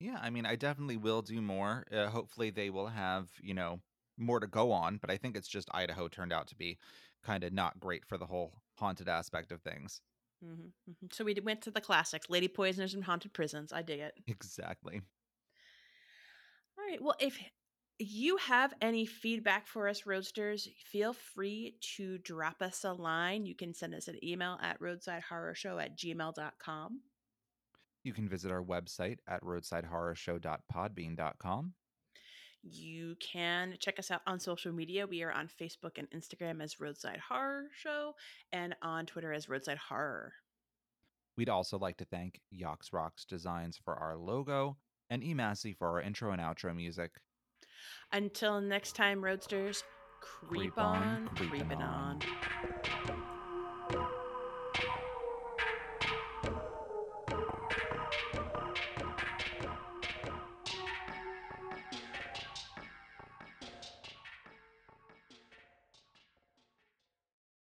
Yeah, 0.00 0.18
I 0.20 0.30
mean, 0.30 0.46
I 0.46 0.56
definitely 0.56 0.96
will 0.96 1.22
do 1.22 1.40
more. 1.40 1.84
Uh, 1.90 2.08
hopefully, 2.08 2.50
they 2.50 2.70
will 2.70 2.88
have, 2.88 3.32
you 3.42 3.54
know, 3.54 3.82
more 4.16 4.40
to 4.40 4.46
go 4.46 4.72
on, 4.72 4.98
but 4.98 5.10
I 5.10 5.16
think 5.16 5.36
it's 5.36 5.48
just 5.48 5.68
Idaho 5.72 6.08
turned 6.08 6.32
out 6.32 6.46
to 6.48 6.56
be 6.56 6.78
kind 7.22 7.44
of 7.44 7.52
not 7.52 7.80
great 7.80 8.04
for 8.04 8.18
the 8.18 8.26
whole 8.26 8.62
haunted 8.76 9.08
aspect 9.08 9.52
of 9.52 9.62
things. 9.62 10.00
hmm 10.40 10.68
hmm 10.86 11.06
So 11.12 11.24
we 11.24 11.34
went 11.42 11.62
to 11.62 11.70
the 11.70 11.80
classics: 11.80 12.28
Lady 12.30 12.48
Poisoners 12.48 12.94
and 12.94 13.04
Haunted 13.04 13.32
Prisons. 13.32 13.72
I 13.72 13.82
dig 13.82 14.00
it. 14.00 14.14
Exactly. 14.28 15.02
All 16.78 16.84
right. 16.84 17.02
Well, 17.02 17.14
if 17.20 17.38
you 17.98 18.36
have 18.36 18.74
any 18.80 19.06
feedback 19.06 19.66
for 19.66 19.88
us, 19.88 20.06
Roadsters, 20.06 20.68
feel 20.90 21.12
free 21.12 21.74
to 21.96 22.18
drop 22.18 22.62
us 22.62 22.84
a 22.84 22.92
line. 22.92 23.44
You 23.44 23.56
can 23.56 23.74
send 23.74 23.94
us 23.94 24.08
an 24.08 24.24
email 24.24 24.58
at 24.62 24.80
roadsidehorrorshow 24.80 25.82
at 25.82 25.98
gmail.com. 25.98 27.00
You 28.04 28.12
can 28.12 28.28
visit 28.28 28.52
our 28.52 28.62
website 28.62 29.16
at 29.26 29.42
roadsidehorrorshow.podbean.com. 29.42 31.72
You 32.62 33.16
can 33.20 33.76
check 33.78 33.98
us 33.98 34.10
out 34.10 34.22
on 34.26 34.40
social 34.40 34.72
media. 34.72 35.06
We 35.06 35.22
are 35.22 35.32
on 35.32 35.48
Facebook 35.48 35.96
and 35.96 36.10
Instagram 36.10 36.62
as 36.62 36.80
Roadside 36.80 37.20
Horror 37.28 37.68
Show 37.72 38.14
and 38.52 38.74
on 38.82 39.06
Twitter 39.06 39.32
as 39.32 39.48
Roadside 39.48 39.78
Horror. 39.78 40.32
We'd 41.36 41.48
also 41.48 41.78
like 41.78 41.96
to 41.98 42.04
thank 42.04 42.40
Yox 42.52 42.92
Rocks 42.92 43.24
Designs 43.24 43.78
for 43.84 43.94
our 43.94 44.16
logo 44.16 44.76
and 45.10 45.22
Emassey 45.22 45.76
for 45.76 45.88
our 45.88 46.00
intro 46.00 46.32
and 46.32 46.42
outro 46.42 46.74
music. 46.74 47.12
Until 48.12 48.60
next 48.60 48.96
time, 48.96 49.22
Roadsters, 49.22 49.82
creep, 50.20 50.74
Creep 50.74 50.78
on, 50.78 50.96
on, 50.96 51.28
creepin' 51.36 51.48
creeping 51.48 51.82
on. 51.82 51.82
on. 51.82 52.20